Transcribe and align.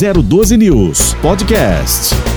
012 0.00 0.56
News 0.56 1.14
Podcast. 1.20 2.29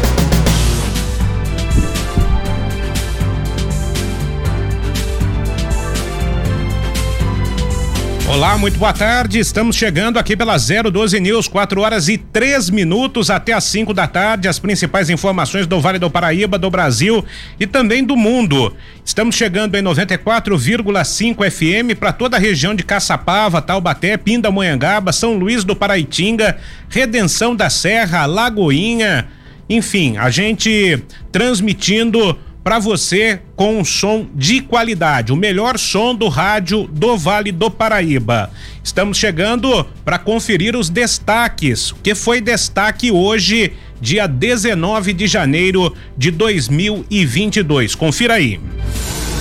Olá, 8.33 8.57
muito 8.57 8.79
boa 8.79 8.91
tarde. 8.91 9.37
Estamos 9.37 9.75
chegando 9.75 10.17
aqui 10.17 10.35
pela 10.35 10.57
012 10.57 11.19
News, 11.19 11.47
4 11.47 11.79
horas 11.79 12.09
e 12.09 12.17
3 12.17 12.71
minutos 12.71 13.29
até 13.29 13.53
as 13.53 13.63
5 13.65 13.93
da 13.93 14.07
tarde. 14.07 14.47
As 14.47 14.57
principais 14.57 15.07
informações 15.11 15.67
do 15.67 15.79
Vale 15.79 15.99
do 15.99 16.09
Paraíba, 16.09 16.57
do 16.57 16.67
Brasil 16.67 17.23
e 17.59 17.67
também 17.67 18.03
do 18.03 18.17
mundo. 18.17 18.75
Estamos 19.05 19.35
chegando 19.35 19.75
em 19.75 19.83
94,5 19.83 21.51
FM 21.51 21.95
para 21.95 22.11
toda 22.11 22.35
a 22.35 22.39
região 22.39 22.73
de 22.73 22.81
Caçapava, 22.81 23.61
Taubaté, 23.61 24.17
Pindamonhangaba, 24.17 25.13
São 25.13 25.35
Luís 25.35 25.63
do 25.63 25.75
Paraitinga, 25.75 26.57
Redenção 26.89 27.55
da 27.55 27.69
Serra, 27.69 28.25
Lagoinha. 28.25 29.27
Enfim, 29.69 30.17
a 30.17 30.31
gente 30.31 31.03
transmitindo 31.31 32.35
para 32.63 32.79
você 32.79 33.41
com 33.55 33.79
um 33.79 33.85
som 33.85 34.27
de 34.33 34.61
qualidade, 34.61 35.33
o 35.33 35.35
melhor 35.35 35.77
som 35.77 36.15
do 36.15 36.29
rádio 36.29 36.87
do 36.91 37.17
Vale 37.17 37.51
do 37.51 37.69
Paraíba. 37.69 38.49
Estamos 38.83 39.17
chegando 39.17 39.85
para 40.05 40.17
conferir 40.17 40.75
os 40.75 40.89
destaques. 40.89 41.91
O 41.91 41.95
que 41.95 42.15
foi 42.15 42.39
destaque 42.39 43.11
hoje, 43.11 43.73
dia 43.99 44.27
19 44.27 45.13
de 45.13 45.27
janeiro 45.27 45.93
de 46.17 46.31
2022? 46.31 47.95
Confira 47.95 48.35
aí. 48.35 48.59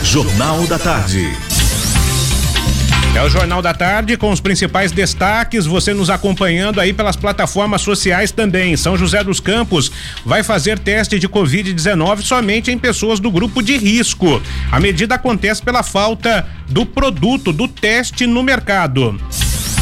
Jornal 0.03 0.67
da 0.67 0.79
Tarde. 0.79 1.52
É 3.15 3.23
o 3.23 3.29
Jornal 3.29 3.61
da 3.61 3.75
Tarde 3.75 4.17
com 4.17 4.31
os 4.31 4.41
principais 4.41 4.91
destaques. 4.91 5.67
Você 5.67 5.93
nos 5.93 6.09
acompanhando 6.09 6.81
aí 6.81 6.95
pelas 6.95 7.15
plataformas 7.15 7.83
sociais 7.83 8.33
também. 8.33 8.75
São 8.75 8.97
José 8.97 9.23
dos 9.23 9.39
Campos 9.39 9.93
vai 10.25 10.43
fazer 10.43 10.79
teste 10.79 11.19
de 11.19 11.29
Covid-19 11.29 12.23
somente 12.23 12.71
em 12.71 12.79
pessoas 12.79 13.21
do 13.21 13.31
grupo 13.31 13.63
de 13.63 13.77
risco. 13.77 14.41
A 14.71 14.81
medida 14.81 15.17
acontece 15.17 15.63
pela 15.63 15.83
falta 15.83 16.47
do 16.71 16.87
produto, 16.87 17.53
do 17.53 17.69
teste 17.69 18.27
no 18.27 18.43
mercado. 18.43 19.21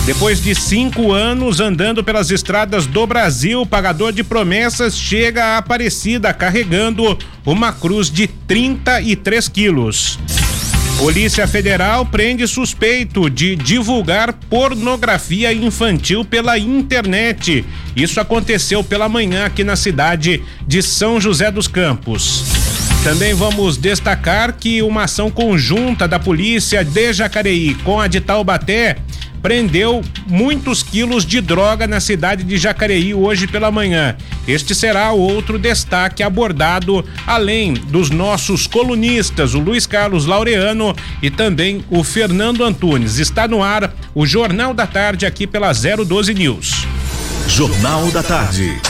Depois 0.04 0.42
de 0.42 0.52
cinco 0.52 1.12
anos 1.12 1.60
andando 1.60 2.02
pelas 2.02 2.32
estradas 2.32 2.84
do 2.84 3.06
Brasil, 3.06 3.60
o 3.60 3.66
pagador 3.66 4.12
de 4.12 4.24
promessas 4.24 4.96
chega 4.96 5.44
a 5.44 5.58
Aparecida 5.58 6.34
carregando 6.34 7.16
uma 7.46 7.72
cruz 7.72 8.10
de 8.10 8.26
33 8.26 9.48
quilos. 9.48 10.18
Polícia 11.00 11.46
Federal 11.48 12.04
prende 12.04 12.46
suspeito 12.46 13.30
de 13.30 13.56
divulgar 13.56 14.34
pornografia 14.34 15.50
infantil 15.50 16.26
pela 16.26 16.58
internet. 16.58 17.64
Isso 17.96 18.20
aconteceu 18.20 18.84
pela 18.84 19.08
manhã 19.08 19.46
aqui 19.46 19.64
na 19.64 19.76
cidade 19.76 20.42
de 20.66 20.82
São 20.82 21.18
José 21.18 21.50
dos 21.50 21.66
Campos. 21.66 22.44
Também 23.02 23.32
vamos 23.32 23.78
destacar 23.78 24.52
que 24.52 24.82
uma 24.82 25.04
ação 25.04 25.30
conjunta 25.30 26.06
da 26.06 26.18
polícia 26.18 26.84
de 26.84 27.14
Jacareí 27.14 27.74
com 27.76 27.98
a 27.98 28.06
de 28.06 28.20
Taubaté 28.20 28.98
prendeu 29.42 30.02
muitos 30.26 30.82
quilos 30.82 31.24
de 31.24 31.40
droga 31.40 31.86
na 31.86 32.00
cidade 32.00 32.44
de 32.44 32.58
Jacareí 32.58 33.14
hoje 33.14 33.46
pela 33.46 33.70
manhã. 33.70 34.16
Este 34.46 34.74
será 34.74 35.12
outro 35.12 35.58
destaque 35.58 36.22
abordado, 36.22 37.04
além 37.26 37.74
dos 37.74 38.10
nossos 38.10 38.66
colunistas, 38.66 39.54
o 39.54 39.58
Luiz 39.58 39.86
Carlos 39.86 40.26
Laureano 40.26 40.94
e 41.22 41.30
também 41.30 41.84
o 41.90 42.02
Fernando 42.02 42.64
Antunes. 42.64 43.18
Está 43.18 43.46
no 43.46 43.62
ar 43.62 43.94
o 44.14 44.26
Jornal 44.26 44.74
da 44.74 44.86
Tarde 44.86 45.26
aqui 45.26 45.46
pela 45.46 45.72
012 45.72 46.34
News. 46.34 46.86
Jornal 47.46 48.10
da 48.10 48.22
Tarde. 48.22 48.89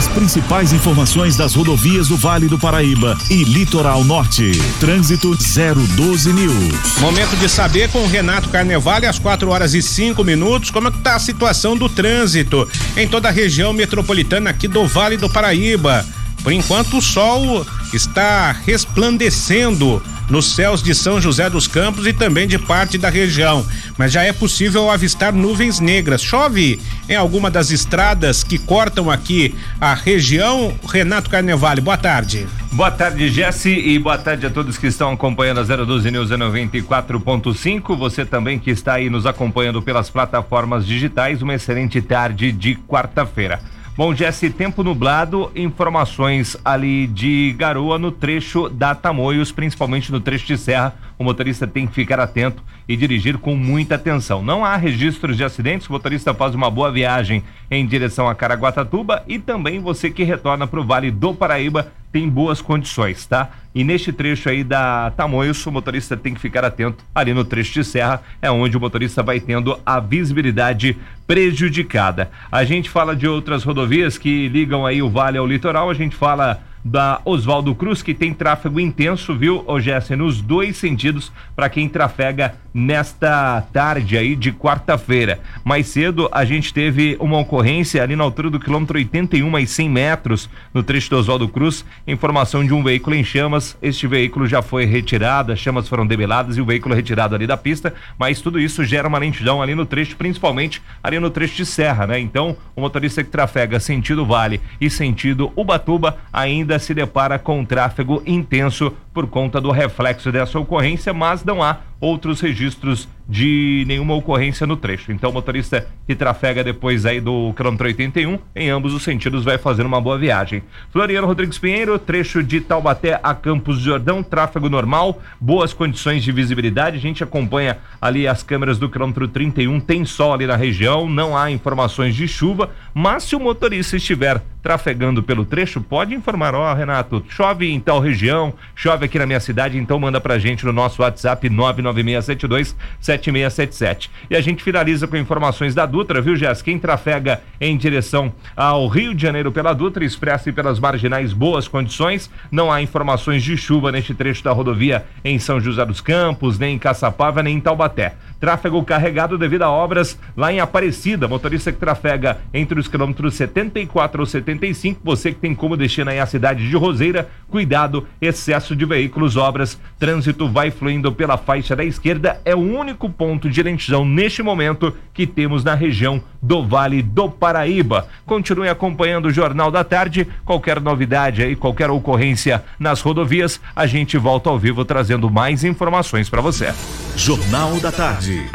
As 0.00 0.08
principais 0.08 0.72
informações 0.72 1.36
das 1.36 1.54
rodovias 1.54 2.08
do 2.08 2.16
Vale 2.16 2.48
do 2.48 2.58
Paraíba 2.58 3.18
e 3.28 3.44
Litoral 3.44 4.02
Norte. 4.02 4.50
Trânsito 4.80 5.36
012 5.36 6.32
News. 6.32 6.98
Momento 7.00 7.36
de 7.36 7.46
saber 7.50 7.90
com 7.90 7.98
o 7.98 8.08
Renato 8.08 8.48
Carnevale 8.48 9.04
às 9.04 9.18
4 9.18 9.50
horas 9.50 9.74
e 9.74 9.82
5 9.82 10.24
minutos 10.24 10.70
como 10.70 10.88
é 10.88 10.90
está 10.90 11.16
a 11.16 11.18
situação 11.18 11.76
do 11.76 11.86
trânsito 11.86 12.66
em 12.96 13.06
toda 13.06 13.28
a 13.28 13.30
região 13.30 13.74
metropolitana 13.74 14.48
aqui 14.48 14.66
do 14.66 14.86
Vale 14.86 15.18
do 15.18 15.28
Paraíba. 15.28 16.06
Por 16.42 16.52
enquanto 16.52 16.98
o 16.98 17.02
sol 17.02 17.66
está 17.92 18.52
resplandecendo 18.52 20.02
nos 20.30 20.54
céus 20.54 20.82
de 20.82 20.94
São 20.94 21.20
José 21.20 21.50
dos 21.50 21.66
Campos 21.66 22.06
e 22.06 22.12
também 22.12 22.46
de 22.46 22.56
parte 22.56 22.96
da 22.96 23.10
região, 23.10 23.66
mas 23.98 24.12
já 24.12 24.22
é 24.22 24.32
possível 24.32 24.88
avistar 24.88 25.32
nuvens 25.32 25.80
negras. 25.80 26.22
Chove 26.22 26.80
em 27.08 27.16
alguma 27.16 27.50
das 27.50 27.70
estradas 27.70 28.44
que 28.44 28.56
cortam 28.56 29.10
aqui 29.10 29.54
a 29.80 29.92
região. 29.92 30.72
Renato 30.88 31.28
Carnevale, 31.28 31.80
boa 31.80 31.98
tarde. 31.98 32.46
Boa 32.72 32.90
tarde, 32.90 33.28
Jesse, 33.28 33.70
e 33.70 33.98
boa 33.98 34.16
tarde 34.16 34.46
a 34.46 34.50
todos 34.50 34.78
que 34.78 34.86
estão 34.86 35.12
acompanhando 35.12 35.60
a 35.60 35.64
012 35.64 36.10
News 36.10 36.30
94.5. 36.30 37.98
Você 37.98 38.24
também 38.24 38.58
que 38.58 38.70
está 38.70 38.94
aí 38.94 39.10
nos 39.10 39.26
acompanhando 39.26 39.82
pelas 39.82 40.08
plataformas 40.08 40.86
digitais. 40.86 41.42
Uma 41.42 41.54
excelente 41.54 42.00
tarde 42.00 42.52
de 42.52 42.76
quarta-feira. 42.76 43.60
Bom, 43.96 44.14
Jesse, 44.14 44.48
tempo 44.48 44.82
nublado, 44.82 45.50
informações 45.54 46.56
ali 46.64 47.06
de 47.08 47.54
garoa 47.58 47.98
no 47.98 48.10
trecho 48.10 48.68
da 48.68 48.94
Tamoios, 48.94 49.52
principalmente 49.52 50.12
no 50.12 50.20
trecho 50.20 50.46
de 50.46 50.56
serra. 50.56 50.94
O 51.20 51.22
motorista 51.22 51.66
tem 51.66 51.86
que 51.86 51.92
ficar 51.92 52.18
atento 52.18 52.62
e 52.88 52.96
dirigir 52.96 53.36
com 53.36 53.54
muita 53.54 53.96
atenção. 53.96 54.42
Não 54.42 54.64
há 54.64 54.74
registros 54.74 55.36
de 55.36 55.44
acidentes, 55.44 55.86
o 55.86 55.92
motorista 55.92 56.32
faz 56.32 56.54
uma 56.54 56.70
boa 56.70 56.90
viagem 56.90 57.44
em 57.70 57.86
direção 57.86 58.26
a 58.26 58.34
Caraguatatuba 58.34 59.22
e 59.28 59.38
também 59.38 59.80
você 59.80 60.10
que 60.10 60.24
retorna 60.24 60.66
para 60.66 60.80
o 60.80 60.82
Vale 60.82 61.10
do 61.10 61.34
Paraíba 61.34 61.92
tem 62.10 62.26
boas 62.26 62.62
condições, 62.62 63.26
tá? 63.26 63.50
E 63.74 63.84
neste 63.84 64.14
trecho 64.14 64.48
aí 64.48 64.64
da 64.64 65.10
Tamoios, 65.10 65.64
o 65.66 65.70
motorista 65.70 66.16
tem 66.16 66.32
que 66.32 66.40
ficar 66.40 66.64
atento. 66.64 67.04
Ali 67.14 67.34
no 67.34 67.44
trecho 67.44 67.74
de 67.74 67.84
serra 67.84 68.22
é 68.40 68.50
onde 68.50 68.78
o 68.78 68.80
motorista 68.80 69.22
vai 69.22 69.40
tendo 69.40 69.78
a 69.84 70.00
visibilidade 70.00 70.96
prejudicada. 71.26 72.30
A 72.50 72.64
gente 72.64 72.88
fala 72.88 73.14
de 73.14 73.28
outras 73.28 73.62
rodovias 73.62 74.16
que 74.16 74.48
ligam 74.48 74.86
aí 74.86 75.02
o 75.02 75.10
vale 75.10 75.36
ao 75.36 75.46
litoral, 75.46 75.90
a 75.90 75.94
gente 75.94 76.16
fala 76.16 76.62
da 76.84 77.20
Oswaldo 77.24 77.74
Cruz, 77.74 78.02
que 78.02 78.14
tem 78.14 78.32
tráfego 78.32 78.80
intenso, 78.80 79.34
viu, 79.34 79.64
ô 79.66 79.78
nos 80.16 80.40
dois 80.40 80.76
sentidos, 80.76 81.32
para 81.54 81.68
quem 81.68 81.88
trafega 81.88 82.54
nesta 82.72 83.60
tarde 83.72 84.16
aí 84.16 84.36
de 84.36 84.52
quarta-feira. 84.52 85.40
Mais 85.64 85.88
cedo 85.88 86.28
a 86.30 86.44
gente 86.44 86.72
teve 86.72 87.16
uma 87.20 87.38
ocorrência 87.38 88.02
ali 88.02 88.14
na 88.14 88.24
altura 88.24 88.50
do 88.50 88.60
quilômetro 88.60 88.96
81 88.96 89.58
e 89.58 89.66
100 89.66 89.90
metros 89.90 90.50
no 90.72 90.82
trecho 90.82 91.10
do 91.10 91.16
Oswaldo 91.16 91.48
Cruz, 91.48 91.84
informação 92.06 92.64
de 92.64 92.72
um 92.72 92.82
veículo 92.82 93.16
em 93.16 93.24
chamas. 93.24 93.76
Este 93.82 94.06
veículo 94.06 94.46
já 94.46 94.62
foi 94.62 94.84
retirado, 94.84 95.52
as 95.52 95.58
chamas 95.58 95.88
foram 95.88 96.06
debeladas 96.06 96.56
e 96.56 96.60
o 96.60 96.64
veículo 96.64 96.94
retirado 96.94 97.34
ali 97.34 97.46
da 97.46 97.56
pista, 97.56 97.92
mas 98.18 98.40
tudo 98.40 98.60
isso 98.60 98.84
gera 98.84 99.08
uma 99.08 99.18
lentidão 99.18 99.60
ali 99.60 99.74
no 99.74 99.84
trecho, 99.84 100.16
principalmente 100.16 100.80
ali 101.02 101.18
no 101.18 101.30
trecho 101.30 101.56
de 101.56 101.66
serra, 101.66 102.06
né? 102.06 102.20
Então, 102.20 102.56
o 102.76 102.80
motorista 102.80 103.24
que 103.24 103.30
trafega 103.30 103.80
sentido 103.80 104.24
Vale 104.24 104.60
e 104.80 104.88
sentido 104.88 105.52
Ubatuba 105.56 106.18
ainda 106.32 106.69
se 106.78 106.94
depara 106.94 107.38
com 107.38 107.60
um 107.60 107.64
tráfego 107.64 108.22
intenso 108.26 108.92
por 109.12 109.26
conta 109.26 109.60
do 109.60 109.70
reflexo 109.70 110.30
dessa 110.30 110.58
ocorrência, 110.58 111.12
mas 111.12 111.44
não 111.44 111.62
há 111.62 111.78
outros 112.00 112.40
registros 112.40 113.08
de 113.30 113.84
nenhuma 113.86 114.14
ocorrência 114.14 114.66
no 114.66 114.76
trecho. 114.76 115.12
Então, 115.12 115.30
o 115.30 115.32
motorista 115.32 115.86
que 116.04 116.16
trafega 116.16 116.64
depois 116.64 117.06
aí 117.06 117.20
do 117.20 117.52
quilômetro 117.54 117.86
81, 117.86 118.38
em 118.56 118.70
ambos 118.70 118.92
os 118.92 119.04
sentidos, 119.04 119.44
vai 119.44 119.56
fazer 119.56 119.86
uma 119.86 120.00
boa 120.00 120.18
viagem. 120.18 120.62
Floriano 120.90 121.28
Rodrigues 121.28 121.58
Pinheiro, 121.58 121.96
trecho 121.96 122.42
de 122.42 122.60
Taubaté 122.60 123.20
a 123.22 123.32
Campos 123.32 123.78
Jordão, 123.78 124.20
tráfego 124.20 124.68
normal, 124.68 125.22
boas 125.40 125.72
condições 125.72 126.24
de 126.24 126.32
visibilidade. 126.32 126.96
A 126.96 127.00
gente 127.00 127.22
acompanha 127.22 127.78
ali 128.00 128.26
as 128.26 128.42
câmeras 128.42 128.78
do 128.78 128.88
quilômetro 128.88 129.28
31, 129.28 129.78
tem 129.78 130.04
sol 130.04 130.34
ali 130.34 130.46
na 130.46 130.56
região, 130.56 131.08
não 131.08 131.36
há 131.36 131.52
informações 131.52 132.16
de 132.16 132.26
chuva, 132.26 132.70
mas 132.92 133.22
se 133.22 133.36
o 133.36 133.40
motorista 133.40 133.96
estiver 133.96 134.42
trafegando 134.60 135.22
pelo 135.22 135.44
trecho, 135.44 135.80
pode 135.80 136.14
informar, 136.14 136.54
ó, 136.54 136.70
oh, 136.70 136.74
Renato, 136.74 137.24
chove 137.28 137.70
em 137.70 137.80
tal 137.80 137.98
região, 137.98 138.52
chove 138.74 139.06
aqui 139.06 139.18
na 139.18 139.24
minha 139.24 139.40
cidade, 139.40 139.78
então 139.78 139.98
manda 139.98 140.20
pra 140.20 140.38
gente 140.38 140.66
no 140.66 140.72
nosso 140.72 141.00
WhatsApp 141.00 141.48
99672 141.48 141.89
7677. 141.92 144.10
E 144.30 144.36
a 144.36 144.40
gente 144.40 144.62
finaliza 144.62 145.06
com 145.06 145.16
informações 145.16 145.74
da 145.74 145.86
Dutra, 145.86 146.20
viu, 146.20 146.36
Jéssica? 146.36 146.70
Quem 146.70 146.78
trafega 146.78 147.40
em 147.60 147.76
direção 147.76 148.32
ao 148.56 148.86
Rio 148.88 149.14
de 149.14 149.22
Janeiro 149.22 149.52
pela 149.52 149.72
Dutra, 149.72 150.04
expressa 150.04 150.52
pelas 150.52 150.78
marginais 150.78 151.32
boas 151.32 151.68
condições. 151.68 152.30
Não 152.50 152.70
há 152.70 152.82
informações 152.82 153.42
de 153.42 153.56
chuva 153.56 153.92
neste 153.92 154.14
trecho 154.14 154.44
da 154.44 154.52
rodovia 154.52 155.04
em 155.24 155.38
São 155.38 155.60
José 155.60 155.84
dos 155.84 156.00
Campos, 156.00 156.58
nem 156.58 156.76
em 156.76 156.78
Caçapava, 156.78 157.42
nem 157.42 157.56
em 157.56 157.60
Taubaté. 157.60 158.14
Tráfego 158.40 158.82
carregado 158.82 159.36
devido 159.36 159.62
a 159.62 159.70
obras 159.70 160.18
lá 160.36 160.52
em 160.52 160.58
Aparecida. 160.58 161.28
Motorista 161.28 161.70
que 161.70 161.78
trafega 161.78 162.38
entre 162.52 162.80
os 162.80 162.88
quilômetros 162.88 163.34
74 163.34 164.20
ou 164.20 164.26
75, 164.26 165.00
você 165.04 165.32
que 165.32 165.38
tem 165.38 165.54
como 165.54 165.76
destino 165.76 166.10
aí 166.10 166.18
a 166.18 166.26
cidade 166.26 166.68
de 166.68 166.76
Roseira, 166.76 167.28
cuidado, 167.48 168.06
excesso 168.20 168.74
de 168.74 168.84
veículos, 168.84 169.36
obras, 169.36 169.78
trânsito 169.98 170.48
vai 170.48 170.70
fluindo 170.70 171.12
pela 171.12 171.36
faixa 171.36 171.76
da 171.76 171.84
esquerda, 171.84 172.40
é 172.44 172.54
o 172.54 172.58
único 172.58 173.10
ponto 173.10 173.50
de 173.50 173.62
lentidão 173.62 174.04
neste 174.04 174.42
momento 174.42 174.94
que 175.12 175.26
temos 175.26 175.62
na 175.62 175.74
região 175.74 176.22
do 176.40 176.66
Vale 176.66 177.02
do 177.02 177.30
Paraíba. 177.30 178.08
Continue 178.24 178.68
acompanhando 178.68 179.26
o 179.26 179.32
Jornal 179.32 179.70
da 179.70 179.84
Tarde, 179.84 180.26
qualquer 180.44 180.80
novidade 180.80 181.42
aí, 181.42 181.54
qualquer 181.54 181.90
ocorrência 181.90 182.64
nas 182.78 183.00
rodovias, 183.00 183.60
a 183.76 183.86
gente 183.86 184.16
volta 184.16 184.48
ao 184.48 184.58
vivo 184.58 184.84
trazendo 184.84 185.30
mais 185.30 185.64
informações 185.64 186.30
para 186.30 186.40
você. 186.40 186.72
Jornal 187.16 187.78
da 187.80 187.92
Tarde. 187.92 188.48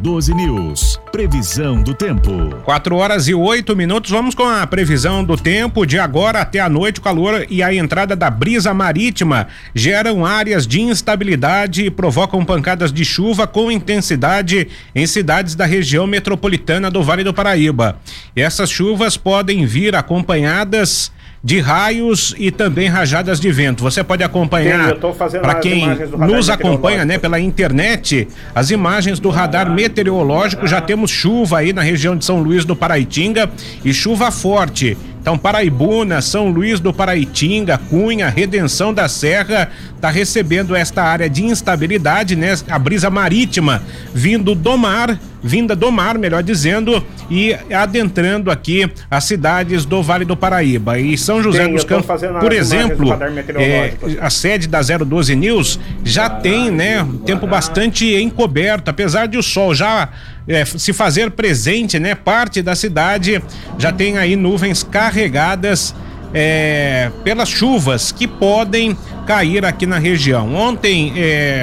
012 0.00 0.34
News. 0.34 1.00
Previsão 1.10 1.82
do 1.82 1.92
tempo. 1.92 2.30
4 2.64 2.96
horas 2.96 3.28
e 3.28 3.34
8 3.34 3.74
minutos. 3.76 4.10
Vamos 4.10 4.34
com 4.34 4.44
a 4.48 4.66
previsão 4.66 5.24
do 5.24 5.36
tempo. 5.36 5.84
De 5.84 5.98
agora 5.98 6.40
até 6.40 6.60
a 6.60 6.68
noite, 6.68 7.00
o 7.00 7.02
calor 7.02 7.46
e 7.50 7.62
a 7.62 7.72
entrada 7.74 8.14
da 8.14 8.30
brisa 8.30 8.72
marítima 8.72 9.48
geram 9.74 10.24
áreas 10.24 10.66
de 10.66 10.80
instabilidade 10.80 11.84
e 11.84 11.90
provocam 11.90 12.44
pancadas 12.44 12.92
de 12.92 13.04
chuva 13.04 13.46
com 13.46 13.70
intensidade 13.70 14.68
em 14.94 15.06
cidades 15.06 15.54
da 15.54 15.66
região 15.66 16.06
metropolitana 16.06 16.90
do 16.90 17.02
Vale 17.02 17.24
do 17.24 17.34
Paraíba. 17.34 17.98
Essas 18.34 18.70
chuvas 18.70 19.16
podem 19.16 19.66
vir 19.66 19.94
acompanhadas 19.94 21.10
de 21.42 21.60
raios 21.60 22.34
e 22.38 22.50
também 22.50 22.88
rajadas 22.88 23.40
de 23.40 23.50
vento. 23.52 23.82
Você 23.82 24.02
pode 24.02 24.24
acompanhar 24.24 24.96
para 25.40 25.54
quem 25.56 25.86
nos 26.18 26.50
acompanha, 26.50 27.04
né, 27.04 27.18
pela 27.18 27.38
internet, 27.38 28.26
as 28.54 28.70
imagens 28.70 29.20
do 29.20 29.30
radar 29.30 29.70
meteorológico. 29.70 30.66
Já 30.66 30.80
temos 30.80 31.10
chuva 31.10 31.58
aí 31.58 31.72
na 31.72 31.82
região 31.82 32.16
de 32.16 32.24
São 32.24 32.40
Luís 32.40 32.64
do 32.64 32.74
Paraitinga 32.74 33.50
e 33.84 33.92
chuva 33.92 34.30
forte. 34.30 34.96
Então, 35.28 35.36
Paraibuna, 35.36 36.22
São 36.22 36.48
Luís 36.48 36.80
do 36.80 36.90
Paraitinga, 36.90 37.76
Cunha, 37.76 38.30
Redenção 38.30 38.94
da 38.94 39.10
Serra, 39.10 39.68
está 39.94 40.08
recebendo 40.08 40.74
esta 40.74 41.02
área 41.02 41.28
de 41.28 41.44
instabilidade, 41.44 42.34
né? 42.34 42.54
A 42.66 42.78
brisa 42.78 43.10
marítima 43.10 43.82
vindo 44.14 44.54
do 44.54 44.78
mar, 44.78 45.18
vinda 45.42 45.76
do 45.76 45.92
mar, 45.92 46.16
melhor 46.16 46.42
dizendo, 46.42 47.04
e 47.30 47.54
adentrando 47.70 48.50
aqui 48.50 48.90
as 49.10 49.24
cidades 49.24 49.84
do 49.84 50.02
Vale 50.02 50.24
do 50.24 50.34
Paraíba. 50.34 50.98
E 50.98 51.18
São 51.18 51.42
José 51.42 51.64
tem, 51.64 51.74
dos 51.74 51.84
Campos, 51.84 52.22
por 52.40 52.50
exemplo, 52.54 53.12
é, 53.56 53.92
a 54.22 54.30
sede 54.30 54.66
da 54.66 54.80
012 54.80 55.36
News 55.36 55.78
já 56.02 56.30
tem, 56.30 56.70
né, 56.70 57.06
tempo 57.26 57.46
bastante 57.46 58.14
encoberto, 58.14 58.88
apesar 58.88 59.26
de 59.26 59.36
o 59.36 59.42
sol 59.42 59.74
já 59.74 60.08
é, 60.48 60.64
se 60.64 60.92
fazer 60.92 61.30
presente, 61.30 61.98
né? 61.98 62.14
Parte 62.14 62.62
da 62.62 62.74
cidade 62.74 63.42
já 63.78 63.92
tem 63.92 64.16
aí 64.16 64.34
nuvens 64.34 64.82
carregadas 64.82 65.94
é, 66.32 67.10
pelas 67.22 67.48
chuvas 67.48 68.10
que 68.10 68.26
podem 68.26 68.96
cair 69.28 69.62
aqui 69.62 69.84
na 69.84 69.98
região. 69.98 70.54
Ontem 70.54 71.12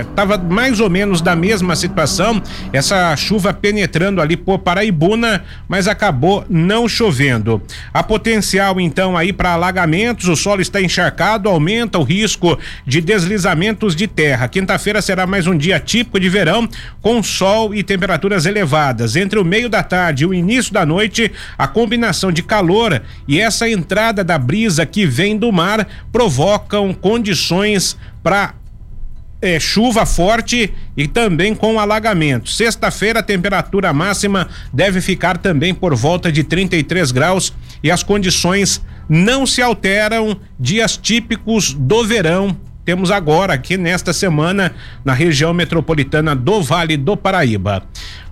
estava 0.02 0.36
é, 0.36 0.38
mais 0.38 0.80
ou 0.80 0.88
menos 0.88 1.20
da 1.20 1.36
mesma 1.36 1.76
situação, 1.76 2.40
essa 2.72 3.16
chuva 3.16 3.52
penetrando 3.52 4.22
ali 4.22 4.38
por 4.38 4.60
Paraibuna, 4.60 5.44
mas 5.68 5.88
acabou 5.88 6.46
não 6.48 6.88
chovendo. 6.88 7.60
A 7.92 8.04
potencial 8.04 8.80
então 8.80 9.18
aí 9.18 9.34
para 9.34 9.54
alagamentos, 9.54 10.28
o 10.28 10.36
solo 10.36 10.62
está 10.62 10.80
encharcado, 10.80 11.50
aumenta 11.50 11.98
o 11.98 12.04
risco 12.04 12.56
de 12.86 13.02
deslizamentos 13.02 13.96
de 13.96 14.06
terra. 14.06 14.48
Quinta-feira 14.48 15.02
será 15.02 15.26
mais 15.26 15.48
um 15.48 15.58
dia 15.58 15.80
típico 15.80 16.20
de 16.20 16.30
verão, 16.30 16.70
com 17.02 17.24
sol 17.24 17.74
e 17.74 17.82
temperaturas 17.82 18.46
elevadas. 18.46 19.16
Entre 19.16 19.40
o 19.40 19.44
meio 19.44 19.70
da 19.70 19.82
tarde 19.82 20.24
e 20.24 20.28
o 20.28 20.36
início 20.36 20.72
da 20.72 20.86
noite, 20.86 21.32
a 21.58 21.68
combinação 21.68 22.32
de 22.32 22.44
calor 22.44 23.02
e 23.28 23.40
essa 23.40 23.68
entrada 23.68 24.24
da 24.24 24.38
brisa 24.38 24.86
que 24.86 25.04
vem 25.04 25.36
do 25.36 25.52
mar 25.52 25.88
provocam 26.12 26.94
condições 26.94 27.55
para 28.24 28.54
é, 29.42 29.60
chuva 29.60 30.06
forte 30.06 30.74
e 30.98 31.08
também 31.08 31.54
com 31.54 31.80
alagamento. 31.80 32.50
Sexta-feira 32.50 33.20
a 33.20 33.24
temperatura 33.24 33.94
máxima 33.94 34.48
deve 34.74 35.02
ficar 35.02 35.38
também 35.38 35.74
por 35.74 35.96
volta 35.96 36.32
de 36.32 36.44
33 36.44 37.12
graus 37.12 37.54
e 37.84 37.92
as 37.92 38.02
condições 38.02 38.82
não 39.08 39.46
se 39.46 39.62
alteram. 39.62 40.40
Dias 40.60 40.98
típicos 40.98 41.74
do 41.74 42.04
verão 42.06 42.58
temos 42.86 43.10
agora 43.10 43.54
aqui 43.54 43.78
nesta 43.78 44.14
semana 44.14 44.74
na 45.04 45.14
região 45.14 45.54
metropolitana 45.54 46.36
do 46.36 46.62
Vale 46.62 46.96
do 46.96 47.18
Paraíba. 47.18 47.84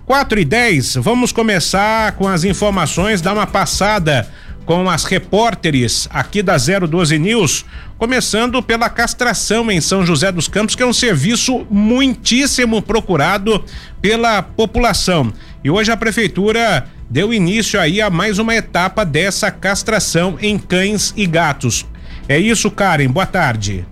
4 0.06 0.38
e 0.38 0.44
10, 0.44 0.96
vamos 0.96 1.32
começar 1.32 2.12
com 2.12 2.28
as 2.28 2.44
informações, 2.44 3.22
dar 3.22 3.32
uma 3.32 3.46
passada 3.46 4.28
com 4.64 4.88
as 4.88 5.04
repórteres 5.04 6.08
aqui 6.10 6.42
da 6.42 6.56
012 6.56 7.18
News, 7.18 7.64
começando 7.98 8.62
pela 8.62 8.88
castração 8.88 9.70
em 9.70 9.80
São 9.80 10.04
José 10.04 10.32
dos 10.32 10.48
Campos, 10.48 10.74
que 10.74 10.82
é 10.82 10.86
um 10.86 10.92
serviço 10.92 11.66
muitíssimo 11.70 12.82
procurado 12.82 13.64
pela 14.00 14.42
população. 14.42 15.32
E 15.62 15.70
hoje 15.70 15.90
a 15.92 15.96
prefeitura 15.96 16.86
deu 17.08 17.32
início 17.32 17.78
aí 17.80 18.00
a 18.00 18.10
mais 18.10 18.38
uma 18.38 18.54
etapa 18.54 19.04
dessa 19.04 19.50
castração 19.50 20.36
em 20.40 20.58
cães 20.58 21.12
e 21.16 21.26
gatos. 21.26 21.86
É 22.28 22.38
isso, 22.38 22.70
Karen. 22.70 23.08
Boa 23.08 23.26
tarde. 23.26 23.86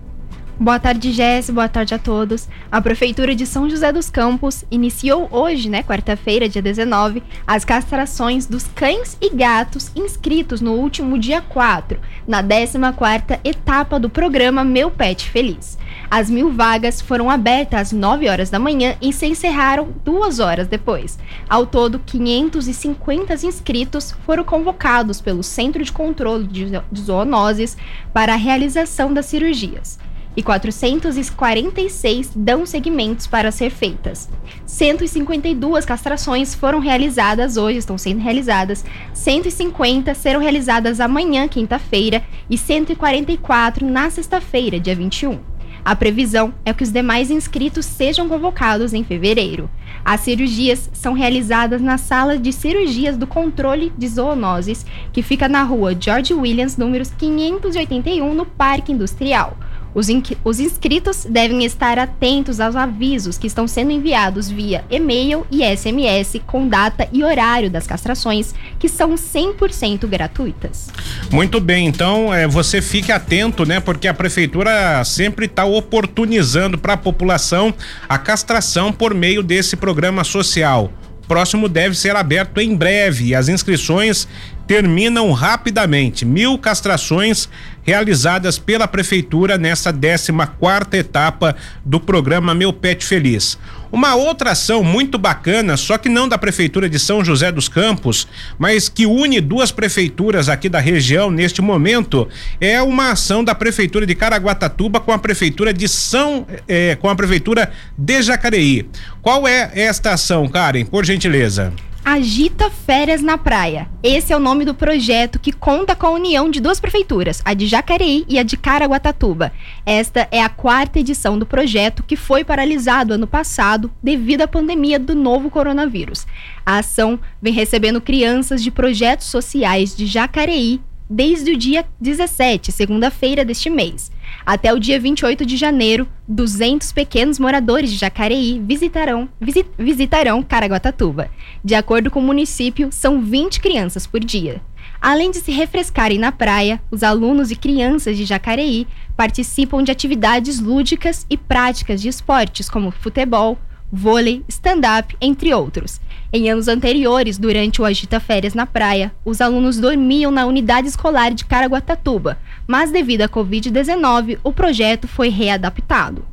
Boa 0.61 0.79
tarde, 0.79 1.13
Jess. 1.13 1.49
Boa 1.49 1.67
tarde 1.67 1.95
a 1.95 1.99
todos. 1.99 2.47
A 2.71 2.81
Prefeitura 2.81 3.35
de 3.35 3.47
São 3.47 3.71
José 3.71 3.91
dos 3.91 4.11
Campos 4.11 4.67
iniciou 4.71 5.27
hoje, 5.31 5.69
né, 5.69 5.83
quarta-feira, 5.83 6.47
dia 6.47 6.61
19, 6.61 7.23
as 7.47 7.65
castrações 7.65 8.47
dos 8.47 8.65
cães 8.65 9.17
e 9.21 9.31
gatos 9.31 9.91
inscritos 9.97 10.61
no 10.61 10.75
último 10.75 11.19
dia 11.19 11.41
4, 11.41 11.99
na 12.29 12.43
14ª 12.43 13.41
etapa 13.43 13.99
do 13.99 14.11
programa 14.11 14.63
Meu 14.63 14.91
Pet 14.91 15.29
Feliz. 15.31 15.79
As 16.11 16.29
mil 16.29 16.53
vagas 16.53 17.01
foram 17.01 17.31
abertas 17.31 17.81
às 17.81 17.93
9 17.93 18.29
horas 18.29 18.51
da 18.51 18.59
manhã 18.59 18.95
e 19.01 19.11
se 19.11 19.27
encerraram 19.27 19.89
duas 20.05 20.39
horas 20.39 20.69
depois. 20.69 21.19
Ao 21.49 21.65
todo, 21.65 21.99
550 21.99 23.35
inscritos 23.47 24.15
foram 24.27 24.45
convocados 24.45 25.19
pelo 25.19 25.43
Centro 25.43 25.83
de 25.83 25.91
Controle 25.91 26.47
de 26.47 26.71
Zoonoses 26.95 27.77
para 28.13 28.35
a 28.35 28.37
realização 28.37 29.13
das 29.13 29.27
cirurgias 29.27 29.99
e 30.37 30.43
446 30.43 32.33
dão 32.35 32.65
segmentos 32.65 33.27
para 33.27 33.51
ser 33.51 33.71
feitas. 33.71 34.29
152 34.67 35.85
castrações 35.85 36.55
foram 36.55 36.79
realizadas 36.79 37.57
hoje, 37.57 37.79
estão 37.79 37.99
sendo 37.99 38.21
realizadas, 38.21 38.85
150 39.13 40.15
serão 40.15 40.41
realizadas 40.41 41.01
amanhã, 41.01 41.47
quinta-feira, 41.49 42.23
e 42.49 42.57
144 42.57 43.87
na 43.87 44.11
sexta-feira, 44.11 44.81
dia 44.81 44.95
21. 44.95 45.53
A 45.85 45.97
previsão 45.97 46.55
é 46.65 46.73
que 46.73 46.85
os 46.85 46.93
demais 46.93 47.29
inscritos 47.29 47.85
sejam 47.85 48.29
convocados 48.29 48.95
em 48.95 49.03
fevereiro. 49.03 49.69
As 50.05 50.21
cirurgias 50.21 50.89
são 50.93 51.13
realizadas 51.13 51.81
na 51.81 51.99
sala 51.99 52.39
de 52.39 52.53
cirurgias 52.53 53.17
do 53.17 53.27
controle 53.27 53.93
de 53.99 54.07
zoonoses, 54.07 54.87
que 55.13 55.23
fica 55.23 55.49
na 55.49 55.65
rua 55.65 55.97
George 55.99 56.33
Williams, 56.35 56.77
números 56.77 57.11
581, 57.19 58.33
no 58.33 58.47
Parque 58.47 58.93
Industrial. 58.93 59.57
Os, 59.95 60.09
os 60.45 60.61
inscritos 60.61 61.27
devem 61.29 61.65
estar 61.65 61.99
atentos 61.99 62.61
aos 62.61 62.77
avisos 62.77 63.37
que 63.37 63.47
estão 63.47 63.69
sendo 63.69 63.91
enviados 63.91 64.51
via 64.51 64.85
e-mail 64.91 65.47
e 65.51 65.63
SMS 65.65 66.41
com 66.47 66.67
data 66.67 67.09
e 67.13 67.23
horário 67.23 67.71
das 67.71 67.87
castrações, 67.87 68.55
que 68.79 68.89
são 68.89 69.15
100% 69.15 70.07
gratuitas. 70.07 70.91
Muito 71.31 71.61
bem, 71.61 71.87
então 71.87 72.33
é, 72.33 72.47
você 72.47 72.81
fique 72.81 73.13
atento, 73.13 73.67
né? 73.67 73.81
Porque 73.81 74.09
a 74.09 74.15
prefeitura 74.15 75.05
sempre 75.05 75.47
está 75.47 75.65
oportunizando 75.65 76.79
para 76.79 76.95
a 76.95 76.97
população 76.97 77.75
a 78.09 78.19
castração 78.19 78.93
por 78.93 79.15
meio 79.15 79.43
desse 79.43 79.77
programa 79.77 80.25
social 80.25 80.93
próximo 81.33 81.67
deve 81.67 81.97
ser 81.97 82.15
aberto 82.15 82.61
em 82.61 82.77
breve. 82.77 83.35
As 83.35 83.49
inscrições 83.49 84.29
terminam 84.67 85.31
rapidamente. 85.33 86.25
Mil 86.25 86.59
castrações 86.59 87.49
realizadas 87.83 88.59
pela 88.59 88.87
prefeitura 88.87 89.59
nessa 89.59 89.93
14 89.93 90.33
quarta 90.59 90.97
etapa 90.97 91.57
do 91.85 91.99
programa 91.99 92.55
Meu 92.55 92.73
Pet 92.73 93.05
Feliz. 93.05 93.59
Uma 93.91 94.15
outra 94.15 94.53
ação 94.53 94.83
muito 94.83 95.19
bacana, 95.19 95.77
só 95.77 95.99
que 95.99 96.09
não 96.09 96.27
da 96.27 96.39
prefeitura 96.39 96.89
de 96.89 96.99
São 96.99 97.23
José 97.23 97.53
dos 97.53 97.69
Campos, 97.69 98.27
mas 98.59 98.89
que 98.89 99.05
une 99.05 99.39
duas 99.39 99.71
prefeituras 99.71 100.49
aqui 100.49 100.67
da 100.69 100.81
região 100.81 101.31
neste 101.31 101.61
momento, 101.61 102.27
é 102.59 102.81
uma 102.81 103.11
ação 103.11 103.45
da 103.45 103.55
prefeitura 103.55 104.07
de 104.07 104.15
Caraguatatuba 104.15 104.99
com 104.99 105.13
a 105.13 105.19
prefeitura 105.19 105.75
de 105.75 105.87
São, 105.89 106.47
é, 106.67 106.97
com 106.97 107.11
a 107.11 107.15
prefeitura 107.15 107.71
de 107.99 108.23
Jacareí. 108.23 108.89
Qual 109.21 109.47
é 109.47 109.71
esta 109.75 110.15
ação, 110.15 110.49
Karen? 110.49 110.87
Por 110.87 111.05
gentileza. 111.05 111.71
Agita 112.05 112.69
Férias 112.69 113.23
na 113.23 113.39
Praia. 113.39 113.89
Esse 114.03 114.33
é 114.33 114.37
o 114.37 114.41
nome 114.41 114.65
do 114.65 114.75
projeto 114.75 115.39
que 115.39 115.53
conta 115.53 115.95
com 115.95 116.07
a 116.07 116.11
união 116.11 116.51
de 116.51 116.61
duas 116.61 116.81
prefeituras, 116.81 117.41
a 117.45 117.55
de 117.55 117.69
Jacareí 117.69 118.25
e 118.29 118.41
a 118.41 118.43
de 118.43 118.57
Caraguatatuba. 118.57 119.53
Esta 119.87 120.27
é 120.33 120.43
a 120.43 120.49
quarta 120.49 120.99
edição 120.99 121.39
do 121.39 121.47
projeto 121.47 122.03
que 122.03 122.17
foi 122.17 122.43
paralisado 122.43 123.15
ano 123.15 123.29
passado 123.29 123.89
devido 124.03 124.43
à 124.43 124.49
pandemia 124.49 124.99
do 124.99 125.15
novo 125.15 125.49
coronavírus. 125.49 126.27
A 126.67 126.79
ação 126.79 127.21
vem 127.41 127.53
recebendo 127.53 128.01
crianças 128.01 128.65
de 128.65 128.73
projetos 128.73 129.29
sociais 129.29 129.97
de 129.97 130.05
Jacareí 130.05 130.81
desde 131.09 131.53
o 131.53 131.57
dia 131.57 131.85
17, 132.01 132.73
segunda-feira 132.73 133.45
deste 133.45 133.69
mês. 133.69 134.11
Até 134.45 134.73
o 134.73 134.79
dia 134.79 134.99
28 134.99 135.45
de 135.45 135.57
janeiro, 135.57 136.09
200 136.27 136.93
pequenos 136.93 137.39
moradores 137.39 137.91
de 137.91 137.99
Jacareí 137.99 138.61
visitarão, 138.65 139.29
visit, 139.41 139.69
visitarão 139.79 140.43
Caraguatatuba. 140.43 141.31
De 141.65 141.75
acordo 141.75 142.11
com 142.11 142.21
o 142.21 142.23
município, 142.23 142.89
são 142.91 143.21
20 143.21 143.61
crianças 143.61 144.07
por 144.07 144.21
dia. 144.21 144.61
Além 145.01 145.31
de 145.31 145.39
se 145.39 145.51
refrescarem 145.51 146.19
na 146.19 146.31
praia, 146.31 146.81
os 146.91 147.03
alunos 147.03 147.51
e 147.51 147.57
crianças 147.57 148.17
de 148.17 148.25
Jacareí 148.25 148.87
participam 149.17 149.83
de 149.83 149.91
atividades 149.91 150.61
lúdicas 150.61 151.27
e 151.29 151.37
práticas 151.37 152.01
de 152.01 152.09
esportes 152.09 152.69
como 152.69 152.91
futebol, 152.91 153.59
vôlei, 153.93 154.43
stand-up, 154.49 155.15
entre 155.21 155.53
outros. 155.53 156.01
Em 156.33 156.51
anos 156.51 156.67
anteriores, 156.67 157.37
durante 157.37 157.83
o 157.83 157.85
Agita 157.85 158.19
Férias 158.19 158.55
na 158.55 158.65
praia, 158.65 159.13
os 159.23 159.43
alunos 159.43 159.79
dormiam 159.79 160.31
na 160.31 160.47
unidade 160.47 160.89
escolar 160.89 161.35
de 161.35 161.45
Caraguatatuba, 161.45 162.39
mas 162.67 162.91
devido 162.91 163.21
à 163.21 163.29
Covid-19, 163.29 164.39
o 164.43 164.51
projeto 164.51 165.07
foi 165.07 165.29
readaptado. 165.29 166.25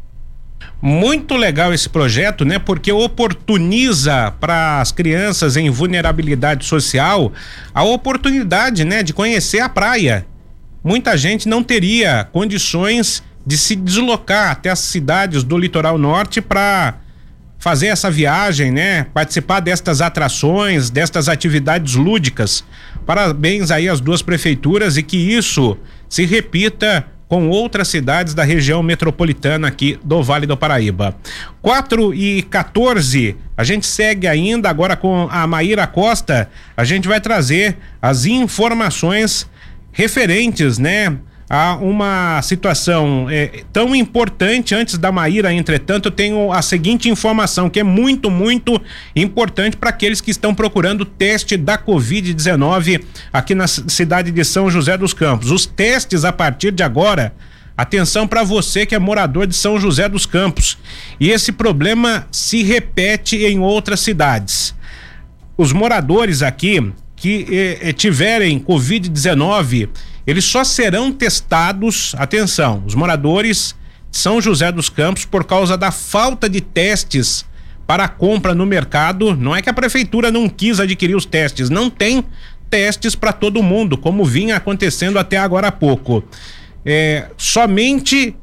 Muito 0.81 1.35
legal 1.35 1.73
esse 1.73 1.89
projeto, 1.89 2.45
né? 2.45 2.57
Porque 2.57 2.89
oportuniza 2.93 4.33
para 4.39 4.79
as 4.79 4.93
crianças 4.93 5.57
em 5.57 5.69
vulnerabilidade 5.69 6.65
social 6.65 7.33
a 7.73 7.83
oportunidade, 7.83 8.85
né, 8.85 9.03
de 9.03 9.13
conhecer 9.13 9.59
a 9.59 9.67
praia. 9.67 10.25
Muita 10.81 11.17
gente 11.17 11.49
não 11.49 11.61
teria 11.61 12.25
condições 12.31 13.21
de 13.45 13.57
se 13.57 13.75
deslocar 13.75 14.51
até 14.51 14.69
as 14.69 14.79
cidades 14.79 15.43
do 15.43 15.57
litoral 15.57 15.97
norte 15.97 16.39
para 16.39 16.95
fazer 17.59 17.87
essa 17.87 18.09
viagem, 18.09 18.71
né? 18.71 19.03
Participar 19.13 19.59
destas 19.59 20.01
atrações, 20.01 20.89
destas 20.89 21.27
atividades 21.27 21.95
lúdicas. 21.95 22.63
Parabéns 23.05 23.69
aí 23.69 23.89
às 23.89 23.99
duas 23.99 24.21
prefeituras 24.21 24.95
e 24.97 25.03
que 25.03 25.17
isso 25.17 25.77
se 26.07 26.25
repita 26.25 27.05
com 27.27 27.47
outras 27.49 27.87
cidades 27.89 28.33
da 28.33 28.43
região 28.43 28.81
metropolitana 28.81 29.67
aqui 29.67 29.99
do 30.03 30.23
Vale 30.23 30.47
do 30.47 30.57
Paraíba. 30.57 31.15
4 31.61 32.11
e 32.11 32.41
14, 32.41 33.35
a 33.55 33.63
gente 33.63 33.85
segue 33.85 34.25
ainda 34.25 34.67
agora 34.67 34.95
com 34.95 35.27
a 35.29 35.45
Maíra 35.45 35.85
Costa. 35.85 36.49
A 36.75 36.83
gente 36.83 37.07
vai 37.07 37.21
trazer 37.21 37.77
as 38.01 38.25
informações 38.25 39.47
referentes, 39.91 40.79
né, 40.79 41.17
a 41.49 41.75
uma 41.77 42.39
situação 42.43 43.27
é, 43.27 43.63
tão 43.73 43.95
importante 43.95 44.75
antes 44.75 44.99
da 44.99 45.11
Maíra, 45.11 45.51
entretanto, 45.51 46.05
eu 46.05 46.11
tenho 46.11 46.53
a 46.53 46.61
seguinte 46.61 47.09
informação 47.09 47.69
que 47.69 47.79
é 47.79 47.83
muito, 47.83 48.29
muito 48.29 48.79
importante 49.15 49.75
para 49.75 49.89
aqueles 49.89 50.21
que 50.21 50.29
estão 50.29 50.53
procurando 50.53 51.03
teste 51.03 51.57
da 51.57 51.75
Covid-19 51.75 53.03
aqui 53.33 53.55
na 53.55 53.67
cidade 53.67 54.29
de 54.29 54.45
São 54.45 54.69
José 54.69 54.95
dos 54.95 55.11
Campos. 55.11 55.49
Os 55.49 55.65
testes 55.65 56.23
a 56.23 56.31
partir 56.31 56.71
de 56.71 56.83
agora. 56.83 57.33
Atenção 57.75 58.27
para 58.27 58.43
você 58.43 58.85
que 58.85 58.93
é 58.93 58.99
morador 58.99 59.47
de 59.47 59.55
São 59.55 59.79
José 59.79 60.07
dos 60.09 60.25
Campos. 60.25 60.77
E 61.17 61.29
esse 61.29 61.51
problema 61.51 62.27
se 62.29 62.61
repete 62.61 63.37
em 63.37 63.57
outras 63.59 64.01
cidades. 64.01 64.75
Os 65.57 65.71
moradores 65.71 66.43
aqui 66.43 66.91
que 67.15 67.77
eh, 67.81 67.93
tiverem 67.93 68.59
Covid-19 68.59 69.89
eles 70.29 70.45
só 70.45 70.63
serão 70.63 71.11
testados, 71.11 72.13
atenção, 72.17 72.83
os 72.85 72.93
moradores 72.93 73.75
de 74.11 74.17
São 74.17 74.39
José 74.39 74.71
dos 74.71 74.89
Campos, 74.89 75.25
por 75.25 75.43
causa 75.43 75.77
da 75.77 75.91
falta 75.91 76.49
de 76.49 76.61
testes 76.61 77.45
para 77.87 78.07
compra 78.07 78.53
no 78.53 78.65
mercado. 78.65 79.35
Não 79.35 79.55
é 79.55 79.61
que 79.61 79.69
a 79.69 79.73
prefeitura 79.73 80.31
não 80.31 80.47
quis 80.47 80.79
adquirir 80.79 81.15
os 81.15 81.25
testes, 81.25 81.71
não 81.71 81.89
tem 81.89 82.23
testes 82.69 83.15
para 83.15 83.33
todo 83.33 83.63
mundo, 83.63 83.97
como 83.97 84.23
vinha 84.23 84.55
acontecendo 84.55 85.17
até 85.17 85.37
agora 85.37 85.69
há 85.69 85.71
pouco. 85.71 86.23
É, 86.85 87.29
somente 87.35 88.35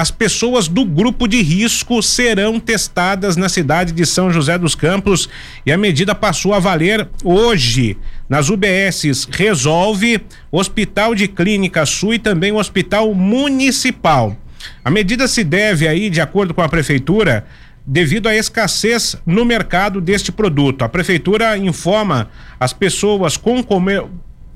as 0.00 0.10
pessoas 0.10 0.66
do 0.66 0.82
grupo 0.82 1.28
de 1.28 1.42
risco 1.42 2.02
serão 2.02 2.58
testadas 2.58 3.36
na 3.36 3.50
cidade 3.50 3.92
de 3.92 4.06
São 4.06 4.32
José 4.32 4.56
dos 4.56 4.74
Campos 4.74 5.28
e 5.66 5.70
a 5.70 5.76
medida 5.76 6.14
passou 6.14 6.54
a 6.54 6.58
valer 6.58 7.06
hoje 7.22 7.98
nas 8.26 8.48
UBSs 8.48 9.28
Resolve, 9.30 10.22
Hospital 10.50 11.14
de 11.14 11.28
Clínica 11.28 11.84
Sul 11.84 12.14
e 12.14 12.18
também 12.18 12.50
o 12.50 12.56
Hospital 12.56 13.12
Municipal. 13.14 14.34
A 14.82 14.90
medida 14.90 15.28
se 15.28 15.44
deve 15.44 15.86
aí, 15.86 16.08
de 16.08 16.22
acordo 16.22 16.54
com 16.54 16.62
a 16.62 16.68
prefeitura, 16.70 17.44
devido 17.86 18.26
à 18.26 18.34
escassez 18.34 19.16
no 19.26 19.44
mercado 19.44 20.00
deste 20.00 20.32
produto. 20.32 20.80
A 20.80 20.88
prefeitura 20.88 21.58
informa 21.58 22.30
as 22.58 22.72
pessoas 22.72 23.36
com 23.36 23.62
comer 23.62 24.02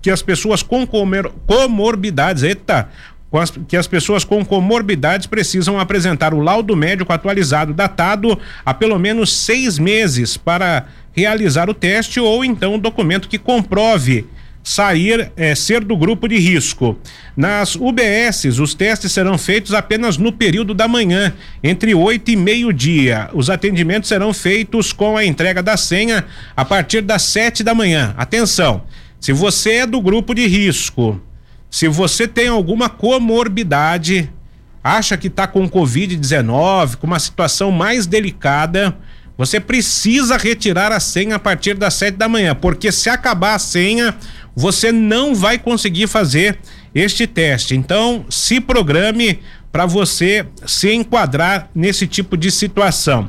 que 0.05 0.11
as 0.11 0.21
pessoas 0.21 0.63
com 0.63 0.87
comer, 0.87 1.33
comorbidades, 1.47 2.43
eita, 2.43 2.91
que 3.67 3.77
as 3.77 3.87
pessoas 3.87 4.25
com 4.25 4.45
comorbidades 4.45 5.27
precisam 5.27 5.79
apresentar 5.79 6.33
o 6.33 6.41
laudo 6.41 6.77
médico 6.77 7.13
atualizado, 7.13 7.75
datado 7.75 8.39
há 8.65 8.73
pelo 8.73 8.99
menos 8.99 9.33
seis 9.33 9.79
meses, 9.79 10.37
para 10.37 10.87
realizar 11.13 11.69
o 11.71 11.75
teste 11.75 12.21
ou 12.21 12.45
então 12.45 12.75
um 12.75 12.79
documento 12.79 13.29
que 13.29 13.39
comprove 13.39 14.27
sair 14.65 15.31
é, 15.37 15.55
ser 15.55 15.85
do 15.85 15.95
grupo 15.95 16.27
de 16.27 16.39
risco. 16.39 16.99
Nas 17.37 17.77
UBSs, 17.77 18.59
os 18.59 18.73
testes 18.73 19.13
serão 19.13 19.37
feitos 19.37 19.75
apenas 19.75 20.17
no 20.17 20.33
período 20.33 20.73
da 20.73 20.89
manhã, 20.89 21.35
entre 21.63 21.95
8 21.95 22.31
e 22.31 22.37
meio-dia. 22.37 23.29
Os 23.35 23.51
atendimentos 23.51 24.09
serão 24.09 24.33
feitos 24.33 24.93
com 24.93 25.19
a 25.19 25.25
entrega 25.25 25.63
da 25.63 25.77
senha 25.77 26.25
a 26.57 26.65
partir 26.65 27.03
das 27.03 27.23
7 27.23 27.63
da 27.63 27.75
manhã. 27.75 28.15
Atenção! 28.17 28.83
Se 29.21 29.33
você 29.33 29.73
é 29.73 29.87
do 29.87 30.01
grupo 30.01 30.35
de 30.35 30.47
risco, 30.47 31.21
se 31.75 31.89
você 31.89 32.29
tem 32.29 32.47
alguma 32.47 32.89
comorbidade, 32.89 34.31
acha 34.81 35.17
que 35.17 35.27
está 35.27 35.45
com 35.45 35.69
Covid-19, 35.69 36.95
com 36.95 37.07
uma 37.09 37.19
situação 37.19 37.73
mais 37.73 38.07
delicada, 38.07 38.97
você 39.37 39.59
precisa 39.59 40.37
retirar 40.37 40.93
a 40.93 41.01
senha 41.01 41.35
a 41.35 41.39
partir 41.41 41.75
das 41.75 41.95
sete 41.95 42.15
da 42.15 42.29
manhã, 42.29 42.55
porque 42.55 42.93
se 42.93 43.11
acabar 43.11 43.57
a 43.57 43.59
senha, 43.59 44.15
você 44.55 44.93
não 44.93 45.35
vai 45.35 45.59
conseguir 45.59 46.07
fazer 46.07 46.61
este 46.95 47.27
teste. 47.27 47.75
Então, 47.75 48.25
se 48.31 48.61
programe 48.61 49.41
para 49.73 49.85
você 49.85 50.47
se 50.65 50.93
enquadrar 50.93 51.71
nesse 51.75 52.07
tipo 52.07 52.37
de 52.37 52.53
situação. 52.53 53.29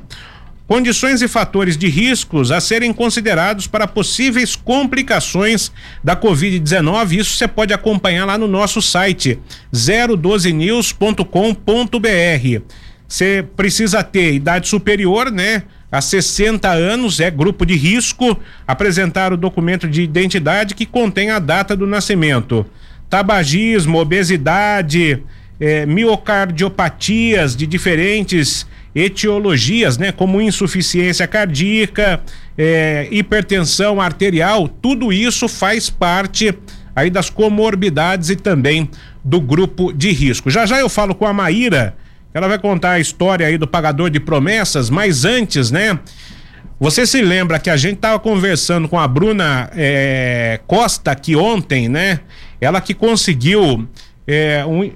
Condições 0.68 1.22
e 1.22 1.28
fatores 1.28 1.78
de 1.78 1.88
riscos 1.88 2.52
a 2.52 2.60
serem 2.60 2.92
considerados 2.92 3.68
para 3.68 3.88
possíveis 3.88 4.56
complicações 4.56 5.72
da 6.04 6.16
Covid-19. 6.16 7.20
Isso 7.20 7.38
você 7.38 7.48
pode 7.48 7.72
acompanhar 7.72 8.26
lá 8.26 8.36
no 8.36 8.48
nosso 8.48 8.82
site 8.82 9.38
012news.com.br. 9.72 12.64
Você 13.08 13.46
precisa 13.56 14.04
ter 14.04 14.34
idade 14.34 14.68
superior, 14.68 15.32
né? 15.32 15.62
A 15.92 16.02
60 16.02 16.68
anos, 16.68 17.20
é 17.20 17.30
grupo 17.30 17.64
de 17.64 17.76
risco, 17.76 18.36
apresentar 18.68 19.32
o 19.32 19.38
documento 19.38 19.88
de 19.88 20.02
identidade 20.02 20.74
que 20.74 20.88
contém 20.88 21.30
a 21.30 21.38
data 21.38 21.76
do 21.76 21.86
nascimento. 21.86 22.66
Tabagismo, 23.08 24.00
obesidade, 24.00 25.22
eh, 25.60 25.86
miocardiopatias 25.86 27.56
de 27.56 27.68
diferentes 27.68 28.66
etiologias, 28.96 29.98
né, 29.98 30.14
como 30.14 30.42
insuficiência 30.42 31.28
cardíaca, 31.28 32.22
é, 32.58 33.10
hipertensão 33.12 34.00
arterial, 34.00 34.70
tudo 34.70 35.12
isso 35.12 35.50
faz 35.50 35.90
parte 35.90 36.58
aí 36.96 37.10
das 37.10 37.30
comorbidades 37.30 38.30
e 38.30 38.38
também 38.38 38.90
do 39.22 39.42
grupo 39.42 39.92
de 39.92 40.12
risco. 40.12 40.50
Já 40.50 40.66
já 40.66 40.80
eu 40.80 40.88
falo 40.88 41.14
com 41.14 41.25
a 41.25 41.34
Maíra, 41.34 41.98
ela 42.34 42.48
vai 42.48 42.58
contar 42.58 42.92
a 42.92 43.00
história 43.00 43.46
aí 43.46 43.58
do 43.58 43.68
pagador 43.68 44.10
de 44.10 44.20
promessas, 44.20 44.90
mas 44.90 45.25
antes, 45.25 45.72
né? 45.72 46.00
Você 46.80 47.06
se 47.06 47.22
lembra 47.22 47.58
que 47.60 47.70
a 47.70 47.78
gente 47.78 47.98
tava 47.98 48.20
conversando 48.20 48.90
com 48.90 49.00
a 49.00 49.08
Bruna 49.08 49.70
é, 49.74 50.60
Costa 50.68 51.12
aqui 51.12 51.36
ontem, 51.36 51.88
né? 51.88 52.20
Ela 52.60 52.82
que 52.82 52.94
conseguiu 52.94 53.88
é, 54.28 54.66
um, 54.66 54.84
é, 54.84 54.92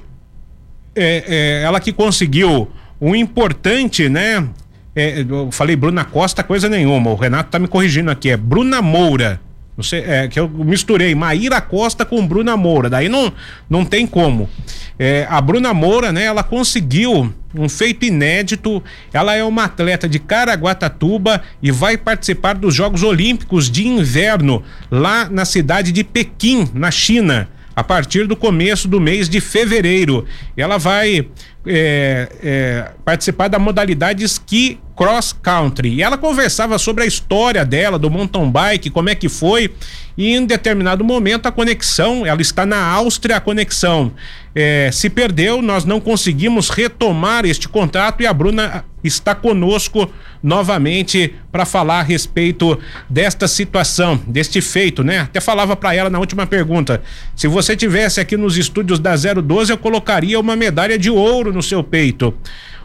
é 0.96 1.62
ela 1.64 1.80
que 1.80 1.94
conseguiu 1.94 2.70
um 3.00 3.16
importante, 3.16 4.10
né? 4.10 4.48
É, 4.96 5.22
eu 5.28 5.52
falei 5.52 5.76
Bruna 5.76 6.04
Costa, 6.04 6.44
coisa 6.44 6.68
nenhuma. 6.68 7.12
O 7.12 7.16
Renato 7.16 7.50
tá 7.50 7.60
me 7.60 7.68
corrigindo 7.68 8.12
aqui. 8.12 8.30
É 8.30 8.38
Bruna 8.38 8.82
Moura, 8.82 9.40
Sei, 9.82 10.02
é, 10.02 10.28
que 10.28 10.40
eu 10.40 10.50
misturei 10.50 11.16
Maíra 11.16 11.62
Costa 11.62 12.04
com 12.04 12.26
Bruna 12.28 12.58
Moura, 12.58 12.90
daí 12.90 13.08
não, 13.08 13.32
não 13.70 13.86
tem 13.86 14.06
como. 14.06 14.50
É, 14.98 15.26
a 15.30 15.40
Bruna 15.40 15.74
Moura, 15.74 16.12
né, 16.12 16.26
ela 16.26 16.44
conseguiu 16.44 17.34
um 17.56 17.70
feito 17.70 18.06
inédito. 18.06 18.84
Ela 19.14 19.36
é 19.36 19.44
uma 19.44 19.64
atleta 19.64 20.08
de 20.08 20.20
Caraguatatuba 20.20 21.42
e 21.62 21.72
vai 21.72 21.98
participar 21.98 22.56
dos 22.56 22.76
Jogos 22.76 23.04
Olímpicos 23.04 23.72
de 23.72 23.88
Inverno 23.88 24.62
lá 24.92 25.30
na 25.30 25.46
cidade 25.46 25.92
de 25.92 26.04
Pequim, 26.04 26.68
na 26.74 26.92
China, 26.92 27.48
a 27.80 27.84
partir 27.84 28.28
do 28.28 28.36
começo 28.36 28.90
do 28.90 29.00
mês 29.00 29.30
de 29.30 29.40
fevereiro. 29.40 30.26
Ela 30.58 30.78
vai 30.78 31.30
é, 31.66 32.30
é, 32.44 32.92
participar 33.06 33.48
da 33.48 33.58
modalidade 33.58 34.22
esqui 34.22 34.78
cross 35.00 35.32
country. 35.32 35.94
E 35.94 36.04
ela 36.04 36.18
conversava 36.18 36.78
sobre 36.78 37.06
a 37.06 37.08
história 37.08 37.64
dela, 37.64 37.98
do 37.98 38.10
mountain 38.10 38.52
bike, 38.52 38.90
como 38.90 39.08
é 39.08 39.16
que 39.16 39.30
foi. 39.30 39.74
E 40.18 40.36
em 40.36 40.46
determinado 40.46 41.06
momento 41.06 41.46
a 41.46 41.54
conexão, 41.54 42.26
ela 42.26 42.42
está 42.42 42.66
na 42.66 42.86
Áustria, 42.86 43.38
a 43.38 43.40
conexão 43.40 44.12
é, 44.54 44.90
se 44.92 45.10
perdeu, 45.10 45.62
nós 45.62 45.86
não 45.86 46.02
conseguimos 46.02 46.70
retomar 46.70 47.46
este 47.46 47.70
contato 47.70 48.22
e 48.22 48.28
a 48.28 48.34
Bruna 48.34 48.84
está 49.02 49.34
conosco 49.34 50.12
novamente 50.44 51.34
para 51.50 51.66
falar 51.66 52.00
a 52.00 52.04
respeito 52.04 52.78
desta 53.10 53.48
situação, 53.48 54.20
deste 54.28 54.60
feito, 54.60 55.02
né? 55.02 55.20
Até 55.20 55.40
falava 55.40 55.78
para 55.78 55.96
ela 55.96 56.10
na 56.10 56.20
última 56.20 56.46
pergunta: 56.46 57.02
se 57.38 57.48
você 57.48 57.74
tivesse 57.74 58.20
aqui 58.20 58.36
nos 58.36 58.58
estúdios 58.58 59.00
da 59.00 59.16
012, 59.16 59.72
eu 59.72 59.78
colocaria 59.78 60.38
uma 60.38 60.58
medalha 60.58 60.98
de 60.98 61.10
ouro 61.10 61.54
no 61.54 61.64
seu 61.64 61.82
peito. 61.82 62.34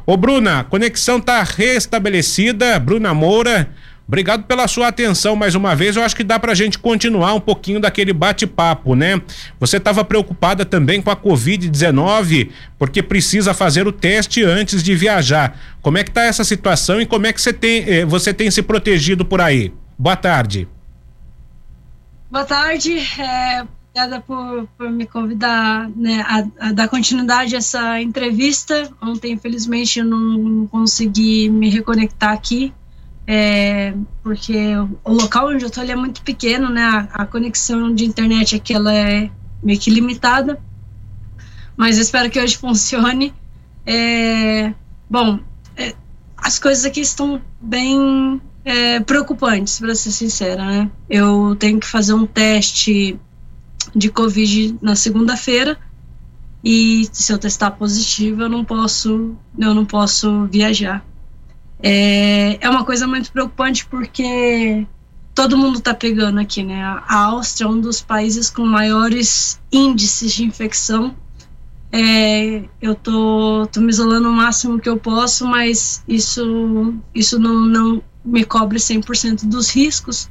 Ô 0.07 0.17
Bruna, 0.17 0.61
a 0.61 0.65
conexão 0.65 1.19
tá 1.19 1.43
restabelecida, 1.43 2.79
Bruna 2.79 3.15
Moura. 3.15 3.71
Obrigado 4.07 4.45
pela 4.45 4.69
sua 4.69 4.89
atenção 4.89 5.35
mais 5.35 5.55
uma 5.55 5.75
vez. 5.75 5.97
Eu 5.97 6.03
acho 6.03 6.15
que 6.15 6.23
dá 6.23 6.39
pra 6.39 6.55
gente 6.55 6.79
continuar 6.79 7.33
um 7.33 7.41
pouquinho 7.41 7.81
daquele 7.81 8.13
bate-papo, 8.13 8.95
né? 8.95 9.21
Você 9.59 9.79
estava 9.79 10.05
preocupada 10.05 10.63
também 10.67 11.01
com 11.01 11.11
a 11.11 11.17
Covid-19, 11.17 12.51
porque 12.79 13.03
precisa 13.03 13.55
fazer 13.55 13.87
o 13.87 13.93
teste 13.93 14.45
antes 14.45 14.83
de 14.83 14.95
viajar. 14.95 15.59
Como 15.81 15.97
é 15.97 16.05
que 16.05 16.11
tá 16.11 16.23
essa 16.25 16.45
situação 16.45 17.01
e 17.01 17.07
como 17.07 17.27
é 17.27 17.33
que 17.33 17.41
você 17.41 17.53
tem, 17.53 17.83
eh, 17.89 18.05
você 18.05 18.35
tem 18.35 18.51
se 18.51 18.61
protegido 18.63 19.25
por 19.25 19.41
aí? 19.41 19.73
Boa 19.99 20.17
tarde. 20.17 20.69
Boa 22.31 22.45
tarde. 22.45 22.99
É, 23.19 23.65
obrigada 23.95 24.21
por, 24.21 24.67
por 24.77 24.91
me 24.91 25.07
convidar 25.07 25.89
né, 25.91 26.21
a, 26.27 26.69
a, 26.69 26.73
dar 26.73 26.89
continuidade 26.89 27.55
a 27.55 27.59
essa 27.59 28.03
entrevista. 28.03 28.91
Ontem, 29.01 29.33
infelizmente, 29.33 30.01
eu 30.01 30.05
não 30.05 30.67
consegui 30.67 31.49
me 31.49 31.71
reconectar 31.71 32.33
aqui, 32.33 32.75
é, 33.25 33.95
porque 34.21 34.75
o 35.05 35.13
local 35.13 35.49
onde 35.49 35.65
eu 35.65 35.69
estou 35.69 35.85
é 35.85 35.95
muito 35.95 36.23
pequeno, 36.23 36.69
né? 36.69 36.83
A, 36.83 37.23
a, 37.23 37.27
conexão 37.27 37.95
de 37.95 38.05
internet 38.05 38.57
aqui 38.57 38.75
ela 38.75 38.93
é 38.93 39.31
meio 39.63 39.79
que 39.79 39.91
limitada, 39.91 40.61
mas 41.77 41.97
espero 41.97 42.29
que 42.29 42.41
hoje 42.41 42.57
funcione. 42.59 43.33
É, 43.87 44.75
bom, 45.09 45.39
é, 45.77 45.95
as 46.37 46.59
coisas 46.59 46.85
aqui 46.85 47.01
estão 47.01 47.41
bem 47.61 48.41
é, 48.65 48.99
preocupantes, 48.99 49.79
para 49.79 49.95
ser 49.95 50.11
sincera, 50.11 50.65
né? 50.65 50.91
Eu 51.09 51.55
tenho 51.55 51.79
que 51.79 51.87
fazer 51.87 52.13
um 52.13 52.27
teste 52.27 53.21
de 53.95 54.11
Covid 54.11 54.77
na 54.81 54.95
segunda-feira. 54.95 55.79
E 56.63 57.07
se 57.13 57.33
eu 57.33 57.39
testar 57.39 57.73
positivo 57.73 58.43
eu 58.43 58.49
não 58.49 58.65
posso 58.65 59.37
eu 59.59 59.75
não 59.75 59.85
posso 59.85 60.47
viajar. 60.47 61.05
É, 61.83 62.59
é 62.61 62.71
uma 62.71 62.85
coisa 62.85 63.07
muito 63.07 63.31
preocupante 63.31 63.87
porque 63.87 64.87
todo 65.35 65.59
mundo 65.59 65.79
está 65.79 65.93
pegando 65.93 66.41
aqui 66.41 66.63
né? 66.63 66.83
A 66.83 67.25
Áustria 67.25 67.67
é 67.67 67.69
um 67.69 67.81
dos 67.81 68.01
países 68.01 68.49
com 68.49 68.65
maiores 68.65 69.61
índices 69.71 70.33
de 70.33 70.45
infecção. 70.45 71.15
É, 71.93 72.65
eu 72.81 72.95
tô, 72.95 73.69
tô 73.71 73.81
me 73.81 73.91
isolando 73.91 74.29
o 74.29 74.33
máximo 74.33 74.81
que 74.81 74.89
eu 74.89 74.97
posso 74.97 75.47
mas 75.47 76.03
isso 76.09 76.95
isso 77.15 77.39
não, 77.39 77.67
não 77.67 78.03
me 78.25 78.45
cobre 78.45 78.79
100% 78.79 79.47
dos 79.47 79.71
riscos 79.71 80.29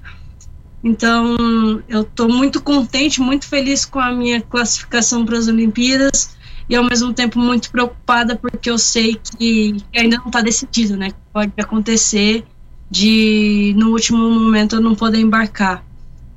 então, 0.84 1.82
eu 1.88 2.02
estou 2.02 2.28
muito 2.28 2.62
contente, 2.62 3.22
muito 3.22 3.48
feliz 3.48 3.86
com 3.86 4.00
a 4.00 4.12
minha 4.12 4.42
classificação 4.42 5.26
para 5.26 5.38
as 5.38 5.48
Olimpíadas 5.48 6.36
e 6.70 6.76
ao 6.76 6.84
mesmo 6.84 7.14
tempo 7.14 7.40
muito 7.40 7.72
preocupada 7.72 8.36
porque 8.36 8.70
eu 8.70 8.78
sei 8.78 9.16
que 9.16 9.78
ainda 9.96 10.18
não 10.18 10.28
está 10.28 10.42
decidido, 10.42 10.98
né? 10.98 11.12
Pode 11.32 11.54
acontecer 11.58 12.44
de 12.92 13.74
no 13.78 13.92
último 13.92 14.30
momento 14.30 14.76
eu 14.76 14.82
não 14.82 14.94
poder 14.94 15.20
embarcar. 15.20 15.86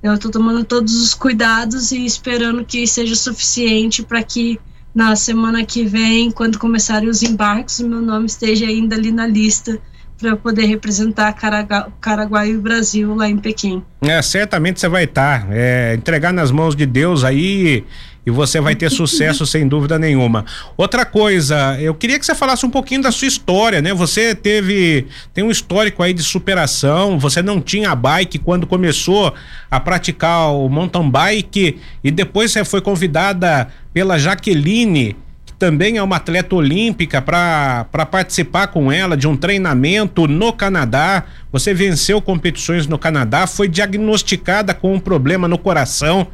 Eu 0.00 0.14
estou 0.14 0.30
tomando 0.30 0.64
todos 0.64 0.94
os 1.02 1.12
cuidados 1.12 1.90
e 1.90 2.06
esperando 2.06 2.64
que 2.64 2.86
seja 2.86 3.16
suficiente 3.16 4.04
para 4.04 4.22
que 4.22 4.60
na 4.94 5.16
semana 5.16 5.64
que 5.64 5.84
vem, 5.84 6.30
quando 6.30 6.58
começarem 6.58 7.08
os 7.08 7.22
embarques, 7.22 7.80
o 7.80 7.88
meu 7.88 8.00
nome 8.00 8.26
esteja 8.26 8.66
ainda 8.66 8.94
ali 8.94 9.10
na 9.10 9.26
lista 9.26 9.80
para 10.18 10.30
eu 10.30 10.36
poder 10.36 10.66
representar 10.66 11.32
Caraguá, 11.34 11.88
Caraguá 12.00 12.46
e 12.46 12.56
o 12.56 12.60
Brasil 12.60 13.14
lá 13.14 13.28
em 13.28 13.36
Pequim. 13.36 13.82
É, 14.00 14.20
certamente 14.22 14.80
você 14.80 14.88
vai 14.88 15.04
estar. 15.04 15.42
Tá, 15.42 15.48
é, 15.50 15.94
entregar 15.94 16.32
nas 16.32 16.50
mãos 16.50 16.74
de 16.74 16.86
Deus 16.86 17.24
aí 17.24 17.84
e 18.24 18.30
você 18.30 18.60
vai 18.60 18.74
ter 18.74 18.90
sucesso 18.90 19.46
sem 19.46 19.68
dúvida 19.68 19.98
nenhuma. 19.98 20.44
Outra 20.76 21.04
coisa, 21.04 21.78
eu 21.80 21.94
queria 21.94 22.18
que 22.18 22.26
você 22.26 22.34
falasse 22.34 22.64
um 22.64 22.70
pouquinho 22.70 23.02
da 23.02 23.12
sua 23.12 23.28
história, 23.28 23.80
né? 23.80 23.92
Você 23.94 24.34
teve 24.34 25.06
tem 25.32 25.44
um 25.44 25.50
histórico 25.50 26.02
aí 26.02 26.12
de 26.12 26.22
superação, 26.22 27.18
você 27.18 27.42
não 27.42 27.60
tinha 27.60 27.94
bike 27.94 28.38
quando 28.38 28.66
começou 28.66 29.32
a 29.70 29.78
praticar 29.78 30.52
o 30.52 30.68
mountain 30.68 31.08
bike 31.08 31.78
e 32.02 32.10
depois 32.10 32.50
você 32.52 32.64
foi 32.64 32.80
convidada 32.80 33.68
pela 33.92 34.18
Jaqueline 34.18 35.16
também 35.58 35.96
é 35.96 36.02
uma 36.02 36.16
atleta 36.16 36.54
olímpica 36.54 37.22
para 37.22 37.84
participar 38.10 38.68
com 38.68 38.92
ela 38.92 39.16
de 39.16 39.26
um 39.26 39.36
treinamento 39.36 40.26
no 40.26 40.52
Canadá. 40.52 41.24
Você 41.50 41.72
venceu 41.72 42.20
competições 42.20 42.86
no 42.86 42.98
Canadá, 42.98 43.46
foi 43.46 43.68
diagnosticada 43.68 44.74
com 44.74 44.94
um 44.94 45.00
problema 45.00 45.48
no 45.48 45.56
coração. 45.58 46.26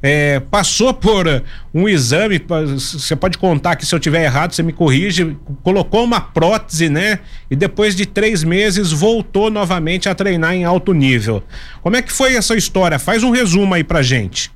É, 0.00 0.38
passou 0.38 0.94
por 0.94 1.26
um 1.74 1.88
exame, 1.88 2.40
você 2.72 3.16
pode 3.16 3.36
contar 3.36 3.74
que 3.74 3.84
se 3.84 3.92
eu 3.92 3.98
tiver 3.98 4.24
errado, 4.24 4.52
você 4.52 4.62
me 4.62 4.72
corrige, 4.72 5.36
colocou 5.64 6.04
uma 6.04 6.20
prótese, 6.20 6.88
né? 6.88 7.18
E 7.50 7.56
depois 7.56 7.96
de 7.96 8.06
três 8.06 8.44
meses 8.44 8.92
voltou 8.92 9.50
novamente 9.50 10.08
a 10.08 10.14
treinar 10.14 10.54
em 10.54 10.64
alto 10.64 10.92
nível. 10.92 11.42
Como 11.82 11.96
é 11.96 12.02
que 12.02 12.12
foi 12.12 12.36
essa 12.36 12.54
história? 12.54 12.98
Faz 12.98 13.24
um 13.24 13.30
resumo 13.30 13.74
aí 13.74 13.82
pra 13.82 14.00
gente. 14.00 14.52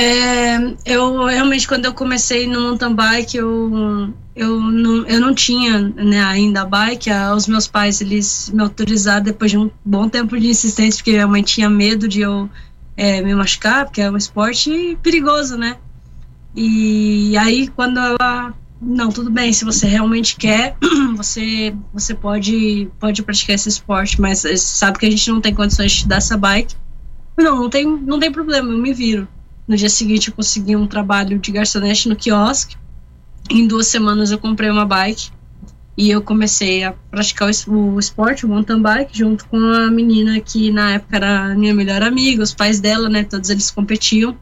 É, 0.00 0.76
eu 0.86 1.24
realmente, 1.24 1.66
quando 1.66 1.86
eu 1.86 1.92
comecei 1.92 2.46
no 2.46 2.60
mountain 2.60 2.94
bike, 2.94 3.36
eu, 3.36 4.14
eu, 4.36 4.60
não, 4.60 5.04
eu 5.08 5.20
não 5.20 5.34
tinha 5.34 5.80
né, 5.80 6.22
ainda 6.22 6.64
bike. 6.64 7.10
os 7.34 7.48
meus 7.48 7.66
pais 7.66 8.00
eles 8.00 8.48
me 8.54 8.62
autorizaram 8.62 9.24
depois 9.24 9.50
de 9.50 9.58
um 9.58 9.68
bom 9.84 10.08
tempo 10.08 10.38
de 10.38 10.46
insistência, 10.46 10.98
porque 10.98 11.10
minha 11.10 11.26
mãe 11.26 11.42
tinha 11.42 11.68
medo 11.68 12.06
de 12.06 12.20
eu 12.20 12.48
é, 12.96 13.20
me 13.22 13.34
machucar, 13.34 13.86
porque 13.86 14.00
é 14.00 14.08
um 14.08 14.16
esporte 14.16 14.96
perigoso, 15.02 15.56
né? 15.56 15.76
E 16.54 17.36
aí, 17.36 17.66
quando 17.66 17.98
ela. 17.98 18.54
Não, 18.80 19.10
tudo 19.10 19.32
bem, 19.32 19.52
se 19.52 19.64
você 19.64 19.88
realmente 19.88 20.36
quer, 20.36 20.76
você, 21.16 21.74
você 21.92 22.14
pode, 22.14 22.88
pode 23.00 23.24
praticar 23.24 23.56
esse 23.56 23.68
esporte, 23.68 24.20
mas 24.20 24.44
sabe 24.60 25.00
que 25.00 25.06
a 25.06 25.10
gente 25.10 25.28
não 25.28 25.40
tem 25.40 25.52
condições 25.52 25.90
de 25.90 25.98
te 25.98 26.08
dar 26.08 26.18
essa 26.18 26.36
bike. 26.36 26.76
Não, 27.36 27.56
não 27.62 27.68
tem, 27.68 27.84
não 27.84 28.20
tem 28.20 28.30
problema, 28.30 28.70
eu 28.70 28.78
me 28.78 28.94
viro. 28.94 29.26
No 29.68 29.76
dia 29.76 29.90
seguinte, 29.90 30.28
eu 30.28 30.34
consegui 30.34 30.74
um 30.74 30.86
trabalho 30.86 31.38
de 31.38 31.52
garçonete 31.52 32.08
no 32.08 32.16
quiosque. 32.16 32.74
Em 33.50 33.66
duas 33.66 33.86
semanas, 33.86 34.30
eu 34.30 34.38
comprei 34.38 34.70
uma 34.70 34.86
bike 34.86 35.30
e 35.96 36.10
eu 36.10 36.22
comecei 36.22 36.84
a 36.84 36.92
praticar 36.92 37.48
o 37.48 37.98
esporte, 37.98 38.46
o 38.46 38.48
mountain 38.48 38.80
bike, 38.80 39.18
junto 39.18 39.44
com 39.46 39.58
a 39.58 39.90
menina 39.90 40.40
que 40.40 40.72
na 40.72 40.92
época 40.92 41.16
era 41.16 41.54
minha 41.54 41.74
melhor 41.74 42.02
amiga, 42.02 42.42
os 42.42 42.54
pais 42.54 42.80
dela, 42.80 43.10
né? 43.10 43.24
Todos 43.24 43.50
eles 43.50 43.70
competiam. 43.70 44.38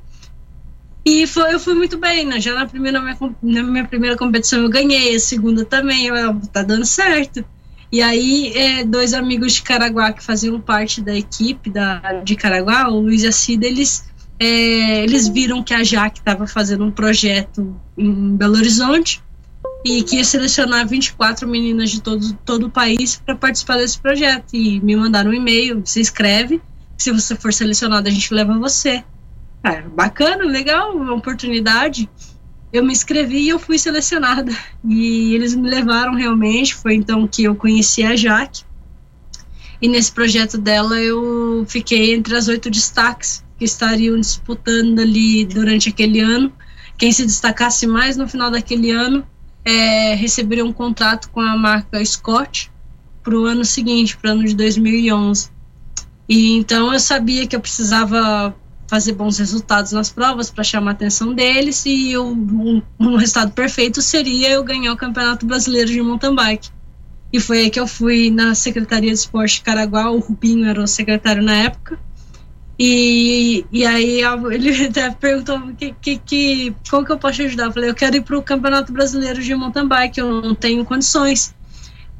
E 1.04 1.26
foi, 1.26 1.54
eu 1.54 1.58
fui 1.58 1.74
muito 1.74 1.98
bem, 1.98 2.26
né? 2.26 2.40
Já 2.40 2.54
na 2.54 2.66
primeira, 2.66 3.00
minha, 3.00 3.16
na 3.42 3.62
minha 3.62 3.84
primeira 3.84 4.16
competição 4.16 4.60
eu 4.60 4.68
ganhei, 4.68 5.16
a 5.16 5.20
segunda 5.20 5.64
também, 5.64 6.06
eu, 6.06 6.40
tá 6.52 6.62
dando 6.62 6.84
certo. 6.84 7.44
E 7.90 8.02
aí, 8.02 8.52
é, 8.54 8.84
dois 8.84 9.14
amigos 9.14 9.54
de 9.54 9.62
Caraguá 9.62 10.12
que 10.12 10.22
faziam 10.22 10.60
parte 10.60 11.00
da 11.00 11.14
equipe 11.14 11.70
da, 11.70 12.20
de 12.22 12.36
Caraguá, 12.36 12.88
o 12.88 13.00
Luiz 13.00 13.22
e 13.22 13.28
a 13.28 13.32
Cida, 13.32 13.66
eles 13.66 14.04
é, 14.38 15.02
eles 15.02 15.28
viram 15.28 15.62
que 15.62 15.72
a 15.72 15.82
Jaque 15.82 16.18
estava 16.18 16.46
fazendo 16.46 16.84
um 16.84 16.90
projeto 16.90 17.74
em 17.96 18.36
Belo 18.36 18.56
Horizonte 18.56 19.22
e 19.84 20.02
que 20.02 20.16
ia 20.16 20.24
selecionar 20.24 20.86
24 20.86 21.48
meninas 21.48 21.90
de 21.90 22.02
todo, 22.02 22.34
todo 22.44 22.66
o 22.66 22.70
país 22.70 23.16
para 23.16 23.34
participar 23.34 23.78
desse 23.78 23.98
projeto. 23.98 24.54
E 24.54 24.80
me 24.80 24.94
mandaram 24.94 25.30
um 25.30 25.34
e-mail, 25.34 25.80
se 25.84 26.00
inscreve, 26.00 26.60
se 26.98 27.10
você 27.12 27.34
for 27.34 27.52
selecionado 27.52 28.08
a 28.08 28.10
gente 28.10 28.32
leva 28.34 28.58
você. 28.58 29.02
Ah, 29.64 29.82
bacana, 29.94 30.44
legal, 30.44 30.94
uma 30.94 31.14
oportunidade. 31.14 32.08
Eu 32.72 32.84
me 32.84 32.92
inscrevi 32.92 33.38
e 33.38 33.48
eu 33.48 33.58
fui 33.58 33.78
selecionada. 33.78 34.52
E 34.84 35.34
eles 35.34 35.54
me 35.54 35.68
levaram 35.70 36.14
realmente, 36.14 36.74
foi 36.74 36.94
então 36.94 37.26
que 37.26 37.44
eu 37.44 37.54
conheci 37.54 38.02
a 38.02 38.14
Jaque. 38.14 38.64
E 39.80 39.88
nesse 39.88 40.12
projeto 40.12 40.58
dela 40.58 41.00
eu 41.00 41.64
fiquei 41.66 42.14
entre 42.14 42.36
as 42.36 42.48
oito 42.48 42.70
destaques 42.70 43.45
que 43.58 43.64
estariam 43.64 44.18
disputando 44.18 45.00
ali 45.00 45.44
durante 45.44 45.88
aquele 45.88 46.20
ano. 46.20 46.52
Quem 46.98 47.12
se 47.12 47.24
destacasse 47.24 47.86
mais 47.86 48.16
no 48.16 48.28
final 48.28 48.50
daquele 48.50 48.90
ano 48.90 49.26
é, 49.64 50.14
receberia 50.14 50.64
um 50.64 50.72
contrato 50.72 51.28
com 51.30 51.40
a 51.40 51.56
marca 51.56 52.02
Scott 52.04 52.70
para 53.22 53.36
o 53.36 53.44
ano 53.44 53.64
seguinte, 53.64 54.16
para 54.16 54.30
o 54.30 54.32
ano 54.34 54.44
de 54.44 54.54
2011. 54.54 55.50
E 56.28 56.56
então 56.56 56.92
eu 56.92 57.00
sabia 57.00 57.46
que 57.46 57.56
eu 57.56 57.60
precisava 57.60 58.54
fazer 58.88 59.12
bons 59.12 59.38
resultados 59.38 59.92
nas 59.92 60.10
provas 60.10 60.50
para 60.50 60.62
chamar 60.62 60.92
a 60.92 60.94
atenção 60.94 61.34
deles 61.34 61.84
e 61.86 62.16
o, 62.16 62.24
um, 62.24 62.82
um, 63.00 63.16
resultado 63.16 63.52
perfeito 63.52 64.00
seria 64.00 64.50
eu 64.50 64.62
ganhar 64.62 64.92
o 64.92 64.96
Campeonato 64.96 65.44
Brasileiro 65.44 65.90
de 65.90 66.00
Mountain 66.00 66.34
Bike. 66.34 66.70
E 67.32 67.40
foi 67.40 67.58
aí 67.58 67.70
que 67.70 67.80
eu 67.80 67.88
fui 67.88 68.30
na 68.30 68.54
Secretaria 68.54 69.10
de 69.10 69.18
Esporte 69.18 69.56
de 69.56 69.62
Caraguá, 69.62 70.10
o 70.10 70.20
Rubinho 70.20 70.68
era 70.68 70.80
o 70.80 70.86
secretário 70.86 71.42
na 71.42 71.54
época, 71.54 71.98
e, 72.78 73.64
e 73.72 73.86
aí 73.86 74.20
ele 74.52 74.84
até 74.86 75.10
perguntou 75.10 75.60
que, 75.78 75.94
que, 76.00 76.18
que, 76.18 76.76
como 76.90 77.06
que 77.06 77.12
eu 77.12 77.18
posso 77.18 77.42
ajudar. 77.42 77.66
Eu 77.66 77.72
falei, 77.72 77.90
eu 77.90 77.94
quero 77.94 78.16
ir 78.16 78.22
para 78.22 78.38
o 78.38 78.42
Campeonato 78.42 78.92
Brasileiro 78.92 79.42
de 79.42 79.54
Mountain 79.54 79.88
Bike, 79.88 80.20
eu 80.20 80.42
não 80.42 80.54
tenho 80.54 80.84
condições. 80.84 81.54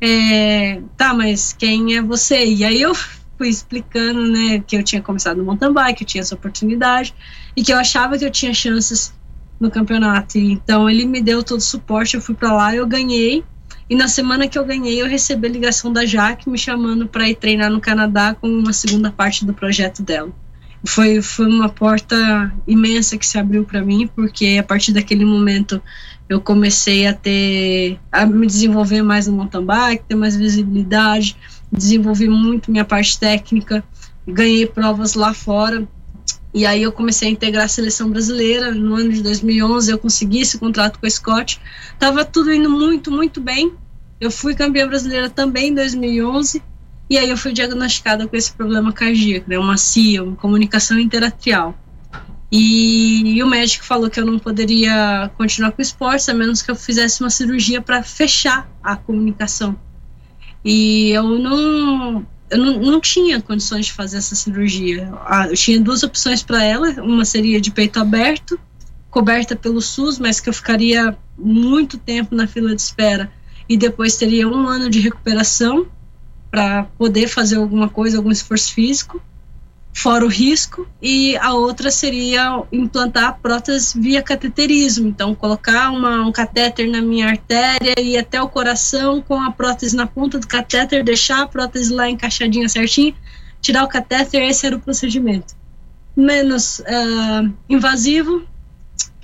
É, 0.01 0.81
tá, 0.97 1.15
mas 1.15 1.53
quem 1.53 1.97
é 1.97 2.03
você? 2.03 2.45
E 2.45 2.65
aí 2.65 2.81
eu 2.81 2.95
fui 3.37 3.49
explicando, 3.49 4.27
né, 4.27 4.63
que 4.67 4.77
eu 4.77 4.83
tinha 4.83 5.03
começado 5.03 5.39
no 5.39 5.45
mountain 5.45 5.73
bike, 5.73 5.99
que 5.99 6.05
eu 6.05 6.09
tinha 6.09 6.23
essa 6.23 6.35
oportunidade 6.35 7.15
e 7.55 7.63
que 7.63 7.73
eu 7.73 7.77
achava 7.77 8.17
que 8.19 8.25
eu 8.25 8.31
tinha 8.31 8.55
chances 8.55 9.15
no 9.61 9.71
campeonato. 9.71 10.39
E, 10.39 10.53
então 10.53 10.89
ele 10.89 11.05
me 11.05 11.21
deu 11.21 11.43
todo 11.43 11.59
o 11.59 11.63
suporte, 11.63 12.15
eu 12.15 12.21
fui 12.21 12.35
para 12.35 12.53
lá, 12.53 12.75
eu 12.75 12.87
ganhei. 12.87 13.45
E 13.89 13.95
na 13.95 14.09
semana 14.09 14.49
que 14.49 14.59
eu 14.59 14.65
ganhei, 14.65 15.01
eu 15.01 15.07
recebi 15.07 15.47
a 15.47 15.51
ligação 15.51 15.93
da 15.93 16.05
Jaque 16.05 16.51
me 16.51 16.59
chamando 16.59 17.07
para 17.07 17.29
ir 17.29 17.37
treinar 17.37 17.71
no 17.71 17.81
Canadá 17.81 18.35
com 18.35 18.49
uma 18.49 18.73
segunda 18.73 19.13
parte 19.13 19.45
do 19.45 19.55
projeto 19.55 20.03
dela. 20.03 20.33
Foi, 20.87 21.21
foi 21.21 21.47
uma 21.47 21.69
porta 21.69 22.53
imensa 22.67 23.19
que 23.19 23.27
se 23.27 23.39
abriu 23.39 23.65
para 23.65 23.83
mim, 23.83 24.09
porque 24.15 24.57
a 24.59 24.63
partir 24.63 24.93
daquele 24.93 25.25
momento 25.25 25.83
eu 26.29 26.41
comecei 26.41 27.07
a 27.07 27.15
ter 27.15 27.99
a 28.11 28.27
me 28.27 28.47
desenvolver 28.47 29.03
mais 29.03 29.27
no 29.27 29.33
mountain 29.35 29.65
bike, 29.65 30.05
ter 30.09 30.15
mais 30.15 30.37
visibilidade, 30.37 31.37
desenvolvi 31.71 32.29
muito 32.29 32.71
minha 32.71 32.85
parte 32.85 33.19
técnica, 33.19 33.85
ganhei 34.27 34.67
provas 34.67 35.15
lá 35.15 35.33
fora. 35.33 35.87
E 36.53 36.65
aí 36.65 36.83
eu 36.83 36.91
comecei 36.91 37.29
a 37.29 37.31
integrar 37.31 37.67
a 37.67 37.69
seleção 37.69 38.09
brasileira. 38.09 38.73
No 38.73 38.95
ano 38.95 39.13
de 39.13 39.23
2011 39.23 39.91
eu 39.91 39.99
consegui 39.99 40.41
esse 40.41 40.59
contrato 40.59 40.99
com 40.99 41.07
a 41.07 41.11
Scott. 41.11 41.61
Tava 41.99 42.25
tudo 42.25 42.53
indo 42.53 42.71
muito, 42.71 43.11
muito 43.11 43.41
bem. 43.41 43.75
Eu 44.19 44.31
fui 44.31 44.55
campeã 44.55 44.89
brasileira 44.89 45.29
também 45.29 45.69
em 45.69 45.75
2011. 45.75 46.63
E 47.09 47.17
aí 47.17 47.31
eu 47.31 47.37
fui 47.37 47.53
diagnosticada 47.53 48.27
com 48.27 48.37
esse 48.37 48.53
problema 48.53 48.93
cardíaco, 48.93 49.49
né, 49.49 49.59
uma 49.59 49.77
CIA, 49.77 50.25
uma 50.25 50.37
comunicação 50.37 50.99
interatrial. 50.99 51.79
E, 52.51 53.37
e, 53.37 53.43
o 53.43 53.47
médico 53.47 53.85
falou 53.85 54.09
que 54.09 54.21
eu 54.21 54.27
não 54.27 54.39
poderia 54.39 55.31
continuar 55.37 55.73
com 55.73 55.79
o 55.79 55.83
esporte, 55.83 56.31
a 56.31 56.35
menos 56.35 56.63
que 56.63 56.71
eu 56.71 56.77
fizesse 56.77 57.21
uma 57.21 57.31
cirurgia 57.31 57.83
para 57.83 58.03
fechar 58.03 58.69
a 58.83 58.97
comunicação. 58.97 59.77
E 60.65 61.11
eu 61.11 61.25
não, 61.25 62.27
eu 62.51 62.59
não, 62.59 62.81
não 62.81 63.01
tinha 63.01 63.41
condições 63.41 63.87
de 63.87 63.93
fazer 63.93 64.19
essa 64.19 64.35
cirurgia. 64.35 65.13
Eu 65.49 65.57
tinha 65.57 65.81
duas 65.81 66.03
opções 66.05 66.43
para 66.43 66.63
ela: 66.63 66.91
uma 67.03 67.25
seria 67.25 67.61
de 67.61 67.73
peito 67.73 67.99
aberto, 67.99 68.59
coberta 69.11 69.57
pelo 69.57 69.81
SUS, 69.81 70.19
mas 70.19 70.39
que 70.39 70.49
eu 70.49 70.53
ficaria 70.53 71.17
muito 71.37 71.99
tempo 71.99 72.35
na 72.35 72.47
fila 72.47 72.75
de 72.75 72.81
espera 72.81 73.31
e 73.69 73.77
depois 73.77 74.17
teria 74.17 74.49
um 74.49 74.67
ano 74.69 74.89
de 74.89 75.01
recuperação 75.01 75.87
para 76.51 76.85
poder 76.99 77.29
fazer 77.29 77.57
alguma 77.57 77.89
coisa, 77.89 78.17
algum 78.17 78.31
esforço 78.31 78.73
físico 78.73 79.21
fora 79.97 80.27
o 80.27 80.29
risco, 80.29 80.87
e 81.01 81.39
a 81.39 81.55
outra 81.55 81.91
seria 81.91 82.63
implantar 82.71 83.39
prótese 83.41 83.99
via 83.99 84.23
cateterismo, 84.23 85.09
então 85.09 85.35
colocar 85.35 85.91
uma, 85.91 86.21
um 86.21 86.31
catéter 86.31 86.87
na 86.87 87.01
minha 87.01 87.27
artéria 87.27 87.95
e 87.99 88.15
até 88.15 88.41
o 88.43 88.47
coração 88.47 89.23
com 89.23 89.41
a 89.41 89.51
prótese 89.51 89.97
na 89.97 90.07
ponta 90.07 90.39
do 90.39 90.47
catéter, 90.47 91.03
deixar 91.03 91.45
a 91.45 91.49
prótese 91.49 91.95
lá 91.95 92.11
encaixadinha 92.11 92.69
certinho, 92.69 93.15
tirar 93.63 93.85
o 93.85 93.89
catéter, 93.89 94.43
esse 94.43 94.67
era 94.67 94.77
o 94.77 94.81
procedimento. 94.81 95.55
Menos 96.15 96.81
uh, 96.81 97.51
invasivo 97.67 98.47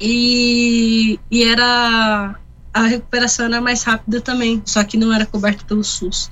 e, 0.00 1.20
e 1.30 1.44
era 1.44 2.34
a 2.72 2.82
recuperação 2.84 3.44
era 3.44 3.60
mais 3.60 3.82
rápida 3.82 4.22
também, 4.22 4.62
só 4.64 4.82
que 4.82 4.96
não 4.96 5.12
era 5.12 5.26
coberto 5.26 5.66
pelo 5.66 5.84
SUS. 5.84 6.30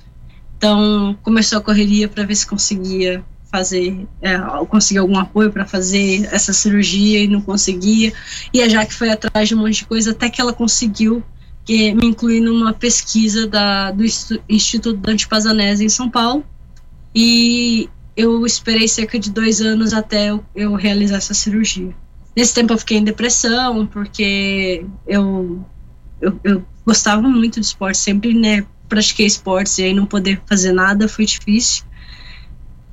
Então 0.60 1.16
começou 1.22 1.58
a 1.58 1.62
correria 1.62 2.06
para 2.06 2.22
ver 2.22 2.34
se 2.34 2.46
conseguia 2.46 3.24
fazer, 3.50 4.06
é, 4.20 4.36
conseguir 4.68 4.98
algum 4.98 5.18
apoio 5.18 5.50
para 5.50 5.64
fazer 5.64 6.28
essa 6.30 6.52
cirurgia 6.52 7.24
e 7.24 7.26
não 7.26 7.40
conseguia. 7.40 8.12
E 8.52 8.60
a 8.60 8.68
Jaque 8.68 8.92
foi 8.92 9.08
atrás 9.08 9.48
de 9.48 9.54
um 9.54 9.58
monte 9.58 9.76
de 9.76 9.86
coisa 9.86 10.10
até 10.10 10.28
que 10.28 10.38
ela 10.38 10.52
conseguiu 10.52 11.24
que, 11.64 11.94
me 11.94 12.08
incluir 12.08 12.40
numa 12.40 12.74
pesquisa 12.74 13.46
da, 13.46 13.90
do 13.90 14.04
Instituto 14.50 14.98
Dante 14.98 15.26
Pazanese 15.26 15.82
em 15.82 15.88
São 15.88 16.10
Paulo. 16.10 16.44
E 17.14 17.88
eu 18.14 18.44
esperei 18.44 18.86
cerca 18.86 19.18
de 19.18 19.30
dois 19.30 19.62
anos 19.62 19.94
até 19.94 20.28
eu, 20.28 20.44
eu 20.54 20.74
realizar 20.74 21.16
essa 21.16 21.32
cirurgia. 21.32 21.96
Nesse 22.36 22.52
tempo 22.52 22.74
eu 22.74 22.78
fiquei 22.78 22.98
em 22.98 23.04
depressão, 23.04 23.86
porque 23.86 24.84
eu, 25.06 25.64
eu, 26.20 26.38
eu 26.44 26.64
gostava 26.84 27.22
muito 27.22 27.58
de 27.58 27.64
esporte, 27.64 27.96
sempre 27.96 28.34
né, 28.34 28.66
pratiquei 28.90 29.24
esportes 29.24 29.78
e 29.78 29.84
aí 29.84 29.94
não 29.94 30.04
poder 30.04 30.42
fazer 30.46 30.72
nada 30.72 31.08
foi 31.08 31.24
difícil 31.24 31.84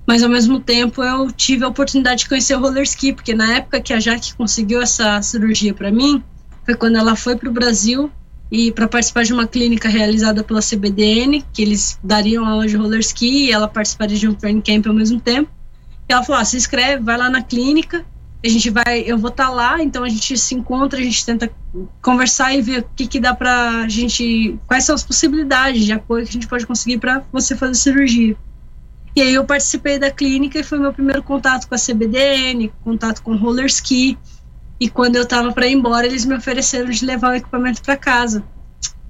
mas 0.07 0.23
ao 0.23 0.29
mesmo 0.29 0.61
tempo 0.61 1.03
eu 1.03 1.29
tive 1.29 1.65
a 1.65 1.67
oportunidade 1.67 2.21
de 2.21 2.29
conhecer 2.29 2.55
o 2.55 2.61
roller 2.61 2.83
ski, 2.83 3.11
porque 3.11 3.35
na 3.35 3.57
época 3.57 3.81
que 3.81 3.93
a 3.93 3.99
Jaque 3.99 4.33
conseguiu 4.35 4.81
essa 4.81 5.21
cirurgia 5.21 5.73
para 5.73 5.91
mim, 5.91 6.23
foi 6.65 6.75
quando 6.75 6.95
ela 6.95 7.13
foi 7.17 7.35
para 7.35 7.49
o 7.49 7.51
Brasil 7.51 8.09
e 8.49 8.71
para 8.71 8.87
participar 8.87 9.23
de 9.23 9.33
uma 9.33 9.45
clínica 9.45 9.89
realizada 9.89 10.45
pela 10.45 10.61
CBDN, 10.61 11.43
que 11.51 11.61
eles 11.61 11.99
dariam 12.01 12.45
aula 12.45 12.65
de 12.65 12.77
roller 12.77 13.01
ski 13.01 13.47
e 13.47 13.51
ela 13.51 13.67
participaria 13.67 14.17
de 14.17 14.29
um 14.29 14.33
training 14.33 14.61
camp 14.61 14.87
ao 14.87 14.93
mesmo 14.93 15.19
tempo. 15.19 15.51
E 16.09 16.13
ela 16.13 16.23
falou: 16.23 16.41
ah, 16.41 16.45
se 16.45 16.55
inscreve, 16.55 17.03
vai 17.03 17.17
lá 17.17 17.29
na 17.29 17.41
clínica, 17.41 18.05
a 18.47 18.51
gente 18.51 18.69
vai, 18.69 19.01
eu 19.05 19.17
vou 19.17 19.29
estar 19.29 19.47
tá 19.47 19.49
lá, 19.49 19.83
então 19.83 20.03
a 20.03 20.09
gente 20.09 20.37
se 20.37 20.55
encontra, 20.55 20.99
a 20.99 21.03
gente 21.03 21.25
tenta 21.25 21.51
conversar 22.01 22.53
e 22.53 22.61
ver 22.61 22.79
o 22.79 22.89
que, 22.95 23.05
que 23.05 23.19
dá 23.19 23.33
para 23.33 23.81
a 23.81 23.89
gente, 23.89 24.57
quais 24.65 24.85
são 24.85 24.95
as 24.95 25.03
possibilidades 25.03 25.85
de 25.85 25.91
apoio 25.91 26.23
que 26.23 26.29
a 26.29 26.33
gente 26.33 26.47
pode 26.47 26.65
conseguir 26.65 26.97
para 26.97 27.23
você 27.31 27.55
fazer 27.55 27.75
cirurgia. 27.75 28.35
E 29.15 29.21
aí 29.21 29.33
eu 29.33 29.43
participei 29.43 29.99
da 29.99 30.11
clínica 30.11 30.59
e 30.59 30.63
foi 30.63 30.79
meu 30.79 30.93
primeiro 30.93 31.23
contato 31.23 31.67
com 31.67 31.75
a 31.75 31.77
CBDN, 31.77 32.71
contato 32.83 33.21
com 33.21 33.35
roller 33.35 33.65
ski. 33.65 34.17
E 34.79 34.89
quando 34.89 35.15
eu 35.15 35.23
estava 35.23 35.51
para 35.51 35.67
ir 35.67 35.73
embora, 35.73 36.05
eles 36.05 36.23
me 36.23 36.35
ofereceram 36.35 36.89
de 36.89 37.03
levar 37.03 37.31
o 37.31 37.35
equipamento 37.35 37.81
para 37.81 37.97
casa. 37.97 38.43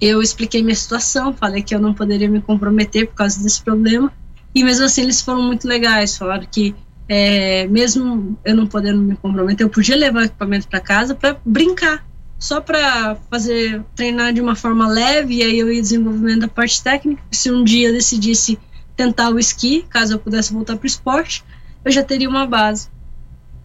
Eu 0.00 0.22
expliquei 0.22 0.62
minha 0.62 0.74
situação, 0.74 1.34
falei 1.34 1.62
que 1.62 1.74
eu 1.74 1.78
não 1.78 1.92
poderia 1.92 2.28
me 2.28 2.40
comprometer 2.40 3.06
por 3.08 3.16
causa 3.16 3.42
desse 3.42 3.62
problema. 3.62 4.10
E 4.54 4.64
mesmo 4.64 4.86
assim 4.86 5.02
eles 5.02 5.20
foram 5.20 5.42
muito 5.42 5.68
legais, 5.68 6.16
falaram 6.16 6.46
que 6.50 6.74
é, 7.08 7.66
mesmo 7.68 8.38
eu 8.44 8.54
não 8.54 8.66
podendo 8.66 9.00
me 9.00 9.16
comprometer, 9.16 9.64
eu 9.64 9.70
podia 9.70 9.96
levar 9.96 10.20
o 10.20 10.24
equipamento 10.24 10.68
para 10.68 10.78
casa 10.78 11.14
para 11.14 11.38
brincar, 11.44 12.06
só 12.38 12.60
para 12.60 13.16
fazer 13.30 13.82
treinar 13.96 14.32
de 14.32 14.40
uma 14.40 14.54
forma 14.54 14.86
leve 14.86 15.36
e 15.36 15.42
aí 15.42 15.58
eu 15.58 15.72
ia 15.72 15.80
desenvolvendo 15.80 16.44
a 16.44 16.48
parte 16.48 16.82
técnica. 16.82 17.22
Se 17.32 17.50
um 17.50 17.64
dia 17.64 17.88
eu 17.88 17.94
decidisse 17.94 18.58
tentar 18.94 19.30
o 19.30 19.38
esqui, 19.38 19.86
caso 19.88 20.14
eu 20.14 20.18
pudesse 20.18 20.52
voltar 20.52 20.76
para 20.76 20.84
o 20.84 20.86
esporte, 20.86 21.42
eu 21.84 21.90
já 21.90 22.02
teria 22.02 22.28
uma 22.28 22.46
base. 22.46 22.88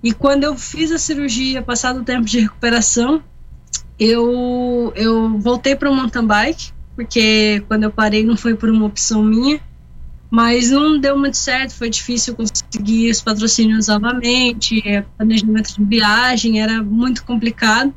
E 0.02 0.14
quando 0.14 0.44
eu 0.44 0.56
fiz 0.56 0.92
a 0.92 0.98
cirurgia, 0.98 1.62
passado 1.62 2.00
o 2.00 2.04
tempo 2.04 2.26
de 2.26 2.40
recuperação, 2.40 3.22
eu, 4.00 4.92
eu 4.96 5.38
voltei 5.40 5.76
para 5.76 5.90
o 5.90 5.96
mountain 5.96 6.26
bike, 6.26 6.72
porque 6.96 7.64
quando 7.68 7.84
eu 7.84 7.92
parei 7.92 8.26
não 8.26 8.36
foi 8.36 8.56
por 8.56 8.70
uma 8.70 8.86
opção 8.86 9.24
minha, 9.24 9.62
mas 10.34 10.72
não 10.72 10.98
deu 10.98 11.16
muito 11.16 11.38
certo, 11.38 11.76
foi 11.76 11.92
difícil 11.92 12.36
conseguir 12.36 13.12
os 13.12 13.22
patrocínios 13.22 13.88
novamente, 13.88 14.82
é, 14.84 15.06
planejamento 15.16 15.76
de 15.76 15.86
viagem 15.86 16.60
era 16.60 16.82
muito 16.82 17.24
complicado. 17.24 17.94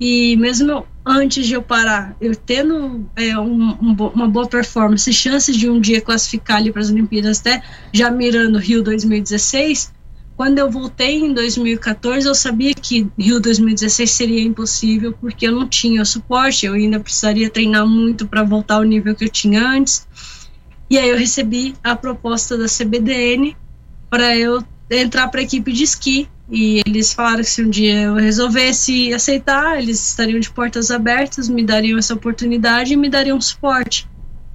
E 0.00 0.36
mesmo 0.36 0.84
antes 1.06 1.46
de 1.46 1.54
eu 1.54 1.62
parar, 1.62 2.16
eu 2.20 2.34
tendo 2.34 3.08
é, 3.14 3.38
um, 3.38 3.70
um, 3.80 3.94
uma 4.12 4.26
boa 4.26 4.48
performance, 4.48 5.12
chances 5.12 5.56
de 5.56 5.70
um 5.70 5.80
dia 5.80 6.00
classificar 6.00 6.56
ali 6.56 6.72
para 6.72 6.82
as 6.82 6.90
Olimpíadas, 6.90 7.38
até 7.38 7.62
já 7.92 8.10
mirando 8.10 8.58
Rio 8.58 8.82
2016, 8.82 9.92
quando 10.36 10.58
eu 10.58 10.68
voltei 10.68 11.20
em 11.20 11.32
2014, 11.32 12.26
eu 12.26 12.34
sabia 12.34 12.74
que 12.74 13.06
Rio 13.16 13.38
2016 13.38 14.10
seria 14.10 14.42
impossível, 14.42 15.12
porque 15.20 15.46
eu 15.46 15.52
não 15.52 15.68
tinha 15.68 16.04
suporte, 16.04 16.66
eu 16.66 16.72
ainda 16.72 16.98
precisaria 16.98 17.48
treinar 17.48 17.86
muito 17.86 18.26
para 18.26 18.42
voltar 18.42 18.76
ao 18.76 18.82
nível 18.82 19.14
que 19.14 19.24
eu 19.24 19.28
tinha 19.28 19.64
antes. 19.64 20.08
E 20.90 20.98
aí 20.98 21.08
eu 21.08 21.16
recebi 21.16 21.76
a 21.84 21.94
proposta 21.94 22.58
da 22.58 22.66
CBDN 22.66 23.56
para 24.10 24.36
eu 24.36 24.60
entrar 24.90 25.28
para 25.28 25.40
a 25.40 25.44
equipe 25.44 25.72
de 25.72 25.84
esqui. 25.84 26.28
E 26.50 26.82
eles 26.84 27.12
falaram 27.12 27.44
que 27.44 27.50
se 27.50 27.62
um 27.62 27.70
dia 27.70 27.94
eu 28.02 28.14
resolvesse 28.14 29.14
aceitar, 29.14 29.80
eles 29.80 30.04
estariam 30.04 30.40
de 30.40 30.50
portas 30.50 30.90
abertas, 30.90 31.48
me 31.48 31.64
dariam 31.64 31.96
essa 31.96 32.12
oportunidade 32.12 32.92
e 32.92 32.96
me 32.96 33.08
dariam 33.08 33.40
suporte. 33.40 34.10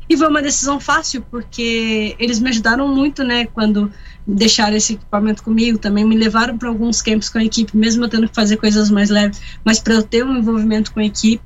E 0.09 0.17
foi 0.17 0.27
uma 0.27 0.41
decisão 0.41 0.77
fácil, 0.77 1.25
porque 1.31 2.15
eles 2.19 2.39
me 2.39 2.49
ajudaram 2.49 2.87
muito, 2.87 3.23
né, 3.23 3.45
quando 3.45 3.91
deixaram 4.27 4.75
esse 4.75 4.93
equipamento 4.93 5.41
comigo, 5.41 5.79
também 5.79 6.05
me 6.05 6.17
levaram 6.17 6.57
para 6.57 6.69
alguns 6.69 7.01
campos 7.01 7.29
com 7.29 7.39
a 7.39 7.43
equipe, 7.43 7.75
mesmo 7.75 8.03
eu 8.03 8.09
tendo 8.09 8.27
que 8.27 8.35
fazer 8.35 8.57
coisas 8.57 8.91
mais 8.91 9.09
leves, 9.09 9.41
mas 9.63 9.79
para 9.79 9.95
eu 9.95 10.03
ter 10.03 10.23
um 10.23 10.37
envolvimento 10.37 10.91
com 10.91 10.99
a 10.99 11.05
equipe, 11.05 11.43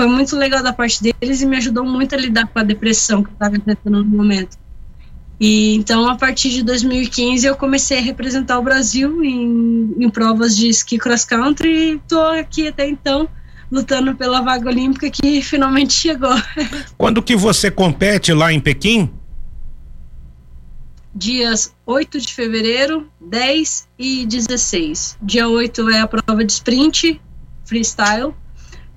foi 0.00 0.06
muito 0.06 0.34
legal 0.34 0.62
da 0.62 0.72
parte 0.72 1.02
deles 1.02 1.42
e 1.42 1.46
me 1.46 1.58
ajudou 1.58 1.84
muito 1.84 2.14
a 2.14 2.18
lidar 2.18 2.46
com 2.46 2.58
a 2.58 2.62
depressão 2.62 3.22
que 3.22 3.28
eu 3.28 3.34
estava 3.34 3.54
enfrentando 3.54 4.02
no 4.02 4.16
momento. 4.16 4.56
E 5.38 5.74
então, 5.74 6.08
a 6.08 6.16
partir 6.16 6.48
de 6.48 6.62
2015, 6.62 7.46
eu 7.46 7.54
comecei 7.54 7.98
a 7.98 8.00
representar 8.00 8.58
o 8.58 8.62
Brasil 8.62 9.22
em, 9.22 9.94
em 9.98 10.08
provas 10.08 10.56
de 10.56 10.70
ski 10.70 10.96
cross 10.96 11.26
country 11.26 11.68
e 11.68 11.96
estou 11.96 12.22
aqui 12.28 12.68
até 12.68 12.88
então 12.88 13.28
lutando 13.70 14.16
pela 14.16 14.40
vaga 14.40 14.70
olímpica 14.70 15.10
que 15.10 15.40
finalmente 15.44 15.92
chegou. 15.92 16.34
Quando 16.96 17.22
que 17.22 17.36
você 17.36 17.70
compete 17.70 18.32
lá 18.32 18.50
em 18.50 18.58
Pequim? 18.58 19.10
Dias 21.14 21.74
8 21.84 22.18
de 22.18 22.32
fevereiro, 22.32 23.06
10 23.20 23.86
e 23.98 24.24
16. 24.24 25.18
Dia 25.20 25.46
8 25.46 25.90
é 25.90 26.00
a 26.00 26.06
prova 26.06 26.42
de 26.42 26.52
sprint, 26.52 27.20
freestyle. 27.66 28.34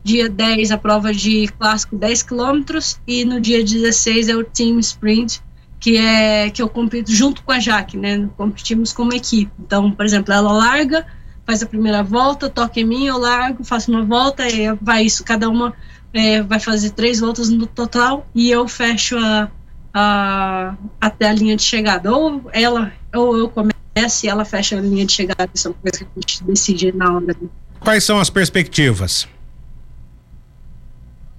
Dia 0.03 0.29
10 0.29 0.71
a 0.71 0.77
prova 0.77 1.13
de 1.13 1.47
clássico 1.59 1.95
10 1.95 2.23
quilômetros 2.23 2.99
e 3.07 3.23
no 3.23 3.39
dia 3.39 3.63
16 3.63 4.29
é 4.29 4.35
o 4.35 4.43
team 4.43 4.79
sprint, 4.79 5.41
que 5.79 5.97
é 5.97 6.49
que 6.49 6.61
eu 6.61 6.67
compito 6.67 7.11
junto 7.11 7.41
com 7.43 7.51
a 7.51 7.59
Jaque, 7.59 7.97
né? 7.97 8.29
Competimos 8.35 8.91
como 8.91 9.13
equipe. 9.13 9.51
Então, 9.59 9.91
por 9.91 10.05
exemplo, 10.05 10.33
ela 10.33 10.51
larga 10.51 11.05
faz 11.45 11.61
a 11.61 11.65
primeira 11.65 12.03
volta, 12.03 12.49
toca 12.49 12.79
em 12.79 12.85
mim, 12.85 13.05
eu 13.05 13.17
largo, 13.17 13.63
faço 13.63 13.91
uma 13.91 14.03
volta, 14.03 14.47
e 14.47 14.73
vai 14.81 15.03
isso, 15.03 15.23
cada 15.23 15.49
uma 15.49 15.73
é, 16.13 16.41
vai 16.41 16.59
fazer 16.59 16.91
três 16.91 17.19
voltas 17.19 17.49
no 17.49 17.67
total 17.67 18.27
e 18.33 18.49
eu 18.49 18.67
fecho 18.67 19.17
a, 19.17 19.49
a, 19.93 20.75
até 21.01 21.27
a 21.27 21.33
linha 21.33 21.55
de 21.55 21.63
chegada. 21.63 22.11
Ou 22.11 22.49
ela, 22.53 22.93
ou 23.13 23.37
eu 23.37 23.49
começo 23.49 24.25
e 24.25 24.29
ela 24.29 24.45
fecha 24.45 24.77
a 24.77 24.81
linha 24.81 25.05
de 25.05 25.11
chegada, 25.11 25.49
isso 25.53 25.67
é 25.67 25.71
uma 25.71 25.77
coisa 25.81 25.97
que 25.99 26.05
a 26.05 26.19
gente 26.19 26.43
decide 26.43 26.91
na 26.95 27.13
hora. 27.13 27.35
Quais 27.79 28.03
são 28.03 28.19
as 28.19 28.29
perspectivas? 28.29 29.27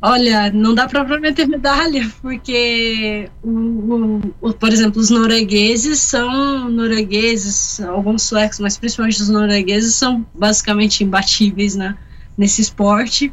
Olha, 0.07 0.53
não 0.53 0.75
dá 0.75 0.87
para 0.87 1.03
prometer 1.03 1.49
medalha, 1.49 2.13
porque, 2.21 3.31
o, 3.43 4.21
o, 4.39 4.53
por 4.53 4.71
exemplo, 4.71 5.01
os 5.01 5.09
noruegueses 5.09 5.99
são 5.99 6.69
noruegueses, 6.69 7.81
alguns 7.81 8.25
suecos, 8.25 8.61
mas 8.61 8.77
principalmente 8.77 9.23
os 9.23 9.31
noruegueses 9.31 9.95
são 9.95 10.27
basicamente 10.35 11.03
imbatíveis 11.03 11.75
né, 11.75 11.97
nesse 12.37 12.61
esporte. 12.61 13.33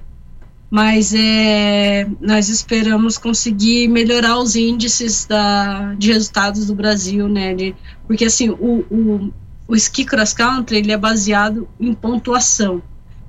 Mas 0.69 1.13
é, 1.13 2.07
nós 2.21 2.47
esperamos 2.47 3.17
conseguir 3.17 3.89
melhorar 3.89 4.37
os 4.39 4.55
índices 4.55 5.25
da, 5.25 5.93
de 5.95 6.13
resultados 6.13 6.67
do 6.67 6.73
Brasil, 6.73 7.27
né? 7.27 7.53
De, 7.53 7.75
porque 8.07 8.23
assim, 8.23 8.49
o, 8.49 8.85
o, 8.89 9.33
o 9.67 9.75
ski 9.75 10.05
cross 10.05 10.31
country 10.31 10.89
é 10.89 10.95
baseado 10.95 11.67
em 11.77 11.93
pontuação. 11.93 12.81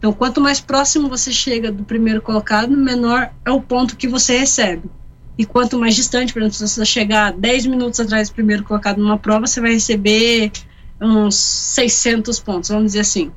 Então, 0.02 0.12
quanto 0.12 0.40
mais 0.40 0.60
próximo 0.60 1.08
você 1.08 1.30
chega 1.30 1.70
do 1.70 1.84
primeiro 1.84 2.20
colocado, 2.20 2.76
menor 2.76 3.30
é 3.44 3.52
o 3.52 3.60
ponto 3.60 3.96
que 3.96 4.08
você 4.08 4.36
recebe. 4.36 4.90
E 5.38 5.46
quanto 5.46 5.78
mais 5.78 5.94
distante, 5.94 6.32
por 6.32 6.42
exemplo, 6.42 6.58
se 6.58 6.68
você 6.68 6.84
chegar 6.84 7.32
10 7.32 7.66
minutos 7.66 8.00
atrás 8.00 8.28
do 8.28 8.34
primeiro 8.34 8.64
colocado 8.64 8.98
numa 8.98 9.16
prova, 9.16 9.46
você 9.46 9.60
vai 9.60 9.74
receber 9.74 10.50
uns 11.00 11.36
600 11.36 12.40
pontos, 12.40 12.70
vamos 12.70 12.86
dizer 12.86 12.98
assim. 12.98 13.30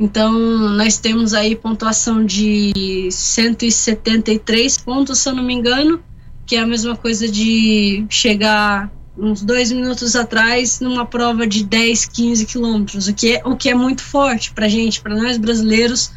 Então, 0.00 0.32
nós 0.32 0.96
temos 0.96 1.34
aí 1.34 1.54
pontuação 1.54 2.24
de 2.24 3.06
173 3.10 4.78
pontos, 4.78 5.18
se 5.18 5.28
eu 5.28 5.34
não 5.34 5.42
me 5.42 5.52
engano, 5.52 6.02
que 6.46 6.56
é 6.56 6.60
a 6.60 6.66
mesma 6.66 6.96
coisa 6.96 7.28
de 7.28 8.06
chegar 8.08 8.90
uns 9.16 9.42
dois 9.42 9.70
minutos 9.70 10.16
atrás 10.16 10.80
numa 10.80 11.06
prova 11.06 11.46
de 11.46 11.64
10, 11.64 12.06
15 12.06 12.46
quilômetros, 12.46 13.08
o 13.08 13.14
que 13.14 13.36
é, 13.36 13.42
o 13.44 13.56
que 13.56 13.70
é 13.70 13.74
muito 13.74 14.02
forte 14.02 14.52
para 14.52 14.68
gente, 14.68 15.00
para 15.00 15.14
nós 15.14 15.38
brasileiros, 15.38 16.12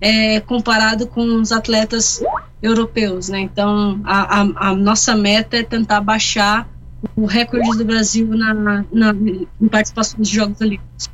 é, 0.00 0.40
comparado 0.40 1.06
com 1.06 1.40
os 1.40 1.52
atletas 1.52 2.22
europeus, 2.62 3.28
né? 3.28 3.40
Então, 3.40 4.00
a, 4.04 4.40
a, 4.40 4.68
a, 4.68 4.74
nossa 4.74 5.16
meta 5.16 5.56
é 5.56 5.62
tentar 5.62 6.00
baixar 6.00 6.68
o 7.16 7.26
recorde 7.26 7.78
do 7.78 7.84
Brasil 7.84 8.26
na, 8.28 8.84
na, 8.92 9.14
em 9.60 9.68
participação 9.68 10.18
dos 10.18 10.28
Jogos 10.28 10.60
Olímpicos. 10.60 11.10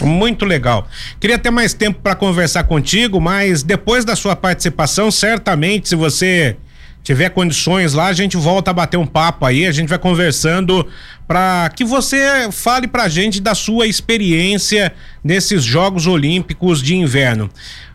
Muito 0.00 0.44
legal. 0.44 0.86
Queria 1.20 1.38
ter 1.38 1.50
mais 1.50 1.74
tempo 1.74 2.00
para 2.00 2.14
conversar 2.14 2.64
contigo, 2.64 3.20
mas 3.20 3.62
depois 3.62 4.04
da 4.04 4.16
sua 4.16 4.34
participação, 4.34 5.10
certamente, 5.10 5.88
se 5.88 5.96
você 5.96 6.56
tiver 7.02 7.30
condições 7.30 7.92
lá, 7.92 8.06
a 8.06 8.12
gente 8.12 8.36
volta 8.36 8.70
a 8.70 8.74
bater 8.74 8.96
um 8.96 9.06
papo 9.06 9.44
aí, 9.44 9.66
a 9.66 9.72
gente 9.72 9.88
vai 9.88 9.98
conversando 9.98 10.86
para 11.26 11.70
que 11.74 11.84
você 11.84 12.50
fale 12.52 12.86
pra 12.86 13.08
gente 13.08 13.40
da 13.40 13.54
sua 13.54 13.86
experiência 13.86 14.92
nesses 15.22 15.64
Jogos 15.64 16.06
Olímpicos 16.06 16.82
de 16.82 16.94
Inverno. 16.94 17.50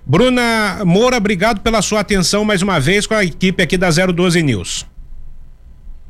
Bruna 0.05 0.83
Moura, 0.85 1.17
obrigado 1.17 1.61
pela 1.61 1.81
sua 1.81 1.99
atenção 1.99 2.43
mais 2.45 2.61
uma 2.61 2.79
vez 2.79 3.05
com 3.05 3.13
a 3.13 3.23
equipe 3.23 3.61
aqui 3.61 3.77
da 3.77 3.89
012 3.89 4.41
News. 4.41 4.85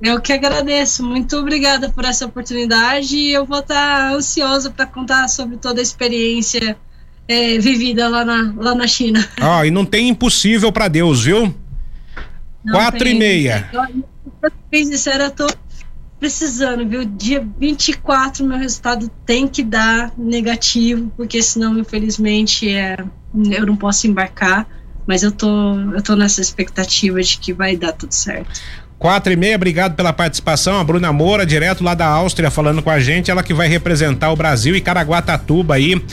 Eu 0.02 0.22
que 0.22 0.32
agradeço, 0.32 1.04
muito 1.04 1.36
obrigada 1.38 1.90
por 1.90 2.06
essa 2.06 2.28
oportunidade 2.28 3.16
e 3.16 3.34
eu 3.34 3.46
vou 3.46 3.60
estar 3.60 4.14
ansiosa 4.14 4.70
para 4.70 4.86
contar 4.86 5.28
sobre 5.28 5.58
toda 5.58 5.82
a 5.82 5.84
experiência 5.84 6.78
é, 7.28 7.58
vivida 7.58 8.08
lá 8.08 8.24
na, 8.24 8.54
lá 8.56 8.76
na 8.76 8.86
China. 8.86 9.28
Oh, 9.42 9.64
e 9.66 9.72
não 9.72 9.84
tem 9.84 10.10
impossível 10.10 10.72
para 10.72 10.88
Deus, 10.88 11.24
viu? 11.24 11.54
Quatro 12.72 13.04
tem. 13.04 13.16
e 13.16 13.20
meia. 13.20 13.70
Bem 14.70 14.90
eu 14.92 15.32
tô 15.32 15.48
precisando, 16.20 16.88
viu? 16.88 17.06
Dia 17.06 17.46
24 17.60 18.46
meu 18.46 18.58
resultado 18.58 19.10
tem 19.26 19.48
que 19.48 19.64
dar 19.64 20.12
negativo, 20.18 21.12
porque 21.16 21.42
senão, 21.42 21.78
infelizmente, 21.78 22.70
é, 22.70 22.98
eu 23.52 23.66
não 23.66 23.76
posso 23.76 24.08
embarcar. 24.08 24.68
Mas 25.06 25.24
eu 25.24 25.32
tô, 25.32 25.48
eu 25.94 26.02
tô 26.02 26.18
nessa 26.18 26.42
expectativa 26.42 27.22
de 27.22 27.38
que 27.38 27.54
vai 27.54 27.78
dar 27.78 27.94
tudo 27.94 28.12
certo. 28.12 28.60
Quatro 29.00 29.32
e 29.32 29.36
meia, 29.36 29.56
obrigado 29.56 29.96
pela 29.96 30.12
participação. 30.12 30.80
A 30.80 30.84
Bruna 30.84 31.14
Moura, 31.14 31.46
direto 31.46 31.84
lá 31.84 31.94
da 31.94 32.08
Áustria, 32.08 32.52
falando 32.52 32.82
com 32.82 32.90
a 32.90 33.00
gente. 33.00 33.32
Ela 33.32 33.44
que 33.44 33.54
vai 33.54 33.68
representar 33.68 34.32
o 34.32 34.36
Brasil 34.36 34.76
e 34.76 34.82
Caraguatatuba 34.82 35.76
aí 35.76 36.04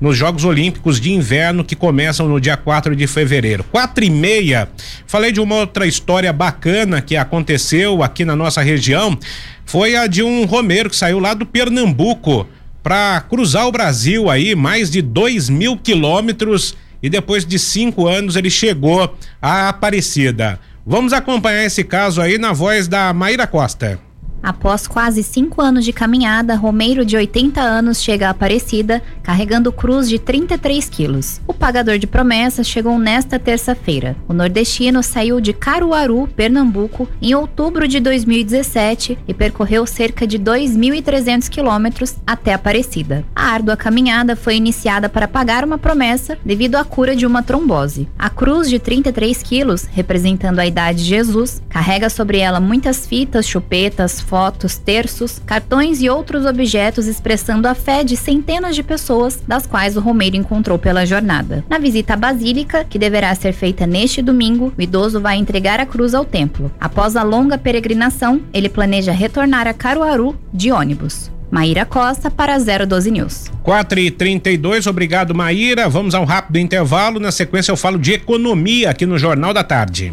nos 0.00 0.16
Jogos 0.16 0.44
Olímpicos 0.44 1.00
de 1.00 1.12
Inverno 1.12 1.64
que 1.64 1.76
começam 1.76 2.28
no 2.28 2.40
dia 2.40 2.56
4 2.56 2.94
de 2.94 3.06
fevereiro. 3.06 3.64
Quatro 3.64 4.04
e 4.04 4.10
meia, 4.10 4.68
falei 5.06 5.32
de 5.32 5.40
uma 5.40 5.56
outra 5.56 5.86
história 5.86 6.32
bacana 6.32 7.00
que 7.00 7.16
aconteceu 7.16 8.02
aqui 8.02 8.24
na 8.24 8.36
nossa 8.36 8.62
região, 8.62 9.18
foi 9.64 9.96
a 9.96 10.06
de 10.06 10.22
um 10.22 10.44
romeiro 10.44 10.90
que 10.90 10.96
saiu 10.96 11.18
lá 11.18 11.34
do 11.34 11.46
Pernambuco 11.46 12.46
para 12.82 13.20
cruzar 13.22 13.66
o 13.66 13.72
Brasil 13.72 14.28
aí, 14.28 14.54
mais 14.54 14.90
de 14.90 15.00
dois 15.00 15.48
mil 15.48 15.76
quilômetros 15.76 16.76
e 17.02 17.08
depois 17.08 17.44
de 17.44 17.58
cinco 17.58 18.06
anos 18.06 18.36
ele 18.36 18.50
chegou 18.50 19.16
à 19.40 19.68
Aparecida. 19.68 20.60
Vamos 20.86 21.14
acompanhar 21.14 21.64
esse 21.64 21.82
caso 21.82 22.20
aí 22.20 22.36
na 22.36 22.52
voz 22.52 22.86
da 22.86 23.12
Maíra 23.14 23.46
Costa. 23.46 23.98
Após 24.44 24.86
quase 24.86 25.22
cinco 25.22 25.62
anos 25.62 25.86
de 25.86 25.92
caminhada, 25.92 26.54
Romeiro, 26.54 27.02
de 27.02 27.16
80 27.16 27.62
anos, 27.62 28.02
chega 28.02 28.26
a 28.26 28.30
Aparecida 28.30 29.02
carregando 29.22 29.72
cruz 29.72 30.06
de 30.06 30.18
33 30.18 30.86
quilos. 30.90 31.40
O 31.46 31.54
pagador 31.54 31.98
de 31.98 32.06
promessas 32.06 32.66
chegou 32.66 32.98
nesta 32.98 33.38
terça-feira. 33.38 34.14
O 34.28 34.34
nordestino 34.34 35.02
saiu 35.02 35.40
de 35.40 35.54
Caruaru, 35.54 36.28
Pernambuco, 36.36 37.08
em 37.22 37.34
outubro 37.34 37.88
de 37.88 38.00
2017 38.00 39.16
e 39.26 39.32
percorreu 39.32 39.86
cerca 39.86 40.26
de 40.26 40.38
2.300 40.38 41.48
quilômetros 41.48 42.16
até 42.26 42.52
Aparecida. 42.52 43.24
A 43.34 43.46
árdua 43.46 43.78
caminhada 43.78 44.36
foi 44.36 44.56
iniciada 44.56 45.08
para 45.08 45.26
pagar 45.26 45.64
uma 45.64 45.78
promessa 45.78 46.36
devido 46.44 46.76
à 46.76 46.84
cura 46.84 47.16
de 47.16 47.24
uma 47.24 47.42
trombose. 47.42 48.06
A 48.18 48.28
cruz 48.28 48.68
de 48.68 48.78
33 48.78 49.42
quilos, 49.42 49.84
representando 49.90 50.58
a 50.58 50.66
idade 50.66 50.98
de 50.98 51.08
Jesus, 51.08 51.62
carrega 51.70 52.10
sobre 52.10 52.38
ela 52.38 52.60
muitas 52.60 53.06
fitas, 53.06 53.46
chupetas, 53.46 54.20
fotos, 54.34 54.76
terços, 54.76 55.40
cartões 55.46 56.02
e 56.02 56.10
outros 56.10 56.44
objetos 56.44 57.06
expressando 57.06 57.68
a 57.68 57.74
fé 57.74 58.02
de 58.02 58.16
centenas 58.16 58.74
de 58.74 58.82
pessoas, 58.82 59.40
das 59.46 59.64
quais 59.64 59.96
o 59.96 60.00
Romeiro 60.00 60.34
encontrou 60.34 60.76
pela 60.76 61.06
jornada. 61.06 61.64
Na 61.70 61.78
visita 61.78 62.14
à 62.14 62.16
Basílica, 62.16 62.82
que 62.82 62.98
deverá 62.98 63.32
ser 63.36 63.52
feita 63.52 63.86
neste 63.86 64.20
domingo, 64.20 64.72
o 64.76 64.82
idoso 64.82 65.20
vai 65.20 65.36
entregar 65.36 65.78
a 65.78 65.86
cruz 65.86 66.14
ao 66.14 66.24
templo. 66.24 66.68
Após 66.80 67.14
a 67.14 67.22
longa 67.22 67.56
peregrinação, 67.56 68.40
ele 68.52 68.68
planeja 68.68 69.12
retornar 69.12 69.68
a 69.68 69.72
Caruaru 69.72 70.34
de 70.52 70.72
ônibus. 70.72 71.30
Maíra 71.48 71.84
Costa 71.84 72.28
para 72.28 72.58
012 72.58 73.12
News. 73.12 73.52
4 73.62 74.00
e 74.00 74.10
32 74.10 74.88
obrigado 74.88 75.32
Maíra. 75.32 75.88
Vamos 75.88 76.12
a 76.12 76.18
um 76.18 76.24
rápido 76.24 76.58
intervalo. 76.58 77.20
Na 77.20 77.30
sequência 77.30 77.70
eu 77.70 77.76
falo 77.76 78.00
de 78.00 78.14
economia 78.14 78.90
aqui 78.90 79.06
no 79.06 79.16
Jornal 79.16 79.54
da 79.54 79.62
Tarde. 79.62 80.12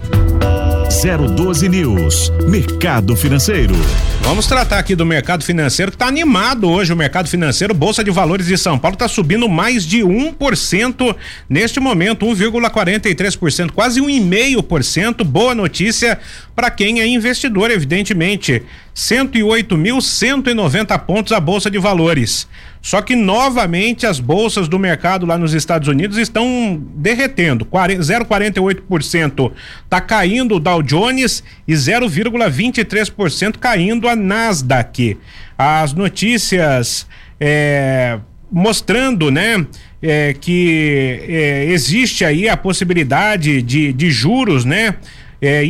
012 0.92 1.70
News, 1.70 2.30
Mercado 2.50 3.16
Financeiro. 3.16 3.74
Vamos 4.24 4.46
tratar 4.46 4.78
aqui 4.78 4.94
do 4.94 5.06
mercado 5.06 5.42
financeiro 5.42 5.90
está 5.90 6.06
animado 6.06 6.70
hoje. 6.70 6.92
O 6.92 6.98
mercado 6.98 7.30
financeiro, 7.30 7.74
Bolsa 7.74 8.04
de 8.04 8.12
Valores 8.12 8.46
de 8.46 8.58
São 8.58 8.78
Paulo, 8.78 8.96
está 8.96 9.08
subindo 9.08 9.48
mais 9.48 9.86
de 9.86 10.02
1% 10.02 11.16
neste 11.50 11.80
momento, 11.80 12.26
1,43%, 12.26 13.72
quase 13.72 14.02
1,5%. 14.02 15.24
Boa 15.24 15.56
notícia 15.56 16.20
para 16.54 16.70
quem 16.70 17.00
é 17.00 17.08
investidor, 17.08 17.72
evidentemente. 17.72 18.62
108.190 18.96 21.00
pontos 21.00 21.32
a 21.32 21.40
Bolsa 21.40 21.72
de 21.72 21.78
Valores. 21.78 22.50
Só 22.82 23.02
que 23.02 23.16
novamente 23.16 24.06
as 24.08 24.20
bolsas 24.20 24.68
do 24.68 24.78
mercado 24.80 25.26
lá 25.26 25.38
nos 25.38 25.54
Estados 25.54 25.88
Unidos 25.88 26.18
estão 26.18 26.82
derretendo. 26.96 27.66
0,48% 27.66 29.52
está 29.84 30.02
caindo 30.02 30.56
o 30.56 30.60
Dow 30.60 30.82
Jones 30.82 31.44
e 31.68 31.74
0,23% 31.74 33.60
caindo 33.60 34.10
a 34.10 34.16
Nasdaq. 34.16 35.20
As 35.58 35.94
notícias 35.94 37.06
é, 37.40 38.20
mostrando, 38.52 39.32
né? 39.32 39.66
É, 40.04 40.34
que 40.34 41.20
é, 41.30 41.66
existe 41.66 42.26
aí 42.26 42.50
a 42.50 42.58
possibilidade 42.58 43.62
de, 43.62 43.94
de 43.94 44.10
juros, 44.10 44.66
né? 44.66 44.96
É, 45.42 45.64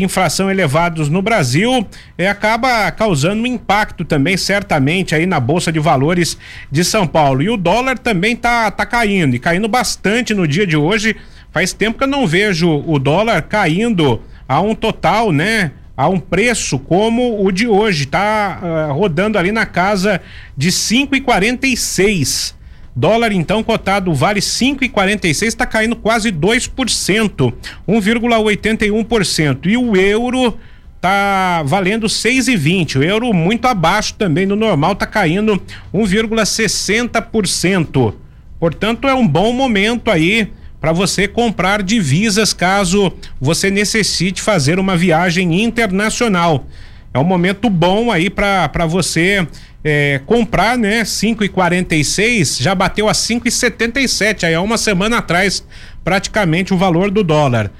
elevados 0.52 1.08
no 1.08 1.22
Brasil, 1.22 1.88
é, 2.18 2.28
acaba 2.28 2.92
causando 2.92 3.44
um 3.44 3.48
impacto 3.48 4.04
também, 4.04 4.36
certamente, 4.36 5.16
aí 5.16 5.26
na 5.26 5.40
Bolsa 5.40 5.72
de 5.72 5.80
Valores 5.80 6.38
de 6.70 6.84
São 6.84 7.08
Paulo. 7.08 7.42
E 7.42 7.50
o 7.50 7.56
dólar 7.56 7.98
também 7.98 8.36
tá, 8.36 8.70
tá 8.70 8.86
caindo, 8.86 9.36
e 9.36 9.40
caindo 9.40 9.70
bastante 9.70 10.34
no 10.34 10.46
dia 10.46 10.68
de 10.68 10.76
hoje. 10.76 11.16
Faz 11.52 11.72
tempo 11.72 11.98
que 11.98 12.04
eu 12.04 12.08
não 12.08 12.28
vejo 12.28 12.84
o 12.86 13.00
dólar 13.00 13.42
caindo 13.44 14.22
a 14.48 14.60
um 14.60 14.76
total, 14.76 15.32
né? 15.32 15.72
A 15.96 16.10
um 16.10 16.20
preço 16.20 16.78
como 16.80 17.46
o 17.46 17.52
de 17.52 17.68
hoje, 17.68 18.06
tá 18.06 18.60
uh, 18.62 18.94
rodando 18.94 19.38
ali 19.38 19.52
na 19.52 19.66
casa 19.66 20.22
de 20.58 20.70
5,46. 20.70 22.56
Dólar 22.96 23.32
então 23.32 23.64
cotado 23.64 24.14
vale 24.14 24.42
5,46, 24.42 25.48
está 25.48 25.66
caindo 25.66 25.96
quase 25.96 26.32
2%, 26.32 27.54
1,81%. 27.88 29.66
E 29.68 29.78
o 29.78 29.96
euro 29.96 30.58
tá 31.00 31.64
valendo 31.64 32.08
6,20. 32.08 32.98
O 32.98 33.04
euro 33.04 33.32
muito 33.34 33.66
abaixo 33.66 34.16
também 34.16 34.46
do 34.48 34.56
normal, 34.56 34.96
tá 34.96 35.06
caindo 35.06 35.62
1,60%. 35.94 38.14
Portanto, 38.60 39.08
é 39.08 39.14
um 39.14 39.28
bom 39.28 39.54
momento 39.54 40.12
aí 40.12 40.52
para 40.80 40.92
você 40.92 41.28
comprar 41.28 41.82
divisas 41.82 42.54
caso 42.54 43.12
você 43.40 43.72
necessite 43.72 44.42
fazer 44.42 44.80
uma 44.80 44.98
viagem 44.98 45.64
internacional. 45.64 46.68
É 47.14 47.20
um 47.20 47.24
momento 47.24 47.70
bom 47.70 48.10
aí 48.10 48.30
para 48.30 48.86
você 48.88 49.46
é, 49.84 50.22
comprar, 50.26 50.78
né? 50.78 51.04
5,46 51.04 52.62
já 52.62 52.74
bateu 52.74 53.10
a 53.10 53.12
5,77 53.12 54.46
aí 54.46 54.54
há 54.54 54.62
uma 54.62 54.78
semana 54.78 55.18
atrás 55.18 55.66
praticamente 56.04 56.74
o 56.74 56.78
valor 56.78 57.12
do 57.12 57.24
dólar. 57.24 57.72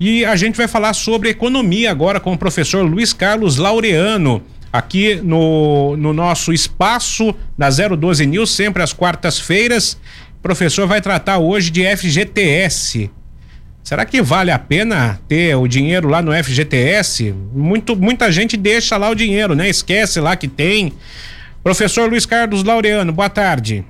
E 0.00 0.24
a 0.24 0.36
gente 0.36 0.56
vai 0.56 0.68
falar 0.68 0.94
sobre 0.94 1.28
economia 1.28 1.90
agora 1.90 2.20
com 2.20 2.32
o 2.32 2.38
professor 2.38 2.82
Luiz 2.84 3.12
Carlos 3.12 3.56
Laureano 3.56 4.42
aqui 4.72 5.16
no, 5.16 5.96
no 5.96 6.12
nosso 6.12 6.52
espaço 6.52 7.34
da 7.56 7.68
012 7.68 8.24
News, 8.26 8.50
sempre 8.50 8.82
às 8.82 8.92
quartas-feiras. 8.92 9.94
O 10.38 10.42
professor 10.42 10.86
vai 10.86 11.00
tratar 11.00 11.38
hoje 11.38 11.70
de 11.70 11.84
FGTS. 11.96 13.10
Será 13.88 14.04
que 14.04 14.20
vale 14.20 14.50
a 14.50 14.58
pena 14.58 15.18
ter 15.26 15.54
o 15.54 15.66
dinheiro 15.66 16.10
lá 16.10 16.20
no 16.20 16.30
FGTS? 16.30 17.32
Muito, 17.54 17.96
muita 17.96 18.30
gente 18.30 18.54
deixa 18.54 18.98
lá 18.98 19.08
o 19.08 19.14
dinheiro, 19.14 19.54
né? 19.54 19.66
Esquece 19.66 20.20
lá 20.20 20.36
que 20.36 20.46
tem. 20.46 20.92
Professor 21.64 22.06
Luiz 22.06 22.26
Carlos 22.26 22.62
Laureano, 22.62 23.14
boa 23.14 23.30
tarde. 23.30 23.82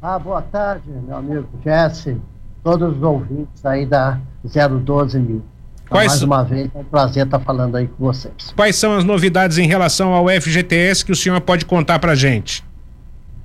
Ah, 0.00 0.20
boa 0.20 0.40
tarde, 0.40 0.84
meu 1.04 1.16
amigo 1.16 1.48
Jesse, 1.64 2.16
todos 2.62 2.96
os 2.96 3.02
ouvintes 3.02 3.66
aí 3.66 3.84
da 3.84 4.20
012 4.44 5.18
mil. 5.18 5.42
Então, 5.82 5.88
Quais... 5.88 6.12
Mais 6.12 6.22
uma 6.22 6.44
vez, 6.44 6.70
é 6.72 6.78
um 6.78 6.84
prazer 6.84 7.24
estar 7.24 7.40
falando 7.40 7.74
aí 7.74 7.88
com 7.88 8.04
vocês. 8.04 8.52
Quais 8.54 8.76
são 8.76 8.96
as 8.96 9.02
novidades 9.02 9.58
em 9.58 9.66
relação 9.66 10.14
ao 10.14 10.28
FGTS 10.28 11.04
que 11.04 11.10
o 11.10 11.16
senhor 11.16 11.40
pode 11.40 11.64
contar 11.64 11.98
para 11.98 12.14
gente? 12.14 12.64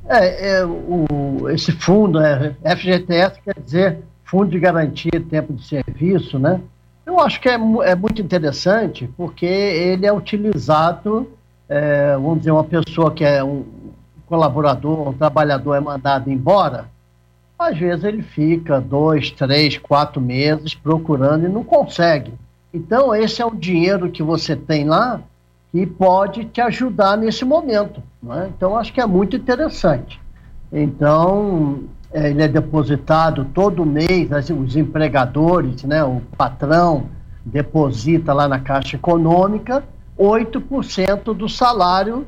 É, 0.07 0.59
é 0.59 0.65
o, 0.67 1.49
esse 1.49 1.71
fundo, 1.71 2.21
é, 2.21 2.55
FGTS 2.63 3.41
quer 3.43 3.55
dizer 3.59 4.12
Fundo 4.33 4.49
de 4.49 4.59
Garantia 4.59 5.11
de 5.11 5.19
Tempo 5.21 5.53
de 5.53 5.63
Serviço, 5.63 6.39
né? 6.39 6.59
Eu 7.05 7.19
acho 7.19 7.39
que 7.39 7.47
é, 7.47 7.53
é 7.53 7.95
muito 7.95 8.19
interessante 8.19 9.07
porque 9.15 9.45
ele 9.45 10.05
é 10.05 10.11
utilizado 10.11 11.29
é, 11.73 12.13
vamos 12.13 12.39
dizer, 12.39 12.51
uma 12.51 12.63
pessoa 12.63 13.11
que 13.11 13.23
é 13.23 13.43
um 13.43 13.65
colaborador, 14.25 15.09
um 15.09 15.13
trabalhador 15.13 15.75
é 15.75 15.79
mandado 15.79 16.29
embora, 16.29 16.85
às 17.57 17.77
vezes 17.77 18.03
ele 18.03 18.21
fica 18.21 18.81
dois, 18.81 19.31
três, 19.31 19.77
quatro 19.77 20.19
meses 20.19 20.73
procurando 20.73 21.45
e 21.45 21.49
não 21.49 21.63
consegue. 21.63 22.33
Então, 22.73 23.15
esse 23.15 23.41
é 23.41 23.45
o 23.45 23.55
dinheiro 23.55 24.11
que 24.11 24.23
você 24.23 24.55
tem 24.55 24.85
lá 24.85 25.21
que 25.71 25.85
pode 25.85 26.45
te 26.45 26.61
ajudar 26.61 27.17
nesse 27.17 27.45
momento. 27.45 28.01
Né? 28.21 28.51
Então, 28.55 28.75
acho 28.75 28.91
que 28.91 29.01
é 29.01 29.05
muito 29.05 29.35
interessante. 29.35 30.19
Então, 30.71 31.83
é, 32.13 32.29
ele 32.29 32.43
é 32.43 32.47
depositado 32.47 33.45
todo 33.45 33.85
mês, 33.85 34.29
os 34.51 34.75
empregadores, 34.75 35.83
né, 35.83 36.03
o 36.03 36.21
patrão 36.37 37.09
deposita 37.43 38.31
lá 38.33 38.47
na 38.47 38.59
Caixa 38.59 38.95
Econômica 38.95 39.83
8% 40.17 41.33
do 41.33 41.49
salário 41.49 42.27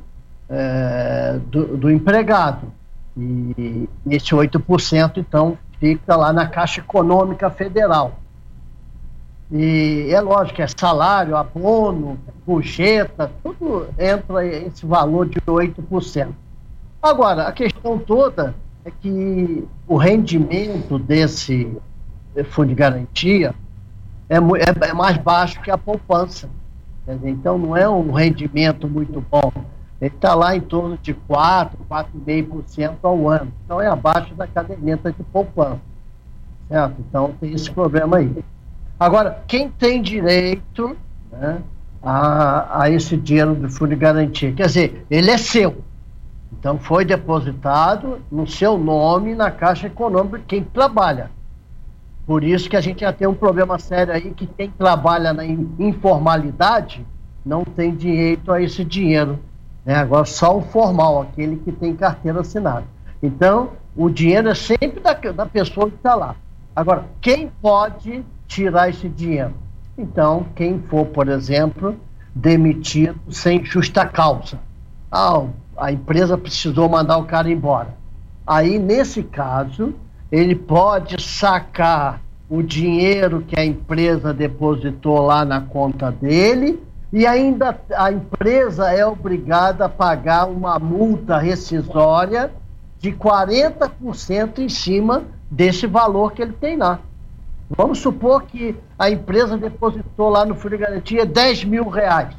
é, 0.49 1.39
do, 1.47 1.77
do, 1.77 1.91
empregado. 1.91 2.71
E 3.17 3.87
esse 4.09 4.31
8%, 4.31 5.17
então, 5.17 5.57
fica 5.79 6.15
lá 6.15 6.33
na 6.33 6.47
Caixa 6.47 6.81
Econômica 6.81 7.49
Federal. 7.49 8.19
E 9.51 10.07
é 10.09 10.19
lógico, 10.19 10.61
é 10.61 10.67
salário, 10.67 11.37
abono, 11.37 12.17
gorjeta, 12.45 13.31
tudo 13.43 13.87
entra 13.97 14.45
esse 14.45 14.85
valor 14.85 15.29
de 15.29 15.39
8%. 15.41 16.29
Agora, 17.01 17.43
a 17.47 17.51
questão 17.51 17.99
toda 17.99 18.55
é 18.85 18.91
que 18.91 19.67
o 19.87 19.97
rendimento 19.97 20.99
desse 20.99 21.75
fundo 22.51 22.69
de 22.69 22.75
garantia 22.75 23.55
é, 24.29 24.37
é, 24.37 24.89
é 24.89 24.93
mais 24.93 25.17
baixo 25.17 25.59
que 25.61 25.71
a 25.71 25.77
poupança. 25.77 26.47
Então 27.23 27.57
não 27.57 27.75
é 27.75 27.89
um 27.89 28.11
rendimento 28.11 28.87
muito 28.87 29.23
bom. 29.29 29.51
Ele 29.99 30.13
está 30.13 30.35
lá 30.35 30.55
em 30.55 30.61
torno 30.61 30.97
de 31.01 31.13
4, 31.13 31.77
4,5% 31.89 32.97
ao 33.01 33.27
ano. 33.27 33.51
Então 33.63 33.81
é 33.81 33.87
abaixo 33.87 34.35
da 34.35 34.45
caderneta 34.45 35.11
de 35.11 35.23
poupança. 35.23 35.81
Certo? 36.67 36.95
Então 36.99 37.33
tem 37.39 37.53
esse 37.53 37.71
problema 37.71 38.17
aí. 38.17 38.43
Agora, 38.99 39.43
quem 39.47 39.69
tem 39.69 40.01
direito 40.01 40.95
né, 41.31 41.59
a, 42.03 42.83
a 42.83 42.89
esse 42.89 43.17
dinheiro 43.17 43.55
do 43.55 43.69
fundo 43.69 43.89
de 43.89 43.95
garantia? 43.95 44.51
Quer 44.51 44.67
dizer, 44.67 45.05
ele 45.09 45.31
é 45.31 45.37
seu. 45.37 45.75
Então 46.51 46.77
foi 46.77 47.05
depositado 47.05 48.21
no 48.31 48.47
seu 48.47 48.77
nome 48.77 49.35
na 49.35 49.51
Caixa 49.51 49.87
Econômica 49.87 50.41
quem 50.47 50.63
trabalha. 50.63 51.29
Por 52.25 52.43
isso 52.43 52.69
que 52.69 52.75
a 52.75 52.81
gente 52.81 53.01
já 53.01 53.13
tem 53.13 53.27
um 53.27 53.35
problema 53.35 53.77
sério 53.77 54.13
aí 54.13 54.31
que 54.31 54.47
quem 54.47 54.69
trabalha 54.71 55.31
na 55.31 55.45
informalidade 55.45 57.05
não 57.45 57.63
tem 57.63 57.93
direito 57.93 58.51
a 58.51 58.61
esse 58.61 58.83
dinheiro. 58.83 59.39
Né? 59.85 59.93
Agora 59.93 60.25
só 60.25 60.57
o 60.57 60.61
formal, 60.61 61.21
aquele 61.21 61.57
que 61.57 61.71
tem 61.71 61.95
carteira 61.95 62.41
assinada. 62.41 62.85
Então, 63.21 63.71
o 63.95 64.09
dinheiro 64.09 64.49
é 64.49 64.55
sempre 64.55 64.99
da, 64.99 65.13
da 65.13 65.45
pessoa 65.45 65.89
que 65.89 65.95
está 65.95 66.15
lá. 66.15 66.35
Agora, 66.75 67.05
quem 67.21 67.51
pode 67.61 68.25
tirar 68.47 68.89
esse 68.89 69.07
dinheiro? 69.07 69.53
Então, 69.97 70.47
quem 70.55 70.81
for, 70.89 71.05
por 71.05 71.29
exemplo, 71.29 71.95
demitido 72.33 73.19
sem 73.31 73.63
justa 73.63 74.05
causa. 74.05 74.59
Ah, 75.11 75.43
a 75.77 75.91
empresa 75.91 76.37
precisou 76.37 76.89
mandar 76.89 77.17
o 77.17 77.25
cara 77.25 77.49
embora. 77.49 77.95
Aí, 78.45 78.77
nesse 78.77 79.23
caso, 79.23 79.93
ele 80.31 80.55
pode 80.55 81.21
sacar 81.21 82.21
o 82.49 82.61
dinheiro 82.61 83.41
que 83.41 83.59
a 83.59 83.65
empresa 83.65 84.33
depositou 84.33 85.21
lá 85.21 85.43
na 85.43 85.61
conta 85.61 86.11
dele 86.11 86.79
e 87.11 87.25
ainda 87.25 87.79
a 87.95 88.11
empresa 88.11 88.91
é 88.91 89.05
obrigada 89.05 89.85
a 89.85 89.89
pagar 89.89 90.47
uma 90.47 90.77
multa 90.77 91.37
rescisória 91.37 92.51
de 92.99 93.11
40% 93.11 94.59
em 94.59 94.69
cima 94.69 95.23
desse 95.49 95.87
valor 95.87 96.33
que 96.33 96.41
ele 96.41 96.53
tem 96.53 96.77
lá. 96.77 96.99
Vamos 97.69 97.99
supor 97.99 98.43
que 98.43 98.75
a 98.97 99.09
empresa 99.09 99.57
depositou 99.57 100.29
lá 100.29 100.45
no 100.45 100.55
Fundo 100.55 100.77
de 100.77 100.83
Garantia 100.83 101.25
10 101.25 101.65
mil 101.65 101.89
reais. 101.89 102.35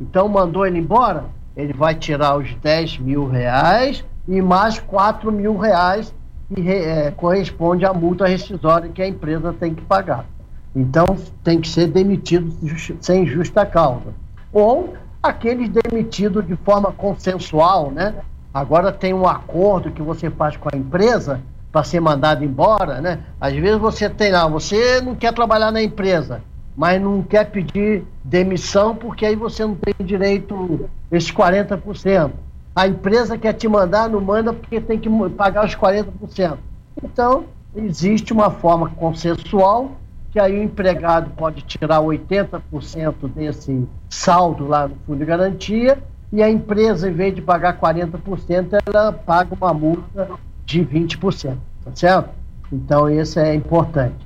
Então 0.00 0.28
mandou 0.28 0.66
ele 0.66 0.78
embora, 0.78 1.24
ele 1.56 1.72
vai 1.72 1.94
tirar 1.94 2.36
os 2.36 2.54
10 2.56 2.98
mil 2.98 3.28
reais 3.28 4.04
e 4.26 4.40
mais 4.40 4.78
4 4.78 5.30
mil 5.30 5.56
reais 5.56 6.14
que 6.52 6.68
é, 6.68 7.10
corresponde 7.10 7.84
à 7.84 7.92
multa 7.92 8.26
rescisória 8.26 8.88
que 8.88 9.02
a 9.02 9.08
empresa 9.08 9.52
tem 9.52 9.74
que 9.74 9.82
pagar. 9.82 10.26
Então, 10.74 11.16
tem 11.42 11.60
que 11.60 11.68
ser 11.68 11.86
demitido 11.86 12.52
sem 13.00 13.26
justa 13.26 13.64
causa. 13.64 14.12
Ou 14.52 14.94
aqueles 15.22 15.68
demitidos 15.68 16.46
de 16.46 16.56
forma 16.56 16.92
consensual, 16.92 17.90
né? 17.90 18.14
Agora 18.52 18.92
tem 18.92 19.14
um 19.14 19.26
acordo 19.26 19.90
que 19.90 20.02
você 20.02 20.30
faz 20.30 20.56
com 20.56 20.68
a 20.72 20.76
empresa 20.76 21.40
para 21.72 21.82
ser 21.82 22.00
mandado 22.00 22.44
embora, 22.44 23.00
né? 23.00 23.20
Às 23.40 23.54
vezes 23.54 23.78
você 23.78 24.08
tem 24.08 24.32
lá, 24.32 24.46
você 24.46 25.00
não 25.00 25.14
quer 25.14 25.32
trabalhar 25.32 25.70
na 25.70 25.82
empresa, 25.82 26.42
mas 26.76 27.00
não 27.00 27.22
quer 27.22 27.50
pedir 27.50 28.04
demissão 28.22 28.96
porque 28.96 29.24
aí 29.24 29.36
você 29.36 29.64
não 29.64 29.74
tem 29.74 29.94
direito 30.04 30.88
esses 31.10 31.30
40%. 31.30 32.32
A 32.74 32.88
empresa 32.88 33.38
quer 33.38 33.52
te 33.52 33.68
mandar, 33.68 34.08
não 34.08 34.20
manda 34.20 34.52
porque 34.52 34.80
tem 34.80 34.98
que 34.98 35.08
pagar 35.30 35.64
os 35.64 35.76
40%. 35.76 36.58
Então, 37.02 37.44
existe 37.74 38.32
uma 38.32 38.50
forma 38.50 38.90
consensual 38.90 39.92
que 40.32 40.40
aí 40.40 40.58
o 40.58 40.62
empregado 40.64 41.30
pode 41.36 41.62
tirar 41.62 42.00
80% 42.00 43.28
desse 43.36 43.86
saldo 44.10 44.66
lá 44.66 44.88
no 44.88 44.96
fundo 45.06 45.20
de 45.20 45.24
garantia 45.24 45.96
e 46.32 46.42
a 46.42 46.50
empresa, 46.50 47.08
em 47.08 47.12
vez 47.12 47.32
de 47.32 47.40
pagar 47.40 47.78
40%, 47.78 48.80
ela 48.84 49.12
paga 49.12 49.54
uma 49.54 49.72
multa 49.72 50.28
de 50.66 50.84
20%, 50.84 51.56
tá 51.84 51.90
certo? 51.94 52.30
Então, 52.72 53.08
isso 53.08 53.38
é 53.38 53.54
importante. 53.54 54.16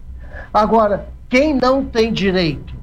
Agora, 0.55 1.07
quem 1.29 1.55
não 1.55 1.85
tem 1.85 2.13
direito, 2.13 2.75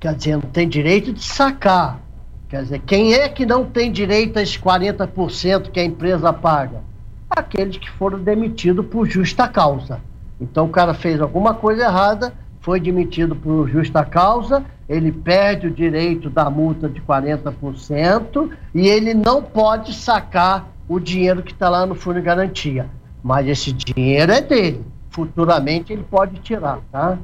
quer 0.00 0.14
dizer, 0.14 0.32
não 0.32 0.40
tem 0.40 0.68
direito 0.68 1.12
de 1.12 1.22
sacar, 1.22 2.00
quer 2.48 2.62
dizer, 2.62 2.80
quem 2.80 3.14
é 3.14 3.28
que 3.28 3.46
não 3.46 3.64
tem 3.64 3.92
direito 3.92 4.38
a 4.38 4.42
esses 4.42 4.58
40% 4.58 5.70
que 5.70 5.78
a 5.78 5.84
empresa 5.84 6.32
paga? 6.32 6.82
Aqueles 7.30 7.76
que 7.76 7.88
foram 7.90 8.18
demitidos 8.18 8.84
por 8.86 9.06
justa 9.08 9.46
causa. 9.46 10.00
Então, 10.40 10.66
o 10.66 10.70
cara 10.70 10.94
fez 10.94 11.20
alguma 11.20 11.54
coisa 11.54 11.84
errada, 11.84 12.32
foi 12.60 12.80
demitido 12.80 13.36
por 13.36 13.68
justa 13.68 14.04
causa, 14.04 14.64
ele 14.88 15.12
perde 15.12 15.68
o 15.68 15.70
direito 15.70 16.28
da 16.28 16.50
multa 16.50 16.88
de 16.88 17.00
40% 17.00 18.50
e 18.74 18.88
ele 18.88 19.14
não 19.14 19.42
pode 19.42 19.94
sacar 19.94 20.68
o 20.88 20.98
dinheiro 20.98 21.42
que 21.42 21.52
está 21.52 21.68
lá 21.68 21.86
no 21.86 21.94
fundo 21.94 22.16
de 22.16 22.22
garantia. 22.22 22.88
Mas 23.22 23.46
esse 23.46 23.72
dinheiro 23.72 24.32
é 24.32 24.40
dele. 24.40 24.84
Futuramente 25.10 25.92
ele 25.92 26.02
pode 26.02 26.40
tirar, 26.40 26.80
tá? 26.90 27.16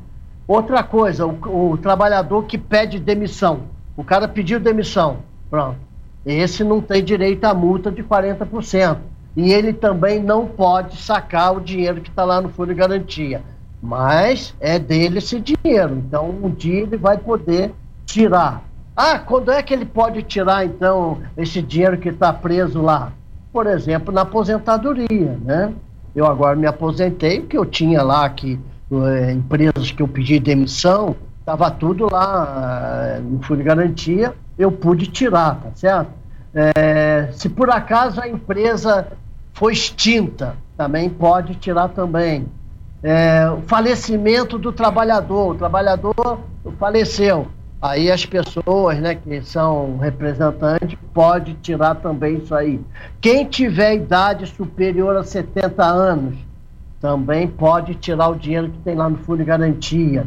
Outra 0.46 0.82
coisa, 0.82 1.26
o, 1.26 1.72
o 1.72 1.78
trabalhador 1.78 2.44
que 2.44 2.56
pede 2.56 2.98
demissão. 2.98 3.62
O 3.96 4.04
cara 4.04 4.28
pediu 4.28 4.60
demissão. 4.60 5.18
Pronto. 5.50 5.78
Esse 6.24 6.64
não 6.64 6.80
tem 6.80 7.02
direito 7.02 7.44
à 7.44 7.54
multa 7.54 7.90
de 7.90 8.02
40%. 8.02 8.98
E 9.36 9.52
ele 9.52 9.72
também 9.72 10.22
não 10.22 10.46
pode 10.46 10.96
sacar 10.96 11.56
o 11.56 11.60
dinheiro 11.60 12.00
que 12.00 12.08
está 12.08 12.24
lá 12.24 12.40
no 12.40 12.48
fundo 12.48 12.68
de 12.68 12.74
garantia 12.74 13.42
mas 13.86 14.54
é 14.60 14.78
dele 14.78 15.18
esse 15.18 15.40
dinheiro. 15.40 15.96
Então, 15.96 16.28
um 16.28 16.50
dia 16.50 16.82
ele 16.82 16.96
vai 16.96 17.16
poder 17.18 17.72
tirar. 18.04 18.62
Ah, 18.96 19.18
quando 19.18 19.50
é 19.50 19.62
que 19.62 19.74
ele 19.74 19.84
pode 19.84 20.22
tirar, 20.22 20.64
então, 20.64 21.18
esse 21.36 21.60
dinheiro 21.60 21.98
que 21.98 22.08
está 22.08 22.32
preso 22.32 22.80
lá? 22.80 23.12
Por 23.52 23.66
exemplo, 23.66 24.12
na 24.12 24.22
aposentadoria, 24.22 25.38
né? 25.42 25.72
Eu 26.14 26.26
agora 26.26 26.56
me 26.56 26.66
aposentei, 26.66 27.40
porque 27.40 27.58
eu 27.58 27.66
tinha 27.66 28.02
lá 28.02 28.28
que 28.28 28.58
empresas 29.32 29.90
que 29.90 30.02
eu 30.02 30.08
pedi 30.08 30.38
demissão, 30.38 31.16
estava 31.40 31.70
tudo 31.70 32.08
lá 32.10 33.16
eh, 33.16 33.20
no 33.20 33.42
fundo 33.42 33.58
de 33.58 33.64
garantia, 33.64 34.34
eu 34.58 34.70
pude 34.72 35.06
tirar, 35.06 35.56
tá 35.56 35.70
certo? 35.74 36.10
É, 36.54 37.28
se 37.32 37.48
por 37.48 37.70
acaso 37.70 38.20
a 38.20 38.28
empresa 38.28 39.08
foi 39.52 39.72
extinta, 39.72 40.56
também 40.76 41.08
pode 41.08 41.54
tirar 41.56 41.88
também 41.88 42.46
é, 43.02 43.48
o 43.50 43.62
falecimento 43.62 44.58
do 44.58 44.72
trabalhador, 44.72 45.50
o 45.50 45.54
trabalhador 45.54 46.40
faleceu. 46.78 47.46
Aí 47.80 48.10
as 48.10 48.24
pessoas, 48.24 48.98
né, 48.98 49.14
que 49.14 49.42
são 49.42 49.98
representantes, 49.98 50.98
pode 51.12 51.54
tirar 51.54 51.96
também 51.96 52.38
isso 52.38 52.54
aí. 52.54 52.80
Quem 53.20 53.44
tiver 53.44 53.94
idade 53.94 54.46
superior 54.46 55.14
a 55.16 55.22
70 55.22 55.84
anos, 55.84 56.36
também 57.00 57.46
pode 57.46 57.94
tirar 57.94 58.28
o 58.28 58.34
dinheiro 58.34 58.70
que 58.70 58.78
tem 58.78 58.94
lá 58.94 59.08
no 59.08 59.18
fundo 59.18 59.38
de 59.38 59.44
garantia. 59.44 60.26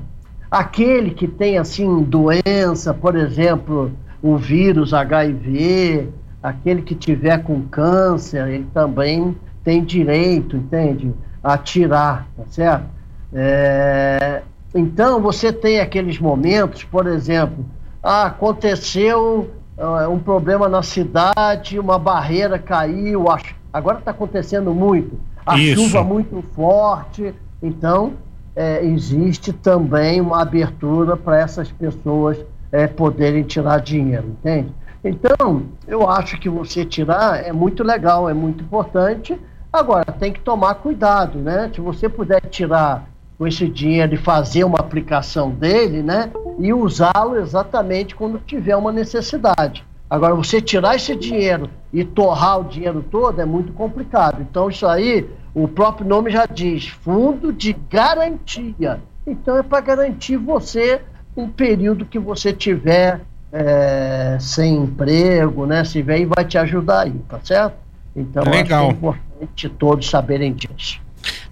Aquele 0.50 1.12
que 1.12 1.28
tem 1.28 1.58
assim 1.58 2.04
doença, 2.04 2.94
por 2.94 3.16
exemplo, 3.16 3.92
o 4.22 4.38
vírus 4.38 4.94
HIV, 4.94 6.10
aquele 6.42 6.82
que 6.82 6.96
tiver 6.96 7.44
com 7.44 7.62
câncer, 7.64 8.48
ele 8.48 8.68
também 8.74 9.36
tem 9.64 9.84
direito, 9.84 10.56
entende? 10.56 11.14
a 11.44 11.58
tirar, 11.58 12.28
tá 12.36 12.44
certo? 12.48 12.86
É, 13.34 14.42
então, 14.74 15.22
você 15.22 15.52
tem 15.52 15.80
aqueles 15.80 16.20
momentos, 16.20 16.84
por 16.84 17.08
exemplo, 17.08 17.66
ah, 18.04 18.26
aconteceu 18.26 19.50
uh, 19.78 20.10
um 20.10 20.20
problema 20.20 20.68
na 20.68 20.84
cidade, 20.84 21.80
uma 21.80 21.98
barreira 21.98 22.60
caiu, 22.60 23.26
agora 23.72 24.00
está 24.00 24.12
acontecendo 24.12 24.74
muito, 24.74 25.20
a 25.54 25.58
Isso. 25.58 25.84
chuva 25.84 26.04
muito 26.04 26.44
forte, 26.54 27.34
então 27.62 28.14
é, 28.56 28.84
existe 28.86 29.52
também 29.54 30.22
uma 30.22 30.42
abertura 30.42 31.16
para 31.16 31.38
essas 31.40 31.72
pessoas 31.72 32.38
é, 32.72 32.88
poderem 32.88 33.44
tirar 33.44 33.80
dinheiro, 33.80 34.28
entende? 34.28 34.72
Então, 35.04 35.64
eu 35.88 36.10
acho 36.10 36.38
que 36.40 36.50
você 36.50 36.84
tirar 36.84 37.46
é 37.46 37.54
muito 37.54 37.84
legal, 37.84 38.30
é 38.30 38.34
muito 38.34 38.64
importante, 38.64 39.40
Agora, 39.72 40.06
tem 40.06 40.34
que 40.34 40.40
tomar 40.40 40.76
cuidado, 40.76 41.38
né? 41.38 41.70
Se 41.74 41.80
você 41.80 42.10
puder 42.10 42.42
tirar 42.50 43.08
com 43.38 43.48
esse 43.48 43.68
dinheiro 43.68 44.16
e 44.16 44.18
fazer 44.18 44.64
uma 44.64 44.80
aplicação 44.80 45.52
dele, 45.52 46.02
né? 46.02 46.32
E 46.58 46.74
usá-lo 46.74 47.38
exatamente 47.38 48.16
quando 48.16 48.40
tiver 48.40 48.76
uma 48.76 48.92
necessidade. 48.92 49.86
Agora, 50.10 50.34
você 50.34 50.60
tirar 50.60 50.96
esse 50.96 51.16
dinheiro 51.16 51.70
e 51.94 52.04
torrar 52.04 52.62
o 52.62 52.64
dinheiro 52.64 53.06
todo 53.12 53.40
é 53.40 53.46
muito 53.46 53.72
complicado. 53.74 54.42
Então, 54.42 54.70
isso 54.70 54.88
aí, 54.88 55.30
o 55.64 55.68
próprio 55.68 56.08
nome 56.08 56.32
já 56.32 56.46
diz, 56.46 56.88
fundo 56.88 57.52
de 57.52 57.76
garantia. 57.90 59.02
Então, 59.28 59.58
é 59.58 59.64
para 59.64 59.82
garantir 59.82 60.38
você 60.38 61.02
um 61.36 61.50
período 61.50 62.06
que 62.06 62.18
você 62.18 62.54
tiver 62.54 63.22
é, 63.52 64.38
sem 64.40 64.76
emprego, 64.76 65.66
né? 65.66 65.84
Se 65.84 66.02
vem, 66.02 66.26
vai 66.26 66.46
te 66.46 66.58
ajudar 66.58 67.02
aí, 67.02 67.16
tá 67.28 67.40
certo? 67.44 67.76
Então, 68.16 68.44
Legal. 68.44 68.88
é 68.88 68.92
importante 68.92 69.70
todos 69.70 70.10
saberem 70.10 70.54
disso. 70.54 71.02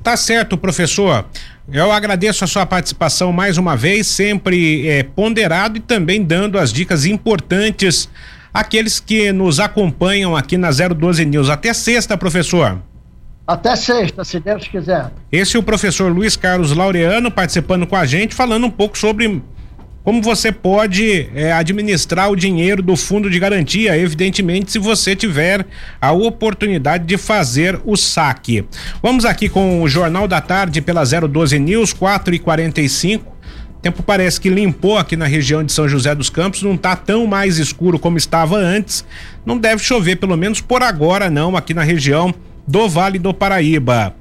Tá 0.01 0.15
certo, 0.15 0.57
professor. 0.57 1.25
Eu 1.69 1.91
agradeço 1.91 2.45
a 2.45 2.47
sua 2.47 2.65
participação 2.65 3.33
mais 3.33 3.57
uma 3.57 3.75
vez, 3.75 4.07
sempre 4.07 4.87
é, 4.87 5.03
ponderado 5.03 5.77
e 5.77 5.81
também 5.81 6.23
dando 6.23 6.57
as 6.57 6.71
dicas 6.71 7.05
importantes 7.05 8.09
àqueles 8.53 9.01
que 9.01 9.33
nos 9.33 9.59
acompanham 9.59 10.33
aqui 10.33 10.57
na 10.57 10.69
012 10.71 11.25
News. 11.25 11.49
Até 11.49 11.73
sexta, 11.73 12.17
professor. 12.17 12.81
Até 13.47 13.77
sexta, 13.77 14.25
se 14.25 14.41
Deus 14.41 14.67
quiser. 14.67 15.09
Esse 15.31 15.55
é 15.55 15.59
o 15.59 15.63
professor 15.63 16.11
Luiz 16.11 16.35
Carlos 16.35 16.73
Laureano 16.73 17.31
participando 17.31 17.87
com 17.87 17.95
a 17.95 18.05
gente, 18.05 18.35
falando 18.35 18.65
um 18.65 18.69
pouco 18.69 18.97
sobre 18.97 19.41
como 20.03 20.21
você 20.21 20.51
pode 20.51 21.29
é, 21.33 21.53
administrar 21.53 22.29
o 22.29 22.35
dinheiro 22.35 22.81
do 22.81 22.97
fundo 22.97 23.29
de 23.29 23.39
garantia, 23.39 23.97
evidentemente, 23.97 24.71
se 24.71 24.79
você 24.79 25.15
tiver 25.15 25.65
a 25.99 26.11
oportunidade 26.11 27.05
de 27.05 27.17
fazer 27.17 27.79
o 27.85 27.95
saque. 27.95 28.65
Vamos 29.01 29.23
aqui 29.23 29.47
com 29.47 29.81
o 29.81 29.87
Jornal 29.87 30.27
da 30.27 30.41
Tarde 30.41 30.81
pela 30.81 31.05
012 31.05 31.57
News, 31.57 31.93
4 31.93 32.35
e 32.35 32.39
45 32.39 33.37
tempo 33.79 34.01
parece 34.01 34.41
que 34.41 34.49
limpou 34.49 34.97
aqui 34.97 35.15
na 35.15 35.27
região 35.27 35.63
de 35.63 35.71
São 35.71 35.87
José 35.87 36.13
dos 36.13 36.29
Campos, 36.29 36.63
não 36.63 36.73
está 36.73 36.95
tão 36.95 37.25
mais 37.27 37.57
escuro 37.57 37.97
como 37.97 38.17
estava 38.17 38.57
antes. 38.57 39.05
Não 39.45 39.57
deve 39.57 39.81
chover, 39.81 40.17
pelo 40.17 40.35
menos 40.35 40.59
por 40.59 40.81
agora, 40.83 41.29
não, 41.29 41.55
aqui 41.55 41.73
na 41.73 41.83
região 41.83 42.33
do 42.67 42.89
Vale 42.89 43.17
do 43.17 43.33
Paraíba. 43.33 44.13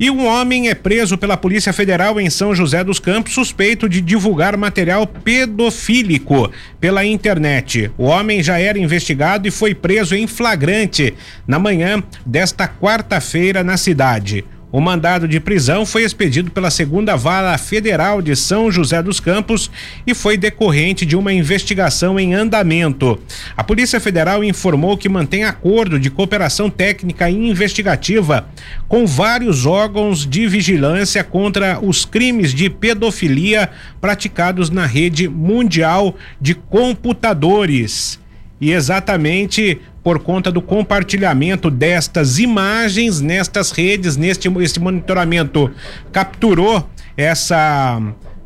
E 0.00 0.10
um 0.10 0.26
homem 0.26 0.68
é 0.68 0.74
preso 0.74 1.16
pela 1.16 1.36
Polícia 1.36 1.72
Federal 1.72 2.20
em 2.20 2.28
São 2.28 2.54
José 2.54 2.82
dos 2.82 2.98
Campos 2.98 3.34
suspeito 3.34 3.88
de 3.88 4.00
divulgar 4.00 4.56
material 4.56 5.06
pedofílico 5.06 6.50
pela 6.80 7.04
internet. 7.04 7.88
O 7.96 8.06
homem 8.06 8.42
já 8.42 8.58
era 8.58 8.78
investigado 8.78 9.46
e 9.46 9.50
foi 9.50 9.74
preso 9.74 10.16
em 10.16 10.26
flagrante 10.26 11.14
na 11.46 11.58
manhã 11.58 12.02
desta 12.26 12.66
quarta-feira 12.66 13.62
na 13.62 13.76
cidade. 13.76 14.44
O 14.72 14.80
mandado 14.80 15.28
de 15.28 15.38
prisão 15.38 15.84
foi 15.84 16.02
expedido 16.02 16.50
pela 16.50 16.70
segunda 16.70 17.14
vara 17.14 17.56
federal 17.58 18.22
de 18.22 18.34
São 18.34 18.72
José 18.72 19.02
dos 19.02 19.20
Campos 19.20 19.70
e 20.06 20.14
foi 20.14 20.38
decorrente 20.38 21.04
de 21.04 21.14
uma 21.14 21.30
investigação 21.30 22.18
em 22.18 22.32
andamento. 22.32 23.20
A 23.54 23.62
Polícia 23.62 24.00
Federal 24.00 24.42
informou 24.42 24.96
que 24.96 25.10
mantém 25.10 25.44
acordo 25.44 26.00
de 26.00 26.08
cooperação 26.08 26.70
técnica 26.70 27.28
e 27.28 27.50
investigativa 27.50 28.48
com 28.88 29.06
vários 29.06 29.66
órgãos 29.66 30.26
de 30.26 30.48
vigilância 30.48 31.22
contra 31.22 31.78
os 31.78 32.06
crimes 32.06 32.54
de 32.54 32.70
pedofilia 32.70 33.68
praticados 34.00 34.70
na 34.70 34.86
rede 34.86 35.28
mundial 35.28 36.16
de 36.40 36.54
computadores. 36.54 38.18
E 38.58 38.72
exatamente 38.72 39.80
por 40.02 40.18
conta 40.18 40.50
do 40.50 40.60
compartilhamento 40.60 41.70
destas 41.70 42.38
imagens 42.38 43.20
nestas 43.20 43.70
redes, 43.70 44.16
neste 44.16 44.48
este 44.60 44.80
monitoramento 44.80 45.70
capturou 46.10 46.88
essa 47.16 48.00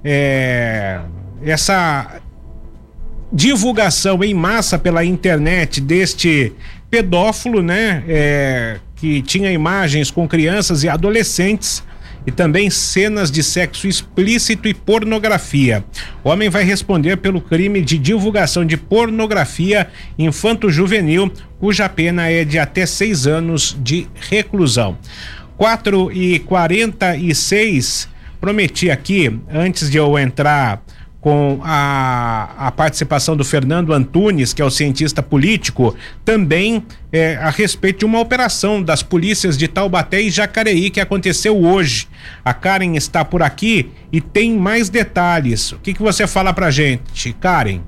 é, 0.04 1.00
essa 1.42 2.20
divulgação 3.32 4.22
em 4.22 4.34
massa 4.34 4.78
pela 4.78 5.04
internet 5.04 5.80
deste 5.80 6.52
pedófilo, 6.90 7.62
né? 7.62 8.04
É, 8.06 8.78
que 8.94 9.20
tinha 9.20 9.50
imagens 9.50 10.10
com 10.10 10.26
crianças 10.26 10.82
e 10.82 10.88
adolescentes 10.88 11.82
e 12.26 12.32
também 12.32 12.68
cenas 12.68 13.30
de 13.30 13.42
sexo 13.42 13.86
explícito 13.86 14.66
e 14.66 14.74
pornografia. 14.74 15.84
O 16.24 16.28
homem 16.28 16.48
vai 16.48 16.64
responder 16.64 17.16
pelo 17.16 17.40
crime 17.40 17.80
de 17.80 17.96
divulgação 17.96 18.64
de 18.64 18.76
pornografia 18.76 19.88
infanto-juvenil, 20.18 21.30
cuja 21.60 21.88
pena 21.88 22.28
é 22.28 22.44
de 22.44 22.58
até 22.58 22.84
seis 22.84 23.26
anos 23.26 23.76
de 23.80 24.08
reclusão. 24.28 24.98
4 25.56 26.12
e 26.12 26.38
46 26.40 28.08
prometi 28.40 28.90
aqui, 28.90 29.40
antes 29.50 29.90
de 29.90 29.96
eu 29.96 30.18
entrar 30.18 30.82
com 31.26 31.58
a, 31.64 32.50
a 32.56 32.70
participação 32.70 33.36
do 33.36 33.44
Fernando 33.44 33.92
Antunes, 33.92 34.52
que 34.52 34.62
é 34.62 34.64
o 34.64 34.70
cientista 34.70 35.20
político, 35.20 35.92
também 36.24 36.84
é, 37.12 37.34
a 37.38 37.50
respeito 37.50 37.98
de 37.98 38.04
uma 38.04 38.20
operação 38.20 38.80
das 38.80 39.02
polícias 39.02 39.58
de 39.58 39.66
Taubaté 39.66 40.22
e 40.22 40.30
Jacareí 40.30 40.88
que 40.88 41.00
aconteceu 41.00 41.60
hoje. 41.60 42.06
A 42.44 42.54
Karen 42.54 42.94
está 42.94 43.24
por 43.24 43.42
aqui 43.42 43.90
e 44.12 44.20
tem 44.20 44.56
mais 44.56 44.88
detalhes. 44.88 45.72
O 45.72 45.78
que, 45.80 45.94
que 45.94 46.00
você 46.00 46.28
fala 46.28 46.52
pra 46.52 46.70
gente, 46.70 47.32
Karen? 47.32 47.80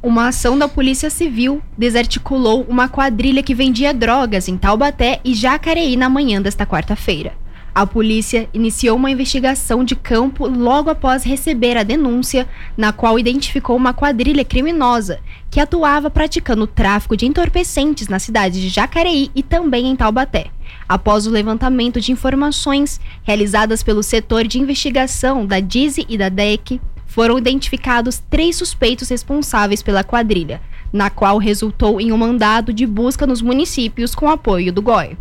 Uma 0.00 0.28
ação 0.28 0.56
da 0.56 0.68
Polícia 0.68 1.10
Civil 1.10 1.60
desarticulou 1.76 2.64
uma 2.68 2.88
quadrilha 2.88 3.42
que 3.42 3.56
vendia 3.56 3.92
drogas 3.92 4.46
em 4.46 4.56
Taubaté 4.56 5.18
e 5.24 5.34
Jacareí 5.34 5.96
na 5.96 6.08
manhã 6.08 6.40
desta 6.40 6.64
quarta-feira. 6.64 7.41
A 7.74 7.86
polícia 7.86 8.50
iniciou 8.52 8.98
uma 8.98 9.10
investigação 9.10 9.82
de 9.82 9.96
campo 9.96 10.46
logo 10.46 10.90
após 10.90 11.24
receber 11.24 11.78
a 11.78 11.82
denúncia, 11.82 12.46
na 12.76 12.92
qual 12.92 13.18
identificou 13.18 13.74
uma 13.74 13.94
quadrilha 13.94 14.44
criminosa 14.44 15.20
que 15.50 15.58
atuava 15.58 16.10
praticando 16.10 16.66
tráfico 16.66 17.16
de 17.16 17.24
entorpecentes 17.24 18.08
na 18.08 18.18
cidade 18.18 18.60
de 18.60 18.68
Jacareí 18.68 19.30
e 19.34 19.42
também 19.42 19.86
em 19.86 19.96
Taubaté. 19.96 20.48
Após 20.86 21.26
o 21.26 21.30
levantamento 21.30 21.98
de 21.98 22.12
informações 22.12 23.00
realizadas 23.22 23.82
pelo 23.82 24.02
setor 24.02 24.46
de 24.46 24.60
investigação 24.60 25.46
da 25.46 25.58
DIZI 25.58 26.04
e 26.10 26.18
da 26.18 26.28
DEC, 26.28 26.78
foram 27.06 27.38
identificados 27.38 28.22
três 28.30 28.56
suspeitos 28.56 29.08
responsáveis 29.08 29.82
pela 29.82 30.04
quadrilha, 30.04 30.60
na 30.92 31.08
qual 31.08 31.38
resultou 31.38 32.00
em 32.00 32.12
um 32.12 32.18
mandado 32.18 32.72
de 32.72 32.86
busca 32.86 33.26
nos 33.26 33.40
municípios 33.40 34.14
com 34.14 34.28
apoio 34.28 34.72
do 34.72 34.82
GOI. 34.82 35.16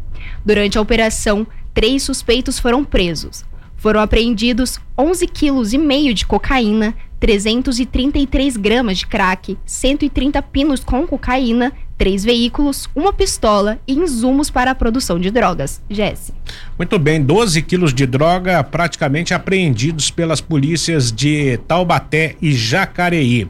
Durante 0.45 0.78
a 0.78 0.82
operação, 0.82 1.45
três 1.74 2.04
suspeitos 2.04 2.60
foram 2.60 2.84
presos. 2.84 3.46
Foram 3.76 4.00
apreendidos 4.00 4.80
11 4.98 5.26
quilos 5.28 5.74
e 5.74 5.78
meio 5.78 6.14
de 6.14 6.26
cocaína, 6.26 6.94
333 7.20 8.58
gramas 8.58 9.00
de 9.00 9.08
crack, 9.08 9.58
130 9.66 10.42
pinos 10.42 10.84
com 10.84 11.06
cocaína, 11.06 11.72
três 11.98 12.24
veículos, 12.24 12.90
uma 12.96 13.14
pistola 13.14 13.80
e 13.88 13.94
insumos 13.94 14.50
para 14.50 14.72
a 14.72 14.76
produção 14.76 15.20
de 15.20 15.30
drogas. 15.30 15.82
Jesse. 15.90 16.34
Muito 16.78 16.98
bem, 16.98 17.22
12 17.22 17.62
quilos 17.62 17.94
de 17.94 18.08
droga 18.08 18.64
praticamente 18.64 19.34
apreendidos 19.34 20.10
pelas 20.10 20.42
polícias 20.42 21.12
de 21.12 21.58
Taubaté 21.68 22.36
e 22.42 22.54
Jacareí. 22.54 23.48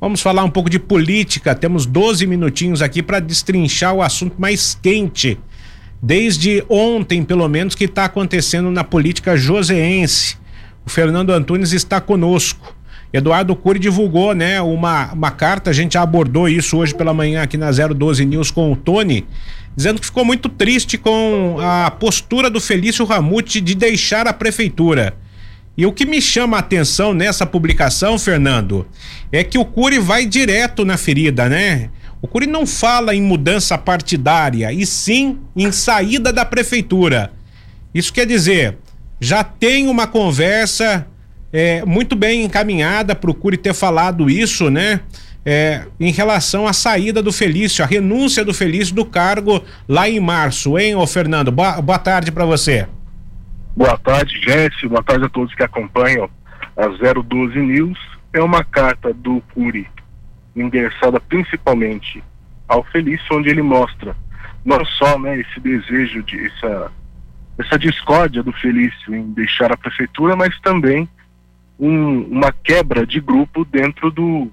Vamos 0.00 0.20
falar 0.20 0.44
um 0.44 0.50
pouco 0.50 0.68
de 0.68 0.78
política. 0.78 1.54
Temos 1.54 1.86
12 1.86 2.26
minutinhos 2.26 2.82
aqui 2.82 3.02
para 3.02 3.20
destrinchar 3.20 3.94
o 3.94 4.02
assunto 4.02 4.40
mais 4.40 4.78
quente 4.82 5.38
desde 6.04 6.62
ontem, 6.68 7.24
pelo 7.24 7.48
menos, 7.48 7.74
que 7.74 7.84
está 7.84 8.04
acontecendo 8.04 8.70
na 8.70 8.84
política 8.84 9.38
joseense. 9.38 10.36
O 10.84 10.90
Fernando 10.90 11.30
Antunes 11.30 11.72
está 11.72 11.98
conosco. 11.98 12.76
Eduardo 13.10 13.56
Cury 13.56 13.78
divulgou, 13.78 14.34
né, 14.34 14.60
uma, 14.60 15.12
uma 15.14 15.30
carta, 15.30 15.70
a 15.70 15.72
gente 15.72 15.94
já 15.94 16.02
abordou 16.02 16.46
isso 16.46 16.76
hoje 16.76 16.94
pela 16.94 17.14
manhã 17.14 17.42
aqui 17.42 17.56
na 17.56 17.70
012 17.70 18.26
News 18.26 18.50
com 18.50 18.70
o 18.70 18.76
Tony, 18.76 19.24
dizendo 19.74 19.98
que 19.98 20.06
ficou 20.06 20.24
muito 20.24 20.48
triste 20.48 20.98
com 20.98 21.56
a 21.60 21.90
postura 21.90 22.50
do 22.50 22.60
Felício 22.60 23.04
Ramute 23.06 23.60
de 23.60 23.74
deixar 23.74 24.26
a 24.26 24.32
prefeitura. 24.32 25.16
E 25.76 25.86
o 25.86 25.92
que 25.92 26.04
me 26.04 26.20
chama 26.20 26.58
a 26.58 26.60
atenção 26.60 27.14
nessa 27.14 27.46
publicação, 27.46 28.18
Fernando, 28.18 28.86
é 29.32 29.42
que 29.42 29.56
o 29.56 29.64
Cury 29.64 29.98
vai 29.98 30.26
direto 30.26 30.84
na 30.84 30.98
ferida, 30.98 31.48
né? 31.48 31.88
O 32.24 32.26
Curi 32.26 32.46
não 32.46 32.66
fala 32.66 33.14
em 33.14 33.20
mudança 33.20 33.76
partidária, 33.76 34.72
e 34.72 34.86
sim 34.86 35.40
em 35.54 35.70
saída 35.70 36.32
da 36.32 36.42
prefeitura. 36.42 37.30
Isso 37.92 38.10
quer 38.10 38.26
dizer, 38.26 38.78
já 39.20 39.44
tem 39.44 39.88
uma 39.88 40.06
conversa 40.06 41.06
é, 41.52 41.84
muito 41.84 42.16
bem 42.16 42.42
encaminhada 42.42 43.14
Curi 43.34 43.58
ter 43.58 43.74
falado 43.74 44.30
isso, 44.30 44.70
né? 44.70 45.00
É, 45.44 45.84
em 46.00 46.10
relação 46.10 46.66
à 46.66 46.72
saída 46.72 47.22
do 47.22 47.30
Felício, 47.30 47.84
a 47.84 47.86
renúncia 47.86 48.42
do 48.42 48.54
Felício 48.54 48.94
do 48.94 49.04
cargo 49.04 49.62
lá 49.86 50.08
em 50.08 50.18
março, 50.18 50.78
hein, 50.78 50.94
ô 50.94 51.06
Fernando? 51.06 51.52
Boa, 51.52 51.82
boa 51.82 51.98
tarde 51.98 52.32
para 52.32 52.46
você. 52.46 52.88
Boa 53.76 53.98
tarde, 53.98 54.40
Jesse. 54.40 54.88
Boa 54.88 55.02
tarde 55.02 55.26
a 55.26 55.28
todos 55.28 55.54
que 55.54 55.62
acompanham 55.62 56.30
a 56.74 56.88
012 56.88 57.58
News. 57.58 57.98
É 58.32 58.40
uma 58.40 58.64
carta 58.64 59.12
do 59.12 59.42
Curi 59.52 59.86
endereçada 60.56 61.20
principalmente 61.20 62.22
ao 62.68 62.82
Felício, 62.84 63.26
onde 63.36 63.48
ele 63.48 63.62
mostra 63.62 64.16
não 64.64 64.84
só 64.84 65.18
né, 65.18 65.38
esse 65.38 65.60
desejo 65.60 66.22
de 66.22 66.46
essa, 66.46 66.92
essa 67.58 67.78
discórdia 67.78 68.42
do 68.42 68.52
Felício 68.52 69.14
em 69.14 69.32
deixar 69.32 69.72
a 69.72 69.76
prefeitura, 69.76 70.34
mas 70.34 70.58
também 70.60 71.08
um, 71.78 72.22
uma 72.22 72.52
quebra 72.52 73.06
de 73.06 73.20
grupo 73.20 73.64
dentro 73.64 74.10
do 74.10 74.50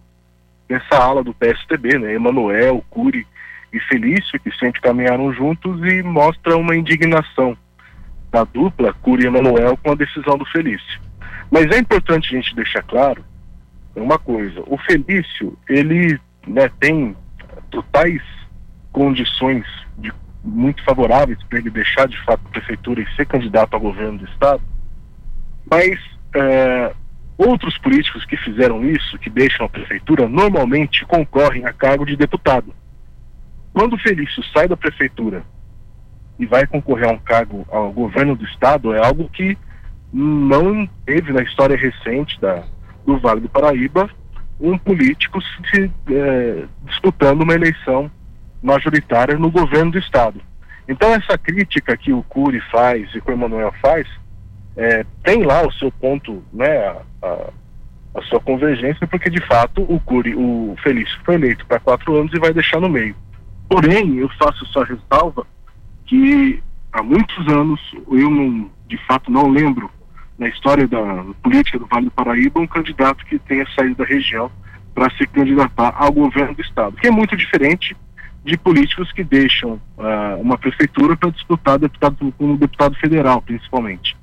dessa 0.68 0.96
ala 0.96 1.22
do 1.22 1.34
PSTB, 1.34 2.00
né? 2.00 2.14
Emanuel, 2.14 2.84
Cury 2.90 3.28
e 3.74 3.80
Felício, 3.82 4.40
que 4.40 4.52
sempre 4.58 4.80
caminharam 4.80 5.34
juntos 5.34 5.84
e 5.84 6.02
mostra 6.02 6.56
uma 6.56 6.76
indignação 6.76 7.58
da 8.32 8.46
dupla 8.46 8.94
Cury 8.94 9.24
e 9.24 9.28
Emanuel 9.28 9.78
com 9.84 9.92
a 9.92 9.96
decisão 9.96 10.38
do 10.38 10.46
Felício. 10.46 11.02
Mas 11.52 11.70
é 11.72 11.78
importante 11.78 12.34
a 12.34 12.38
gente 12.38 12.56
deixar 12.56 12.84
claro 12.84 13.22
uma 13.96 14.18
coisa, 14.18 14.64
o 14.68 14.78
Felício, 14.78 15.58
ele 15.68 16.20
né, 16.48 16.70
tem 16.80 17.16
totais 17.70 18.22
condições 18.92 19.66
de, 19.98 20.12
muito 20.44 20.84
favoráveis 20.84 21.42
para 21.44 21.60
ele 21.60 21.70
deixar 21.70 22.08
de 22.08 22.18
fato 22.24 22.42
a 22.46 22.50
prefeitura 22.50 23.02
e 23.02 23.16
ser 23.16 23.26
candidato 23.26 23.74
ao 23.74 23.80
governo 23.80 24.20
do 24.20 24.26
estado, 24.26 24.62
mas 25.70 26.00
é, 26.36 26.94
outros 27.38 27.78
políticos 27.78 28.26
que 28.26 28.38
fizeram 28.38 28.84
isso, 28.84 29.18
que 29.20 29.30
deixam 29.30 29.66
a 29.66 29.70
prefeitura, 29.70 30.28
normalmente 30.28 31.06
concorrem 31.06 31.66
a 31.66 31.74
cargo 31.74 32.06
de 32.06 32.16
deputado. 32.16 32.74
Quando 33.74 33.94
o 33.94 34.00
Felício 34.00 34.44
sai 34.54 34.68
da 34.68 34.78
prefeitura 34.78 35.44
e 36.38 36.46
vai 36.46 36.68
concorrer 36.68 37.10
a 37.10 37.14
um 37.14 37.20
cargo 37.20 37.66
ao 37.70 37.92
governo 37.92 38.36
do 38.36 38.46
estado, 38.46 38.94
é 38.94 39.06
algo 39.06 39.30
que 39.30 39.58
não 40.12 40.86
teve 41.06 41.32
na 41.32 41.42
história 41.42 41.78
recente 41.78 42.40
da, 42.42 42.64
do 43.06 43.18
Vale 43.20 43.42
do 43.42 43.50
Paraíba 43.50 44.10
um 44.60 44.78
político 44.78 45.42
se, 45.42 45.92
é, 46.10 46.66
disputando 46.86 47.42
uma 47.42 47.56
eleição 47.56 48.10
majoritária 48.62 49.38
no 49.38 49.50
governo 49.50 49.92
do 49.92 49.98
estado. 49.98 50.40
Então 50.88 51.10
essa 51.14 51.38
crítica 51.38 51.98
que 51.98 52.14
o 52.14 52.22
Cury 52.24 52.62
faz 52.72 53.10
e 53.16 53.22
que 53.22 53.30
o 53.30 53.34
Emanuel 53.34 53.74
faz 53.82 54.08
é, 54.78 55.06
tem 55.24 55.44
lá 55.44 55.66
o 55.66 55.72
seu 55.74 55.92
ponto, 55.92 56.44
né, 56.54 56.78
a, 56.88 57.02
a, 57.24 57.50
a, 58.16 58.22
sua 58.24 58.40
convergência, 58.40 59.08
porque 59.08 59.30
de 59.30 59.42
fato 59.46 59.82
o 59.82 60.00
Cury, 60.00 60.36
o 60.36 60.76
Felício 60.84 61.20
foi 61.26 61.36
eleito 61.36 61.66
para 61.66 61.80
quatro 61.80 62.16
anos 62.16 62.32
e 62.34 62.40
vai 62.40 62.54
deixar 62.54 62.80
no 62.80 62.90
meio. 62.90 63.16
Porém, 63.68 64.18
eu 64.18 64.30
faço 64.38 64.66
só 64.68 64.84
ressalva 64.84 65.46
que 66.06 66.62
há 66.92 67.02
muitos 67.02 67.48
anos 67.48 67.80
eu 68.12 68.30
não, 68.30 68.70
de 68.88 68.98
fato 69.08 69.32
não 69.32 69.48
lembro 69.48 69.90
na 70.42 70.48
história 70.48 70.88
da 70.88 71.24
política 71.44 71.78
do 71.78 71.86
Vale 71.86 72.06
do 72.06 72.12
Paraíba 72.12 72.60
um 72.60 72.66
candidato 72.66 73.24
que 73.28 73.38
tenha 73.38 73.64
saído 73.76 73.98
da 73.98 74.04
região 74.04 74.50
para 74.92 75.08
se 75.12 75.28
candidatar 75.28 75.94
ao 75.96 76.12
governo 76.12 76.56
do 76.56 76.62
estado, 76.64 76.98
que 76.98 77.06
é 77.06 77.12
muito 77.12 77.38
diferente 77.38 77.96
de 78.44 78.58
políticos 78.58 79.12
que 79.12 79.24
deixam 79.24 79.74
uh, 80.00 80.42
uma 80.42 80.58
prefeitura 80.58 81.16
para 81.16 81.30
disputar 81.30 81.78
deputado 81.78 82.34
como 82.40 82.58
deputado 82.58 82.96
federal, 82.96 83.40
principalmente. 83.44 84.18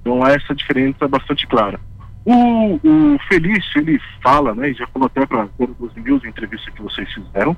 Então 0.00 0.26
essa 0.26 0.54
diferença 0.54 1.04
é 1.04 1.08
bastante 1.08 1.46
clara. 1.46 1.78
O, 2.24 2.80
o 2.82 3.18
Felício, 3.28 3.78
ele 3.78 4.00
fala, 4.22 4.54
né, 4.54 4.70
e 4.70 4.74
já 4.74 4.86
falou 4.86 5.04
até 5.04 5.26
para 5.26 5.46
os 5.58 5.94
News, 5.96 6.24
em 6.24 6.28
entrevista 6.28 6.70
que 6.70 6.80
vocês 6.80 7.12
fizeram, 7.12 7.54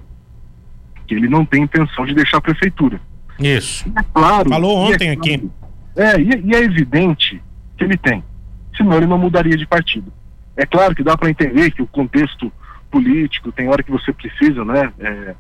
que 1.07 1.15
ele 1.15 1.29
não 1.29 1.45
tem 1.45 1.63
intenção 1.63 2.05
de 2.05 2.15
deixar 2.15 2.39
a 2.39 2.43
prefeitura. 2.43 3.01
Isso. 3.39 3.89
É 3.97 4.03
claro. 4.13 4.49
Falou 4.49 4.73
é 4.73 4.95
ontem 4.95 5.11
é 5.11 5.15
claro, 5.17 5.33
aqui. 5.33 5.51
É, 5.95 6.21
e, 6.21 6.51
e 6.51 6.55
é 6.57 6.65
evidente 6.65 7.41
que 7.81 7.85
ele 7.85 7.97
tem. 7.97 8.23
Senão 8.77 8.99
ele 8.99 9.07
não 9.07 9.17
mudaria 9.17 9.57
de 9.57 9.67
partido. 9.67 10.13
É 10.55 10.67
claro 10.67 10.95
que 10.95 11.03
dá 11.03 11.17
para 11.17 11.31
entender 11.31 11.71
que 11.71 11.81
o 11.81 11.87
contexto 11.87 12.53
político 12.91 13.51
tem 13.51 13.69
hora 13.69 13.83
que 13.83 13.91
você 13.91 14.13
precisa, 14.13 14.65
né, 14.65 14.93
é, 14.99 15.35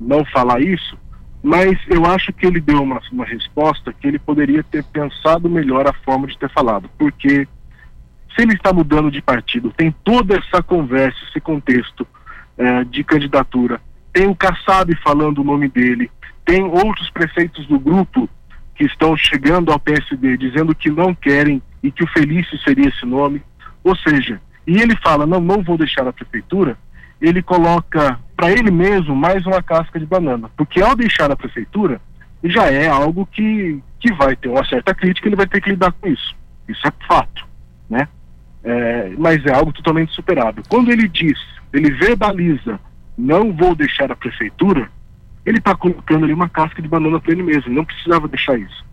não 0.00 0.24
falar 0.24 0.60
isso, 0.60 0.98
mas 1.42 1.78
eu 1.88 2.04
acho 2.06 2.32
que 2.32 2.46
ele 2.46 2.60
deu 2.60 2.82
uma, 2.82 3.00
uma 3.12 3.24
resposta 3.24 3.92
que 3.92 4.08
ele 4.08 4.18
poderia 4.18 4.64
ter 4.64 4.82
pensado 4.84 5.48
melhor 5.48 5.86
a 5.86 5.92
forma 5.92 6.26
de 6.26 6.36
ter 6.36 6.50
falado, 6.50 6.90
porque 6.98 7.46
se 8.34 8.42
ele 8.42 8.54
está 8.54 8.72
mudando 8.72 9.10
de 9.10 9.22
partido, 9.22 9.72
tem 9.76 9.94
toda 10.02 10.36
essa 10.36 10.62
conversa, 10.62 11.18
esse 11.28 11.40
contexto 11.40 12.06
é, 12.56 12.84
de 12.84 13.04
candidatura. 13.04 13.80
Tem 14.12 14.26
o 14.26 14.34
Kassab 14.34 14.94
falando 15.02 15.38
o 15.38 15.44
nome 15.44 15.68
dele, 15.68 16.10
tem 16.44 16.64
outros 16.64 17.10
prefeitos 17.10 17.66
do 17.66 17.78
grupo 17.78 18.28
que 18.80 18.86
estão 18.86 19.14
chegando 19.14 19.70
ao 19.70 19.78
PSD 19.78 20.38
dizendo 20.38 20.74
que 20.74 20.88
não 20.88 21.14
querem 21.14 21.60
e 21.82 21.92
que 21.92 22.02
o 22.02 22.06
Felício 22.06 22.58
seria 22.60 22.88
esse 22.88 23.04
nome. 23.04 23.42
Ou 23.84 23.94
seja, 23.94 24.40
e 24.66 24.80
ele 24.80 24.96
fala: 24.96 25.26
não, 25.26 25.38
não 25.38 25.62
vou 25.62 25.76
deixar 25.76 26.08
a 26.08 26.12
prefeitura. 26.14 26.78
Ele 27.20 27.42
coloca 27.42 28.18
para 28.34 28.50
ele 28.50 28.70
mesmo 28.70 29.14
mais 29.14 29.44
uma 29.44 29.62
casca 29.62 30.00
de 30.00 30.06
banana, 30.06 30.50
porque 30.56 30.80
ao 30.80 30.96
deixar 30.96 31.30
a 31.30 31.36
prefeitura 31.36 32.00
já 32.42 32.70
é 32.70 32.88
algo 32.88 33.28
que, 33.30 33.82
que 33.98 34.10
vai 34.14 34.34
ter 34.34 34.48
uma 34.48 34.64
certa 34.64 34.94
crítica, 34.94 35.28
ele 35.28 35.36
vai 35.36 35.46
ter 35.46 35.60
que 35.60 35.68
lidar 35.68 35.92
com 35.92 36.08
isso. 36.08 36.34
Isso 36.66 36.80
é 36.88 36.92
fato, 37.06 37.46
né? 37.90 38.08
É, 38.64 39.12
mas 39.18 39.44
é 39.44 39.52
algo 39.52 39.74
totalmente 39.74 40.14
superável. 40.14 40.62
Quando 40.70 40.90
ele 40.90 41.06
diz, 41.06 41.38
ele 41.70 41.90
verbaliza, 41.90 42.80
não 43.18 43.52
vou 43.52 43.74
deixar 43.74 44.10
a 44.10 44.16
prefeitura, 44.16 44.90
ele 45.50 45.58
está 45.58 45.74
colocando 45.74 46.24
ali 46.24 46.32
uma 46.32 46.48
casca 46.48 46.80
de 46.80 46.88
banana 46.88 47.20
para 47.20 47.32
ele 47.32 47.42
mesmo. 47.42 47.72
Não 47.72 47.84
precisava 47.84 48.28
deixar 48.28 48.58
isso. 48.58 48.84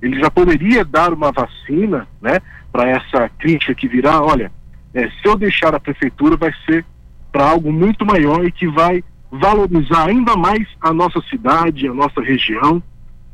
Ele 0.00 0.20
já 0.20 0.30
poderia 0.30 0.84
dar 0.84 1.12
uma 1.12 1.32
vacina, 1.32 2.06
né, 2.20 2.40
para 2.70 2.88
essa 2.88 3.28
crítica 3.38 3.74
que 3.74 3.88
virá. 3.88 4.20
Olha, 4.20 4.52
é, 4.94 5.08
se 5.08 5.24
eu 5.24 5.36
deixar 5.36 5.74
a 5.74 5.80
prefeitura, 5.80 6.36
vai 6.36 6.52
ser 6.66 6.84
para 7.30 7.48
algo 7.48 7.72
muito 7.72 8.04
maior 8.04 8.44
e 8.44 8.52
que 8.52 8.66
vai 8.68 9.02
valorizar 9.30 10.08
ainda 10.08 10.36
mais 10.36 10.68
a 10.80 10.92
nossa 10.92 11.20
cidade, 11.22 11.88
a 11.88 11.94
nossa 11.94 12.20
região, 12.20 12.82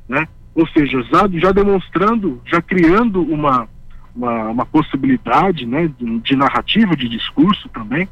né? 0.08 0.28
Ou 0.54 0.66
seja, 0.68 1.02
já, 1.02 1.28
já 1.34 1.52
demonstrando, 1.52 2.40
já 2.44 2.62
criando 2.62 3.22
uma, 3.22 3.68
uma, 4.14 4.48
uma 4.48 4.66
possibilidade, 4.66 5.66
né, 5.66 5.90
de, 5.98 6.18
de 6.20 6.36
narrativa, 6.36 6.96
de 6.96 7.08
discurso 7.08 7.68
também, 7.70 8.08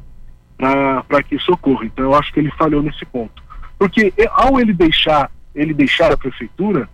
para 0.57 1.23
que 1.23 1.35
isso 1.35 1.51
ocorra. 1.51 1.85
Então, 1.85 2.05
eu 2.05 2.15
acho 2.15 2.33
que 2.33 2.39
ele 2.39 2.51
falhou 2.51 2.81
nesse 2.81 3.05
ponto. 3.05 3.46
Porque 3.77 4.13
ao 4.31 4.59
ele 4.59 4.73
deixar, 4.73 5.31
ele 5.53 5.73
deixar 5.73 6.11
a 6.11 6.17
prefeitura, 6.17 6.89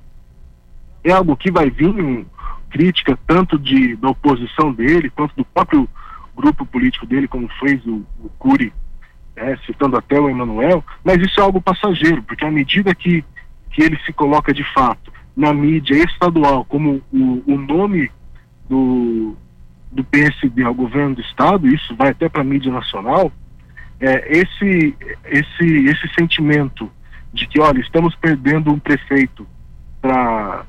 é 1.03 1.11
algo 1.11 1.35
que 1.35 1.51
vai 1.51 1.69
vir 1.69 1.93
crítica 2.69 3.17
tanto 3.27 3.59
de, 3.59 3.95
da 3.95 4.09
oposição 4.09 4.73
dele, 4.73 5.09
quanto 5.09 5.35
do 5.35 5.45
próprio 5.45 5.87
grupo 6.35 6.65
político 6.65 7.05
dele, 7.05 7.27
como 7.27 7.47
fez 7.59 7.85
o, 7.85 8.03
o 8.19 8.29
Cury, 8.39 8.73
é, 9.35 9.55
citando 9.57 9.95
até 9.95 10.19
o 10.19 10.29
Emanuel, 10.29 10.83
mas 11.03 11.21
isso 11.21 11.39
é 11.39 11.43
algo 11.43 11.61
passageiro, 11.61 12.23
porque 12.23 12.45
à 12.45 12.51
medida 12.51 12.93
que, 12.95 13.23
que 13.71 13.83
ele 13.83 13.97
se 14.05 14.11
coloca 14.11 14.53
de 14.53 14.63
fato 14.73 15.11
na 15.35 15.53
mídia 15.53 15.95
estadual 16.03 16.65
como 16.65 17.01
o, 17.11 17.43
o 17.45 17.57
nome 17.57 18.11
do, 18.69 19.35
do 19.91 20.03
PSD 20.03 20.63
ao 20.63 20.73
governo 20.73 21.15
do 21.15 21.21
estado, 21.21 21.67
isso 21.67 21.95
vai 21.95 22.09
até 22.09 22.27
para 22.27 22.41
a 22.41 22.45
mídia 22.45 22.71
nacional, 22.71 23.31
é, 24.03 24.37
esse, 24.37 24.93
esse, 25.23 25.85
esse 25.85 26.13
sentimento 26.13 26.91
de 27.33 27.47
que, 27.47 27.57
olha, 27.61 27.79
estamos 27.79 28.13
perdendo 28.15 28.69
um 28.69 28.77
prefeito 28.77 29.47
para 30.01 30.65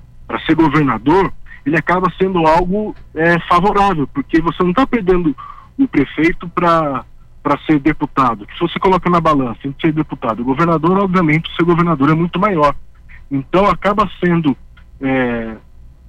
ser 0.47 0.55
governador, 0.55 1.33
ele 1.67 1.77
acaba 1.77 2.13
sendo 2.17 2.47
algo 2.47 2.95
é, 3.13 3.41
favorável, 3.41 4.07
porque 4.07 4.41
você 4.41 4.63
não 4.63 4.71
está 4.71 4.87
perdendo 4.87 5.35
o 5.77 5.89
prefeito 5.89 6.49
para 6.49 7.05
para 7.43 7.59
ser 7.67 7.79
deputado. 7.79 8.47
Se 8.55 8.61
você 8.61 8.79
coloca 8.79 9.11
na 9.11 9.21
balança 9.21 9.59
entre 9.65 9.89
ser 9.89 9.93
deputado 9.93 10.41
e 10.41 10.45
governador, 10.45 10.97
obviamente 10.97 11.55
ser 11.55 11.63
governador 11.63 12.09
é 12.09 12.15
muito 12.15 12.39
maior. 12.41 12.75
Então 13.31 13.67
acaba 13.67 14.11
sendo 14.19 14.57
é, 14.99 15.55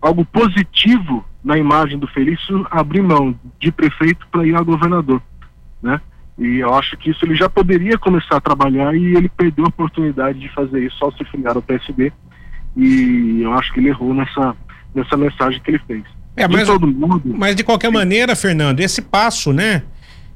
algo 0.02 0.24
positivo 0.24 1.26
na 1.44 1.58
imagem 1.58 2.00
do 2.00 2.08
Felício 2.08 2.66
abrir 2.72 3.02
mão 3.02 3.38
de 3.60 3.70
prefeito 3.70 4.26
para 4.32 4.48
ir 4.48 4.56
a 4.56 4.62
governador, 4.62 5.22
né? 5.84 6.00
E 6.38 6.60
eu 6.60 6.74
acho 6.74 6.98
que 6.98 7.12
isso 7.12 7.26
ele 7.26 7.36
já 7.36 7.50
poderia 7.50 7.98
começar 7.98 8.38
a 8.38 8.42
trabalhar 8.42 8.94
e 8.96 9.16
ele 9.16 9.30
perdeu 9.30 9.66
a 9.66 9.70
oportunidade 9.70 10.40
de 10.40 10.50
fazer 10.50 10.86
isso 10.86 10.98
ao 11.04 11.12
se 11.14 11.24
filiar 11.26 11.56
ao 11.56 11.62
PSB. 11.62 12.12
E 12.76 13.42
eu 13.42 13.54
acho 13.54 13.72
que 13.74 13.80
ele 13.80 13.88
errou 13.90 14.14
nessa, 14.14 14.56
nessa 14.94 15.16
mensagem 15.16 15.62
que 15.62 15.72
ele 15.72 15.80
fez. 15.88 16.04
É, 16.36 16.48
mas, 16.48 16.68
mundo, 16.68 17.22
mas 17.26 17.56
de 17.56 17.64
qualquer 17.64 17.90
maneira, 17.90 18.36
Fernando, 18.36 18.82
esse 18.82 19.02
passo, 19.02 19.54
né? 19.54 19.84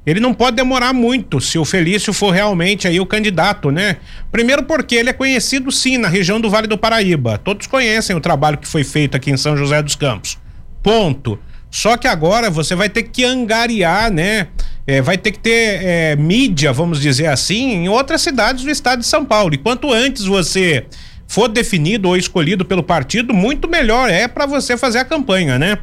Ele 0.06 0.22
não 0.22 0.34
pode 0.34 0.56
demorar 0.56 0.94
muito 0.94 1.42
se 1.42 1.60
o 1.60 1.66
Felício 1.66 2.14
for 2.14 2.32
realmente 2.32 2.88
aí 2.88 3.00
o 3.02 3.06
candidato, 3.06 3.70
né? 3.70 3.98
Primeiro 4.32 4.64
porque 4.64 4.96
ele 4.96 5.10
é 5.10 5.14
conhecido 5.14 5.72
sim 5.72 5.98
na 5.98 6.08
região 6.08 6.40
do 6.40 6.50
Vale 6.50 6.68
do 6.68 6.78
Paraíba. 6.78 7.38
Todos 7.38 7.68
conhecem 7.68 8.16
o 8.16 8.22
trabalho 8.22 8.58
que 8.58 8.68
foi 8.68 8.86
feito 8.86 9.18
aqui 9.18 9.30
em 9.30 9.38
São 9.38 9.58
José 9.58 9.82
dos 9.84 9.96
Campos. 9.96 10.40
Ponto. 10.82 11.38
Só 11.72 11.98
que 11.98 12.08
agora 12.08 12.50
você 12.50 12.76
vai 12.76 12.90
ter 12.90 13.04
que 13.04 13.24
angariar, 13.24 14.12
né? 14.12 14.48
É, 14.88 15.02
vai 15.02 15.18
ter 15.18 15.32
que 15.32 15.40
ter 15.40 15.84
é, 15.84 16.16
mídia, 16.16 16.74
vamos 16.74 17.00
dizer 17.00 17.28
assim, 17.28 17.74
em 17.74 17.90
outras 17.90 18.22
cidades 18.22 18.64
do 18.64 18.72
estado 18.72 19.00
de 19.00 19.06
São 19.06 19.24
Paulo. 19.24 19.54
E 19.54 19.58
quanto 19.58 19.94
antes 19.94 20.26
você 20.26 20.88
for 21.28 21.48
definido 21.48 22.08
ou 22.08 22.18
escolhido 22.18 22.66
pelo 22.66 22.82
partido, 22.82 23.34
muito 23.34 23.70
melhor 23.70 24.10
é 24.10 24.28
para 24.28 24.48
você 24.48 24.76
fazer 24.76 24.98
a 24.98 25.06
campanha, 25.06 25.60
né? 25.60 25.78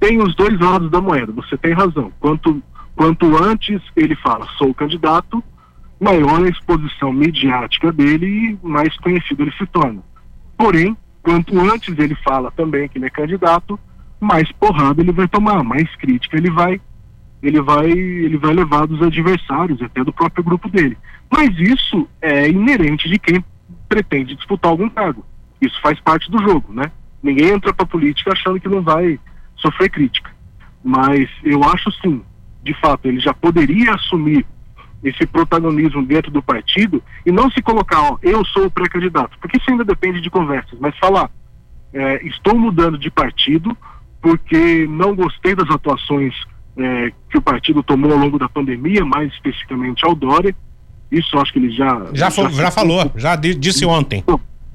Tem 0.00 0.18
os 0.20 0.34
dois 0.34 0.58
lados 0.58 0.90
da 0.90 1.00
moeda, 1.00 1.30
você 1.32 1.58
tem 1.58 1.74
razão. 1.74 2.10
Quanto, 2.18 2.62
quanto 2.94 3.36
antes 3.36 3.82
ele 3.94 4.16
fala, 4.16 4.46
sou 4.56 4.72
candidato, 4.72 5.44
maior 6.00 6.42
a 6.42 6.48
exposição 6.48 7.12
midiática 7.12 7.92
dele 7.92 8.26
e 8.62 8.66
mais 8.66 8.96
conhecido 8.96 9.42
ele 9.42 9.52
se 9.58 9.66
torna. 9.66 10.00
Porém, 10.56 10.96
quanto 11.22 11.58
antes 11.60 11.98
ele 11.98 12.14
fala 12.16 12.50
também 12.50 12.88
que 12.88 12.96
ele 12.96 13.06
é 13.06 13.10
candidato, 13.10 13.78
mais 14.20 14.50
porrada 14.52 15.00
ele 15.00 15.12
vai 15.12 15.28
tomar, 15.28 15.62
mais 15.62 15.94
crítica 15.96 16.36
ele 16.36 16.50
vai 16.50 16.80
ele 17.42 17.60
vai 17.60 17.90
ele 17.90 18.36
vai 18.36 18.54
levar 18.54 18.86
dos 18.86 19.02
adversários, 19.02 19.80
até 19.82 20.02
do 20.02 20.12
próprio 20.12 20.44
grupo 20.44 20.68
dele. 20.68 20.96
Mas 21.30 21.56
isso 21.58 22.08
é 22.20 22.48
inerente 22.48 23.08
de 23.08 23.18
quem 23.18 23.44
pretende 23.88 24.34
disputar 24.34 24.70
algum 24.70 24.88
cargo. 24.88 25.24
Isso 25.60 25.80
faz 25.80 25.98
parte 26.00 26.30
do 26.30 26.42
jogo, 26.42 26.72
né? 26.72 26.90
Ninguém 27.22 27.48
entra 27.48 27.72
para 27.72 27.86
política 27.86 28.32
achando 28.32 28.60
que 28.60 28.68
não 28.68 28.82
vai 28.82 29.18
sofrer 29.56 29.90
crítica. 29.90 30.30
Mas 30.84 31.28
eu 31.42 31.62
acho 31.64 31.90
sim, 32.00 32.22
de 32.62 32.74
fato, 32.74 33.06
ele 33.06 33.20
já 33.20 33.34
poderia 33.34 33.94
assumir 33.94 34.46
esse 35.02 35.26
protagonismo 35.26 36.04
dentro 36.04 36.30
do 36.30 36.42
partido 36.42 37.02
e 37.24 37.30
não 37.30 37.50
se 37.50 37.62
colocar, 37.62 38.00
ó, 38.00 38.18
eu 38.22 38.44
sou 38.44 38.66
o 38.66 38.70
pré-candidato, 38.70 39.38
porque 39.40 39.56
isso 39.56 39.70
ainda 39.70 39.84
depende 39.84 40.20
de 40.20 40.30
conversas, 40.30 40.78
mas 40.80 40.96
falar, 40.98 41.30
é, 41.92 42.26
estou 42.26 42.58
mudando 42.58 42.98
de 42.98 43.10
partido, 43.10 43.76
porque 44.26 44.88
não 44.90 45.14
gostei 45.14 45.54
das 45.54 45.70
atuações 45.70 46.34
é, 46.76 47.12
que 47.30 47.38
o 47.38 47.40
partido 47.40 47.80
tomou 47.80 48.10
ao 48.10 48.18
longo 48.18 48.40
da 48.40 48.48
pandemia, 48.48 49.04
mais 49.04 49.32
especificamente 49.32 50.04
ao 50.04 50.16
Dória. 50.16 50.52
Isso 51.12 51.38
acho 51.38 51.52
que 51.52 51.60
ele 51.60 51.70
já. 51.70 52.06
Já, 52.12 52.28
já, 52.28 52.48
já 52.48 52.70
falou, 52.72 53.08
já 53.14 53.36
disse 53.36 53.86
ontem. 53.86 54.24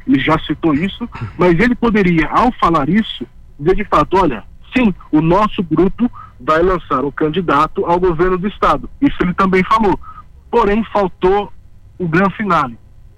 Ele 0.07 0.19
já 0.21 0.39
citou 0.39 0.73
isso, 0.73 1.07
mas 1.37 1.59
ele 1.59 1.75
poderia, 1.75 2.29
ao 2.29 2.49
falar 2.53 2.87
isso, 2.87 3.27
dizer 3.59 3.75
de 3.75 3.83
fato: 3.83 4.15
olha, 4.15 4.45
sim, 4.73 4.93
o 5.11 5.19
nosso 5.21 5.61
grupo 5.61 6.09
vai 6.39 6.61
lançar 6.61 7.03
um 7.03 7.11
candidato 7.11 7.85
ao 7.85 7.99
governo 7.99 8.37
do 8.37 8.47
Estado. 8.47 8.89
Isso 9.01 9.17
ele 9.19 9.33
também 9.33 9.65
falou. 9.65 9.99
Porém, 10.49 10.81
faltou 10.93 11.51
o 11.99 12.07
grande 12.07 12.37
finale. 12.37 12.77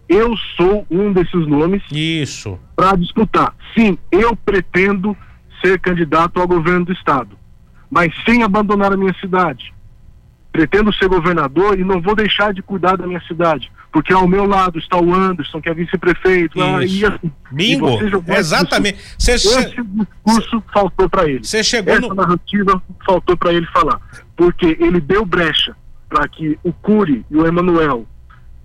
Eu 0.09 0.35
sou 0.57 0.83
um 0.89 1.13
desses 1.13 1.47
nomes. 1.47 1.83
Isso. 1.91 2.57
Para 2.75 2.95
disputar. 2.95 3.53
Sim, 3.77 3.99
eu 4.11 4.35
pretendo 4.35 5.15
ser 5.63 5.79
candidato 5.79 6.39
ao 6.39 6.47
governo 6.47 6.85
do 6.85 6.93
estado, 6.93 7.37
mas 7.89 8.13
sem 8.25 8.43
abandonar 8.43 8.91
a 8.91 8.97
minha 8.97 9.13
cidade. 9.19 9.73
Pretendo 10.51 10.93
ser 10.93 11.07
governador 11.07 11.79
e 11.79 11.83
não 11.83 11.99
vou 11.99 12.15
deixar 12.15 12.53
de 12.53 12.61
cuidar 12.61 12.95
da 12.95 13.07
minha 13.07 13.21
cidade, 13.21 13.71
porque 13.91 14.13
ao 14.13 14.27
meu 14.27 14.45
lado 14.45 14.77
está 14.77 14.97
o 14.99 15.13
Anderson, 15.13 15.59
que 15.59 15.69
é 15.69 15.73
vice-prefeito. 15.73 16.61
Ah, 16.61 16.85
e 16.85 17.03
assim, 17.03 17.31
Bingo, 17.51 17.89
e 18.27 18.35
exatamente. 18.35 18.99
Cê, 19.17 19.31
Esse 19.31 19.83
discurso 19.83 20.63
faltou 20.71 21.09
para 21.09 21.27
ele. 21.27 21.43
Você 21.43 21.63
chegou 21.63 21.93
Essa 21.93 22.07
no... 22.07 22.13
narrativa 22.13 22.81
faltou 23.03 23.35
para 23.35 23.51
ele 23.51 23.65
falar, 23.67 23.99
porque 24.35 24.77
ele 24.79 25.01
deu 25.01 25.25
brecha 25.25 25.75
para 26.07 26.27
que 26.27 26.59
o 26.63 26.71
Cury 26.71 27.25
e 27.31 27.35
o 27.35 27.47
Emanuel, 27.47 28.05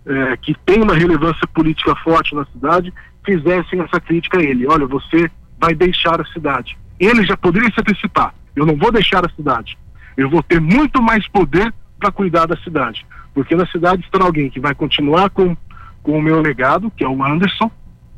é, 0.04 0.36
que 0.36 0.54
tem 0.66 0.82
uma 0.82 0.94
relevância 0.94 1.46
política 1.54 1.96
forte 1.96 2.34
na 2.34 2.44
cidade, 2.46 2.92
fizessem 3.24 3.80
essa 3.80 3.98
crítica 3.98 4.38
a 4.38 4.42
ele. 4.42 4.66
Olha, 4.66 4.86
você 4.86 5.30
vai 5.58 5.74
deixar 5.74 6.20
a 6.20 6.26
cidade 6.26 6.76
ele 7.06 7.24
já 7.24 7.36
poderia 7.36 7.70
se 7.70 7.80
antecipar. 7.80 8.34
Eu 8.54 8.66
não 8.66 8.76
vou 8.76 8.90
deixar 8.90 9.24
a 9.24 9.30
cidade. 9.30 9.78
Eu 10.16 10.28
vou 10.28 10.42
ter 10.42 10.60
muito 10.60 11.00
mais 11.00 11.26
poder 11.28 11.72
para 11.98 12.10
cuidar 12.10 12.46
da 12.46 12.56
cidade. 12.58 13.06
Porque 13.32 13.54
na 13.54 13.66
cidade 13.66 14.02
está 14.02 14.22
alguém 14.22 14.50
que 14.50 14.58
vai 14.58 14.74
continuar 14.74 15.30
com, 15.30 15.56
com 16.02 16.18
o 16.18 16.22
meu 16.22 16.40
legado, 16.40 16.90
que 16.96 17.04
é 17.04 17.08
o 17.08 17.22
Anderson, 17.22 17.70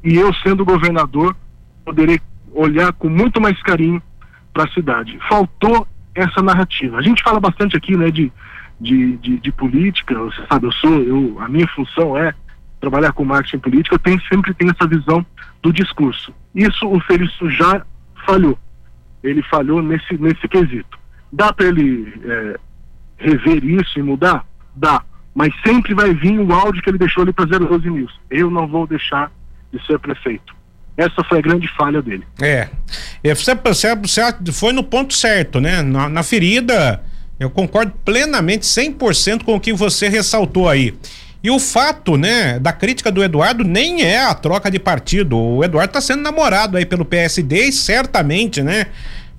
e 0.02 0.16
eu, 0.16 0.32
sendo 0.34 0.64
governador, 0.64 1.36
poderei 1.84 2.20
olhar 2.52 2.92
com 2.94 3.08
muito 3.08 3.40
mais 3.40 3.60
carinho 3.62 4.02
para 4.52 4.64
a 4.64 4.72
cidade. 4.72 5.18
Faltou 5.28 5.86
essa 6.14 6.42
narrativa. 6.42 6.96
A 6.96 7.02
gente 7.02 7.22
fala 7.22 7.38
bastante 7.38 7.76
aqui, 7.76 7.96
né, 7.96 8.10
de, 8.10 8.32
de, 8.80 9.16
de, 9.18 9.38
de, 9.38 9.52
política, 9.52 10.18
você 10.18 10.42
sabe, 10.50 10.66
eu 10.66 10.72
sou, 10.72 11.02
eu, 11.02 11.36
a 11.40 11.48
minha 11.48 11.68
função 11.68 12.16
é 12.16 12.34
trabalhar 12.80 13.12
com 13.12 13.24
marketing 13.24 13.58
político, 13.58 13.94
eu 13.94 13.98
tenho, 13.98 14.20
sempre 14.22 14.54
tenho 14.54 14.70
essa 14.70 14.88
visão 14.88 15.24
do 15.62 15.72
discurso. 15.72 16.32
Isso 16.54 16.88
o 16.88 16.98
Felício 17.00 17.50
já 17.50 17.82
falhou 18.26 18.58
ele 19.22 19.42
falhou 19.42 19.82
nesse, 19.82 20.16
nesse 20.18 20.46
quesito. 20.48 20.98
Dá 21.32 21.52
para 21.52 21.66
ele 21.66 22.12
é, 22.24 22.58
rever 23.18 23.64
isso 23.64 23.98
e 23.98 24.02
mudar? 24.02 24.44
Dá. 24.74 25.02
mas 25.34 25.52
sempre 25.64 25.94
vai 25.94 26.14
vir 26.14 26.38
o 26.38 26.52
áudio 26.52 26.82
que 26.82 26.90
ele 26.90 26.98
deixou 26.98 27.22
ali 27.22 27.32
para 27.32 27.44
012 27.44 27.90
News. 27.90 28.20
Eu 28.30 28.50
não 28.50 28.66
vou 28.66 28.86
deixar 28.86 29.30
de 29.72 29.84
ser 29.86 29.98
prefeito. 29.98 30.54
Essa 30.96 31.24
foi 31.24 31.38
a 31.38 31.42
grande 31.42 31.68
falha 31.76 32.02
dele. 32.02 32.24
É. 32.40 32.68
Você, 33.34 33.54
você, 33.54 33.96
você 33.96 34.22
foi 34.52 34.72
no 34.72 34.82
ponto 34.82 35.14
certo, 35.14 35.60
né? 35.60 35.82
Na, 35.82 36.08
na 36.08 36.22
ferida, 36.22 37.02
eu 37.38 37.48
concordo 37.48 37.92
plenamente, 38.04 38.66
100% 38.66 39.44
com 39.44 39.54
o 39.54 39.60
que 39.60 39.72
você 39.72 40.08
ressaltou 40.08 40.68
aí. 40.68 40.94
E 41.42 41.50
o 41.50 41.58
fato, 41.58 42.18
né, 42.18 42.58
da 42.58 42.72
crítica 42.72 43.10
do 43.10 43.24
Eduardo 43.24 43.64
nem 43.64 44.02
é 44.02 44.22
a 44.22 44.34
troca 44.34 44.70
de 44.70 44.78
partido. 44.78 45.38
O 45.38 45.64
Eduardo 45.64 45.90
está 45.90 46.00
sendo 46.00 46.22
namorado 46.22 46.76
aí 46.76 46.84
pelo 46.84 47.04
PSD 47.04 47.68
e 47.68 47.72
certamente, 47.72 48.62
né, 48.62 48.86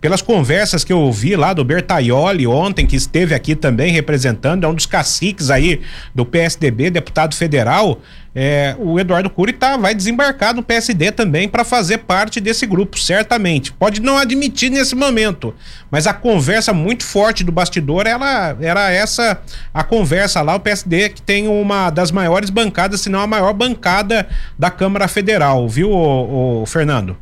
pelas 0.02 0.22
conversas 0.22 0.84
que 0.84 0.92
eu 0.92 1.00
ouvi 1.00 1.36
lá 1.36 1.54
do 1.54 1.64
Bertaioli 1.64 2.48
ontem, 2.48 2.88
que 2.88 2.96
esteve 2.96 3.36
aqui 3.36 3.56
também 3.56 3.94
representando, 3.94 4.64
é 4.64 4.68
um 4.68 4.74
dos 4.74 4.88
caciques 4.88 5.52
aí 5.52 5.80
do 6.14 6.26
PSDB, 6.26 6.90
deputado 6.90 7.36
federal, 7.36 8.02
é, 8.34 8.76
o 8.80 9.00
Eduardo 9.00 9.30
Cury 9.30 9.54
tá, 9.54 9.78
vai 9.78 9.94
desembarcar 9.94 10.56
no 10.56 10.64
PSD 10.64 11.12
também 11.12 11.48
para 11.48 11.64
fazer 11.64 12.00
parte 12.00 12.40
desse 12.40 12.66
grupo, 12.66 12.98
certamente. 12.98 13.74
Pode 13.74 14.02
não 14.02 14.18
admitir 14.18 14.72
nesse 14.72 14.96
momento, 14.96 15.54
mas 15.92 16.08
a 16.08 16.14
conversa 16.14 16.74
muito 16.74 17.06
forte 17.06 17.44
do 17.44 17.52
bastidor 17.52 18.08
ela, 18.08 18.58
era 18.60 18.90
essa 18.90 19.40
a 19.72 19.84
conversa 19.84 20.42
lá, 20.42 20.56
o 20.56 20.60
PSD 20.60 21.10
que 21.10 21.22
tem 21.22 21.48
uma 21.48 21.92
das 21.92 22.10
maiores 22.10 22.50
bancadas, 22.50 23.02
se 23.02 23.10
não 23.10 23.20
a 23.20 23.28
maior 23.28 23.54
bancada 23.54 24.28
da 24.58 24.72
Câmara 24.72 25.08
Federal, 25.08 25.70
viu, 25.70 25.92
o, 25.92 26.66
Fernando? 26.66 27.18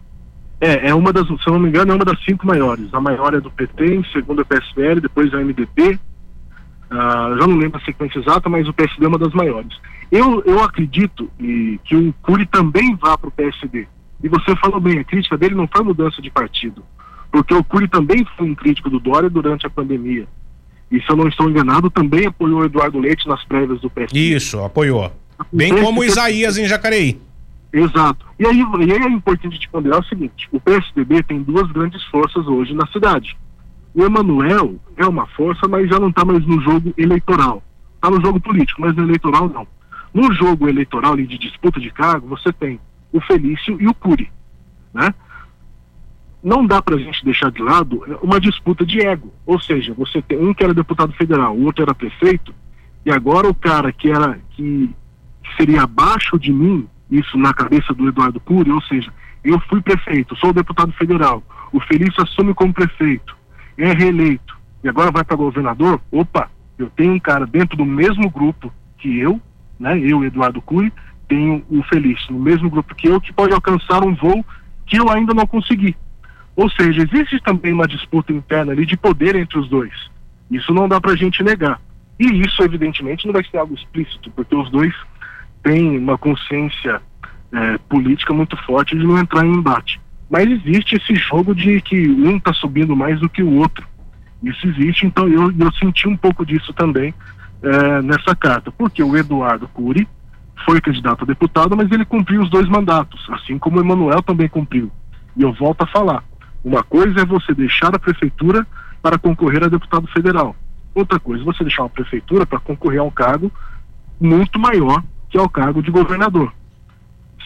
É, 0.62 0.90
é 0.90 0.96
uma 0.96 1.14
das, 1.14 1.26
se 1.26 1.34
eu 1.48 1.54
não 1.54 1.60
me 1.60 1.70
engano, 1.70 1.92
é 1.92 1.96
uma 1.96 2.06
das 2.06 2.22
cinco 2.26 2.46
maiores. 2.46 2.94
A 2.94 3.00
maior 3.00 3.34
é 3.34 3.40
do 3.40 3.50
PT, 3.50 3.96
em 3.96 4.04
segundo 4.12 4.40
é 4.40 4.42
o 4.42 4.46
PSL, 4.46 5.00
depois 5.00 5.32
é 5.32 5.38
o 5.38 5.46
MDB. 5.46 6.00
Uh, 6.92 7.38
já 7.40 7.48
não 7.48 7.56
lembro 7.56 7.80
a 7.80 7.86
sequência 7.86 8.20
exata, 8.20 8.50
mas 8.50 8.68
o 8.68 8.74
PSD 8.74 9.06
é 9.06 9.08
uma 9.08 9.18
das 9.18 9.34
maiores. 9.34 9.78
Eu, 10.12 10.44
eu 10.46 10.62
acredito 10.64 11.30
e, 11.40 11.80
que 11.86 11.96
o 11.96 12.14
Cury 12.22 12.46
também 12.48 12.96
vá 12.96 13.18
para 13.18 13.30
o 13.30 13.32
PSD. 13.32 13.88
E 14.22 14.28
você 14.28 14.56
falou 14.58 14.80
bem, 14.82 15.00
a 15.00 15.04
crítica 15.04 15.38
dele 15.38 15.56
não 15.56 15.68
foi 15.68 15.84
mudança 15.84 16.22
de 16.22 16.30
partido. 16.30 16.84
Porque 17.32 17.54
o 17.54 17.64
Cury 17.64 17.88
também 17.88 18.26
foi 18.36 18.50
um 18.50 18.56
crítico 18.56 18.90
do 18.90 19.00
Dória 19.00 19.30
durante 19.30 19.66
a 19.66 19.70
pandemia. 19.70 20.28
E 20.92 21.00
se 21.00 21.10
eu 21.10 21.16
não 21.16 21.28
estou 21.28 21.50
enganado, 21.50 21.90
também 21.90 22.26
apoiou 22.26 22.62
o 22.62 22.66
Eduardo 22.66 23.00
Leite 23.00 23.28
nas 23.28 23.44
prévias 23.46 23.80
do 23.80 23.90
PSD. 23.90 24.20
Isso, 24.20 24.60
apoiou. 24.60 25.12
Bem 25.54 25.78
como 25.82 26.02
o 26.02 26.04
Isaías 26.04 26.58
em 26.58 26.66
Jacareí. 26.66 27.22
Exato. 27.72 28.26
E 28.40 28.46
aí, 28.46 28.60
e 28.60 28.92
aí 28.92 29.04
é 29.04 29.10
importante 29.10 29.60
te 29.60 29.70
ponderar 29.70 30.00
o 30.00 30.06
seguinte: 30.06 30.48
o 30.52 30.60
PSDB 30.60 31.24
tem 31.24 31.42
duas 31.44 31.72
grandes 31.72 32.04
forças 32.06 32.48
hoje 32.48 32.74
na 32.74 32.88
cidade. 32.88 33.38
O 33.94 34.04
Emanuel 34.04 34.76
é 34.98 35.06
uma 35.06 35.28
força, 35.28 35.68
mas 35.68 35.90
já 35.90 36.00
não 36.00 36.10
está 36.10 36.24
mais 36.26 36.46
no 36.46 36.62
jogo 36.62 36.94
eleitoral. 36.98 37.64
Está 37.96 38.10
no 38.10 38.22
jogo 38.22 38.40
político, 38.40 38.82
mas 38.82 38.96
no 38.96 39.04
eleitoral 39.04 39.50
não. 39.50 39.68
No 40.14 40.34
jogo 40.34 40.68
eleitoral 40.68 41.16
de 41.16 41.38
disputa 41.38 41.80
de 41.80 41.92
cargo, 41.92 42.28
você 42.28 42.52
tem 42.52 42.80
o 43.12 43.22
Felício 43.22 43.80
e 43.80 43.88
o 43.88 43.94
Cury. 43.94 44.32
Né? 44.94 45.14
Não 46.44 46.66
dá 46.66 46.82
para 46.82 46.96
a 46.96 47.00
gente 47.00 47.24
deixar 47.24 47.52
de 47.52 47.62
lado 47.62 48.04
uma 48.22 48.40
disputa 48.40 48.86
de 48.86 49.06
ego. 49.06 49.32
Ou 49.46 49.60
seja, 49.60 49.94
você 49.94 50.22
tem 50.22 50.40
um 50.40 50.54
que 50.54 50.64
era 50.64 50.74
deputado 50.74 51.14
federal, 51.14 51.56
o 51.56 51.66
outro 51.66 51.84
era 51.84 51.94
prefeito, 51.94 52.54
e 53.06 53.12
agora 53.12 53.48
o 53.48 53.54
cara 53.54 53.92
que 53.92 54.10
era 54.10 54.40
que 54.52 54.90
seria 55.58 55.84
abaixo 55.84 56.40
de 56.40 56.52
mim 56.52 56.88
isso 57.10 57.38
na 57.38 57.54
cabeça 57.54 57.94
do 57.94 58.08
Eduardo 58.08 58.40
Cury, 58.40 58.72
ou 58.72 58.82
seja, 58.82 59.12
eu 59.44 59.60
fui 59.62 59.82
prefeito, 59.82 60.36
sou 60.36 60.54
deputado 60.54 60.92
federal, 60.94 61.44
o 61.72 61.80
Felício 61.80 62.22
assume 62.22 62.54
como 62.54 62.74
prefeito, 62.74 63.36
é 63.78 63.94
reeleito, 63.94 64.58
e 64.84 64.90
agora 64.90 65.12
vai 65.12 65.24
para 65.24 65.36
governador, 65.36 66.02
opa, 66.12 66.50
eu 66.78 66.90
tenho 66.90 67.14
um 67.14 67.20
cara 67.20 67.46
dentro 67.46 67.78
do 67.78 67.86
mesmo 67.86 68.30
grupo 68.30 68.72
que 68.98 69.20
eu, 69.20 69.40
né, 69.80 69.98
eu, 70.00 70.24
Eduardo 70.24 70.62
Cury, 70.62 70.92
tenho 71.28 71.64
o 71.70 71.84
Felício 71.84 72.34
no 72.34 72.40
mesmo 72.40 72.70
grupo 72.70 72.96
que 72.96 73.08
eu, 73.08 73.22
que 73.22 73.32
pode 73.32 73.54
alcançar 73.54 74.04
um 74.04 74.16
voo 74.16 74.44
que 74.86 74.98
eu 74.98 75.10
ainda 75.10 75.34
não 75.34 75.46
consegui. 75.46 75.96
Ou 76.56 76.70
seja, 76.72 77.04
existe 77.04 77.40
também 77.42 77.72
uma 77.72 77.88
disputa 77.88 78.34
interna 78.34 78.74
ali 78.74 78.86
de 78.86 78.98
poder 78.98 79.36
entre 79.36 79.58
os 79.60 79.70
dois. 79.70 79.94
Isso 80.50 80.74
não 80.74 80.90
dá 80.90 81.00
para 81.00 81.12
a 81.12 81.16
gente 81.16 81.44
negar. 81.44 81.80
E 82.20 82.26
isso, 82.42 82.62
evidentemente, 82.64 83.26
não 83.26 83.32
vai 83.32 83.44
ser 83.46 83.58
algo 83.60 83.76
explícito, 83.76 84.30
porque 84.32 84.54
os 84.54 84.70
dois 84.70 84.94
tem 85.64 85.98
uma 85.98 86.18
consciência 86.18 87.02
é, 87.52 87.78
política 87.90 88.34
muito 88.34 88.56
forte 88.66 88.98
de 88.98 89.04
não 89.04 89.18
entrar 89.18 89.46
em 89.46 89.54
embate. 89.54 90.00
Mas 90.30 90.50
existe 90.50 90.96
esse 90.96 91.16
jogo 91.16 91.56
de 91.56 91.82
que 91.82 92.08
um 92.08 92.38
está 92.38 92.54
subindo 92.54 92.96
mais 92.96 93.20
do 93.20 93.30
que 93.30 93.42
o 93.42 93.56
outro. 93.56 93.88
Isso 94.44 94.68
existe, 94.68 95.06
então 95.06 95.28
eu, 95.28 95.52
eu 95.52 95.72
senti 95.74 96.08
um 96.08 96.16
pouco 96.16 96.46
disso 96.46 96.72
também 96.74 97.14
é, 97.62 98.02
nessa 98.02 98.36
carta, 98.36 98.72
porque 98.72 99.04
o 99.04 99.18
Eduardo 99.18 99.68
Cury 99.70 100.08
foi 100.66 100.80
candidato 100.80 101.24
a 101.24 101.28
deputado, 101.28 101.76
mas 101.76 101.92
ele 101.92 102.06
cumpriu 102.06 102.42
os 102.42 102.50
dois 102.50 102.68
mandatos, 102.68 103.28
assim 103.32 103.58
como 103.58 103.78
o 103.78 103.82
Emanuel 103.82 104.22
também 104.22 104.48
cumpriu. 104.48 104.92
E 105.36 105.42
eu 105.42 105.52
volto 105.54 105.82
a 105.82 105.88
falar: 105.88 106.24
uma 106.64 106.84
coisa 106.84 107.22
é 107.22 107.26
você 107.26 107.54
deixar 107.54 107.94
a 107.94 108.00
prefeitura 108.00 108.66
para 109.02 109.18
concorrer 109.18 109.64
a 109.64 109.68
deputado 109.68 110.08
federal. 110.08 110.56
Outra 110.94 111.20
coisa 111.20 111.44
é 111.44 111.46
você 111.46 111.64
deixar 111.64 111.84
uma 111.84 111.90
prefeitura 111.90 112.46
para 112.46 112.60
concorrer 112.60 113.00
a 113.00 113.04
um 113.04 113.12
cargo 113.12 113.52
muito 114.20 114.60
maior 114.60 115.04
que 115.30 115.38
é 115.38 115.42
o 115.42 115.50
cargo 115.50 115.82
de 115.82 115.92
governador. 115.92 116.54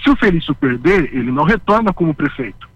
Se 0.04 0.10
o 0.10 0.16
Felício 0.16 0.54
perder, 0.56 1.14
ele 1.14 1.32
não 1.32 1.44
retorna 1.44 1.94
como 1.94 2.14
prefeito. 2.14 2.68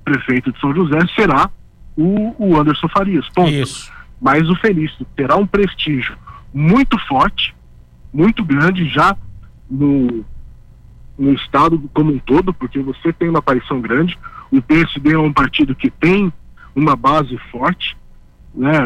O 0.00 0.04
prefeito 0.04 0.52
de 0.52 0.60
São 0.60 0.74
José 0.74 0.98
será 1.14 1.50
o, 1.96 2.34
o 2.38 2.58
Anderson 2.58 2.88
Farias. 2.88 3.28
Ponto. 3.30 3.50
Isso. 3.50 3.92
Mas 4.20 4.48
o 4.48 4.56
Felício 4.56 5.06
terá 5.16 5.36
um 5.36 5.46
prestígio 5.46 6.16
muito 6.52 6.98
forte, 7.06 7.54
muito 8.12 8.44
grande 8.44 8.88
já 8.88 9.16
no, 9.70 10.24
no 11.18 11.32
estado 11.34 11.78
como 11.92 12.12
um 12.12 12.18
todo, 12.18 12.54
porque 12.54 12.78
você 12.78 13.12
tem 13.12 13.28
uma 13.28 13.40
aparição 13.40 13.80
grande. 13.80 14.18
O 14.50 14.62
PSD 14.62 15.12
é 15.12 15.18
um 15.18 15.32
partido 15.32 15.74
que 15.74 15.90
tem 15.90 16.32
uma 16.74 16.96
base 16.96 17.36
forte, 17.50 17.96
né? 18.54 18.78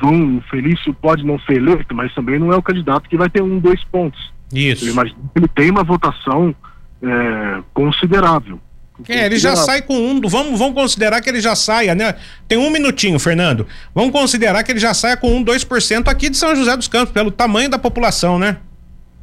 Vão, 0.00 0.36
o 0.36 0.40
Felício 0.42 0.92
pode 0.92 1.24
não 1.24 1.38
ser 1.40 1.54
eleito, 1.54 1.94
mas 1.94 2.14
também 2.14 2.38
não 2.38 2.52
é 2.52 2.56
o 2.56 2.62
candidato 2.62 3.08
que 3.08 3.16
vai 3.16 3.30
ter 3.30 3.42
um, 3.42 3.58
dois 3.58 3.82
pontos. 3.84 4.32
Isso. 4.52 4.86
Eu 4.86 4.92
imagino 4.92 5.18
que 5.32 5.38
ele 5.38 5.48
tem 5.48 5.70
uma 5.70 5.84
votação 5.84 6.54
é, 7.02 7.62
considerável. 7.74 8.60
É, 9.08 9.26
ele 9.26 9.38
já 9.38 9.54
sai 9.54 9.82
com 9.82 9.94
um. 9.94 10.20
Vamos, 10.22 10.58
vamos 10.58 10.74
considerar 10.74 11.20
que 11.20 11.28
ele 11.28 11.40
já 11.40 11.54
saia, 11.54 11.94
né? 11.94 12.16
Tem 12.48 12.58
um 12.58 12.70
minutinho, 12.70 13.18
Fernando. 13.18 13.66
Vamos 13.94 14.10
considerar 14.10 14.64
que 14.64 14.72
ele 14.72 14.80
já 14.80 14.92
saia 14.92 15.16
com 15.16 15.36
um, 15.36 15.44
2% 15.44 16.08
aqui 16.08 16.28
de 16.28 16.36
São 16.36 16.56
José 16.56 16.76
dos 16.76 16.88
Campos, 16.88 17.12
pelo 17.12 17.30
tamanho 17.30 17.70
da 17.70 17.78
população, 17.78 18.38
né? 18.38 18.56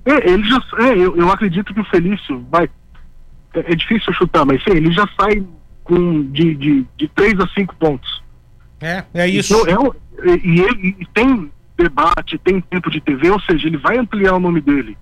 É, 0.06 0.30
ele 0.30 0.44
já. 0.48 0.62
É, 0.80 0.94
eu, 0.94 1.18
eu 1.18 1.30
acredito 1.30 1.74
que 1.74 1.82
o 1.82 1.86
Felício 1.86 2.46
vai. 2.50 2.70
É, 3.54 3.74
é 3.74 3.76
difícil 3.76 4.14
chutar, 4.14 4.46
mas 4.46 4.64
sim, 4.64 4.72
ele 4.72 4.94
já 4.94 5.08
sai 5.20 5.44
com 5.84 6.24
de, 6.32 6.56
de, 6.56 6.86
de 6.98 7.08
3 7.10 7.40
a 7.42 7.48
5 7.48 7.76
pontos. 7.76 8.24
É, 8.80 9.04
é 9.14 9.28
isso. 9.28 9.54
Então, 9.62 9.94
é, 10.24 10.36
e 10.44 10.62
ele 10.62 10.96
e 11.00 11.06
tem 11.14 11.52
debate, 11.78 12.38
tem 12.38 12.62
tempo 12.62 12.90
de 12.90 13.02
TV, 13.02 13.30
ou 13.30 13.42
seja, 13.42 13.68
ele 13.68 13.78
vai 13.78 13.98
ampliar 13.98 14.36
o 14.36 14.40
nome 14.40 14.62
dele. 14.62 14.98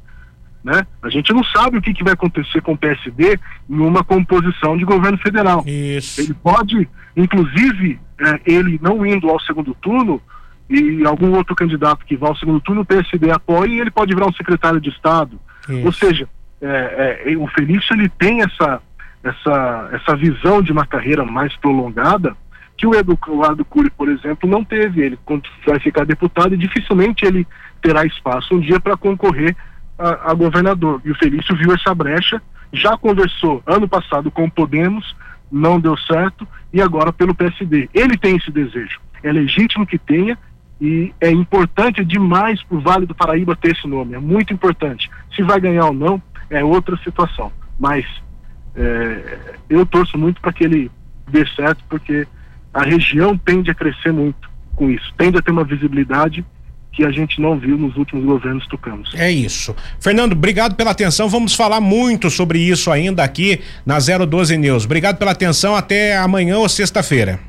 Né? 0.63 0.87
A 1.01 1.09
gente 1.09 1.33
não 1.33 1.43
sabe 1.43 1.77
o 1.77 1.81
que, 1.81 1.93
que 1.93 2.03
vai 2.03 2.13
acontecer 2.13 2.61
com 2.61 2.73
o 2.73 2.77
PSD 2.77 3.37
em 3.69 3.79
uma 3.79 4.03
composição 4.03 4.77
de 4.77 4.85
governo 4.85 5.17
federal. 5.17 5.63
Isso. 5.67 6.21
Ele 6.21 6.33
pode, 6.33 6.87
inclusive, 7.17 7.99
é, 8.19 8.39
ele 8.45 8.79
não 8.81 9.05
indo 9.05 9.29
ao 9.29 9.39
segundo 9.41 9.73
turno 9.75 10.21
e 10.69 11.05
algum 11.05 11.35
outro 11.35 11.53
candidato 11.53 12.05
que 12.05 12.15
vá 12.15 12.29
ao 12.29 12.37
segundo 12.37 12.61
turno, 12.61 12.81
o 12.81 12.85
PSD 12.85 13.29
apoia 13.29 13.69
e 13.69 13.79
ele 13.79 13.91
pode 13.91 14.13
virar 14.13 14.27
um 14.27 14.33
secretário 14.33 14.79
de 14.79 14.89
Estado. 14.89 15.37
Isso. 15.67 15.85
Ou 15.85 15.91
seja, 15.91 16.29
é, 16.61 17.23
é, 17.33 17.37
o 17.37 17.45
Felício 17.47 17.93
ele 17.93 18.07
tem 18.07 18.41
essa, 18.41 18.81
essa, 19.21 19.89
essa 19.91 20.15
visão 20.15 20.61
de 20.61 20.71
uma 20.71 20.85
carreira 20.85 21.25
mais 21.25 21.53
prolongada 21.57 22.35
que 22.77 22.87
o 22.87 22.95
Eduardo 22.95 23.63
Cury, 23.65 23.89
por 23.91 24.09
exemplo, 24.09 24.49
não 24.49 24.63
teve. 24.63 25.01
Ele 25.01 25.19
vai 25.65 25.79
ficar 25.79 26.05
deputado 26.05 26.55
e 26.55 26.57
dificilmente 26.57 27.25
ele 27.25 27.45
terá 27.81 28.05
espaço 28.05 28.55
um 28.55 28.59
dia 28.59 28.79
para 28.79 28.97
concorrer 28.97 29.55
a, 30.03 30.31
a 30.31 30.33
governador. 30.33 31.01
E 31.05 31.11
o 31.11 31.15
Felício 31.15 31.55
viu 31.55 31.73
essa 31.73 31.95
brecha, 31.95 32.41
já 32.73 32.97
conversou 32.97 33.63
ano 33.65 33.87
passado 33.87 34.29
com 34.29 34.43
o 34.43 34.51
Podemos, 34.51 35.15
não 35.49 35.79
deu 35.79 35.95
certo, 35.97 36.45
e 36.73 36.81
agora 36.81 37.13
pelo 37.13 37.33
PSD. 37.33 37.89
Ele 37.93 38.17
tem 38.17 38.35
esse 38.35 38.51
desejo. 38.51 38.99
É 39.23 39.31
legítimo 39.31 39.87
que 39.87 39.97
tenha, 39.97 40.37
e 40.81 41.13
é 41.21 41.31
importante 41.31 42.03
demais 42.03 42.61
para 42.63 42.77
o 42.77 42.81
Vale 42.81 43.05
do 43.05 43.15
Paraíba 43.15 43.55
ter 43.55 43.71
esse 43.71 43.87
nome, 43.87 44.15
é 44.15 44.19
muito 44.19 44.51
importante. 44.51 45.09
Se 45.33 45.41
vai 45.41 45.59
ganhar 45.61 45.85
ou 45.85 45.93
não, 45.93 46.21
é 46.49 46.63
outra 46.63 46.97
situação. 46.97 47.51
Mas 47.79 48.05
é, 48.75 49.39
eu 49.69 49.85
torço 49.85 50.17
muito 50.17 50.41
para 50.41 50.51
que 50.51 50.65
ele 50.65 50.91
dê 51.29 51.45
certo, 51.55 51.81
porque 51.87 52.27
a 52.73 52.83
região 52.83 53.37
tende 53.37 53.71
a 53.71 53.75
crescer 53.75 54.11
muito 54.11 54.51
com 54.75 54.89
isso, 54.89 55.13
tende 55.15 55.37
a 55.37 55.41
ter 55.41 55.51
uma 55.51 55.63
visibilidade 55.63 56.43
que 56.93 57.03
a 57.03 57.11
gente 57.11 57.41
não 57.41 57.57
viu 57.57 57.77
nos 57.77 57.97
últimos 57.97 58.23
governos 58.23 58.65
tucanos. 58.67 59.11
É 59.15 59.31
isso. 59.31 59.75
Fernando, 59.99 60.33
obrigado 60.33 60.75
pela 60.75 60.91
atenção. 60.91 61.27
Vamos 61.27 61.55
falar 61.55 61.81
muito 61.81 62.29
sobre 62.29 62.59
isso 62.59 62.91
ainda 62.91 63.23
aqui 63.23 63.59
na 63.85 63.97
012 63.97 64.55
News. 64.57 64.85
Obrigado 64.85 65.17
pela 65.17 65.31
atenção. 65.31 65.75
Até 65.75 66.15
amanhã 66.15 66.59
ou 66.59 66.69
sexta-feira. 66.69 67.39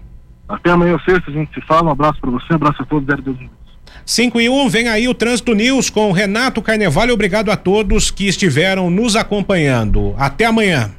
Até 0.48 0.70
amanhã 0.70 0.94
ou 0.94 1.00
sexta, 1.00 1.30
a 1.30 1.34
gente 1.34 1.52
se 1.54 1.60
fala. 1.66 1.88
Um 1.88 1.92
abraço 1.92 2.20
para 2.20 2.30
você, 2.30 2.52
um 2.52 2.56
abraço 2.56 2.82
a 2.82 2.86
todos 2.86 3.06
012 3.06 3.38
News. 3.38 3.64
5 4.06 4.40
e 4.40 4.48
1, 4.48 4.68
vem 4.68 4.88
aí 4.88 5.08
o 5.08 5.14
Trânsito 5.14 5.54
News 5.54 5.88
com 5.88 6.12
Renato 6.12 6.60
Carnevale. 6.60 7.12
Obrigado 7.12 7.50
a 7.50 7.56
todos 7.56 8.10
que 8.10 8.26
estiveram 8.26 8.90
nos 8.90 9.16
acompanhando. 9.16 10.14
Até 10.18 10.44
amanhã. 10.44 10.90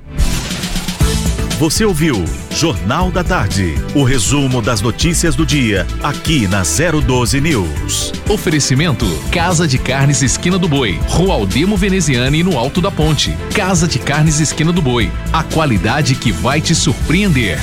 Você 1.58 1.86
ouviu 1.86 2.22
Jornal 2.52 3.10
da 3.10 3.24
Tarde, 3.24 3.76
o 3.96 4.04
resumo 4.04 4.62
das 4.62 4.82
notícias 4.82 5.36
do 5.36 5.46
dia, 5.46 5.88
aqui 6.04 6.50
na 6.50 6.64
012 6.64 7.40
News. 7.40 8.12
Oferecimento: 8.30 9.06
Casa 9.32 9.66
de 9.66 9.78
Carnes 9.78 10.22
Esquina 10.22 10.58
do 10.58 10.68
Boi, 10.68 11.00
Rua 11.08 11.36
Aldemo 11.36 11.78
Veneziane 11.78 12.44
no 12.44 12.58
Alto 12.58 12.82
da 12.82 12.92
Ponte. 12.92 13.32
Casa 13.54 13.88
de 13.88 14.00
Carnes 14.00 14.42
Esquina 14.42 14.74
do 14.74 14.82
Boi, 14.82 15.10
a 15.32 15.44
qualidade 15.44 16.16
que 16.16 16.30
vai 16.30 16.60
te 16.60 16.76
surpreender. 16.76 17.58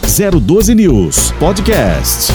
012 0.00 0.74
News 0.74 1.32
Podcast. 1.32 2.32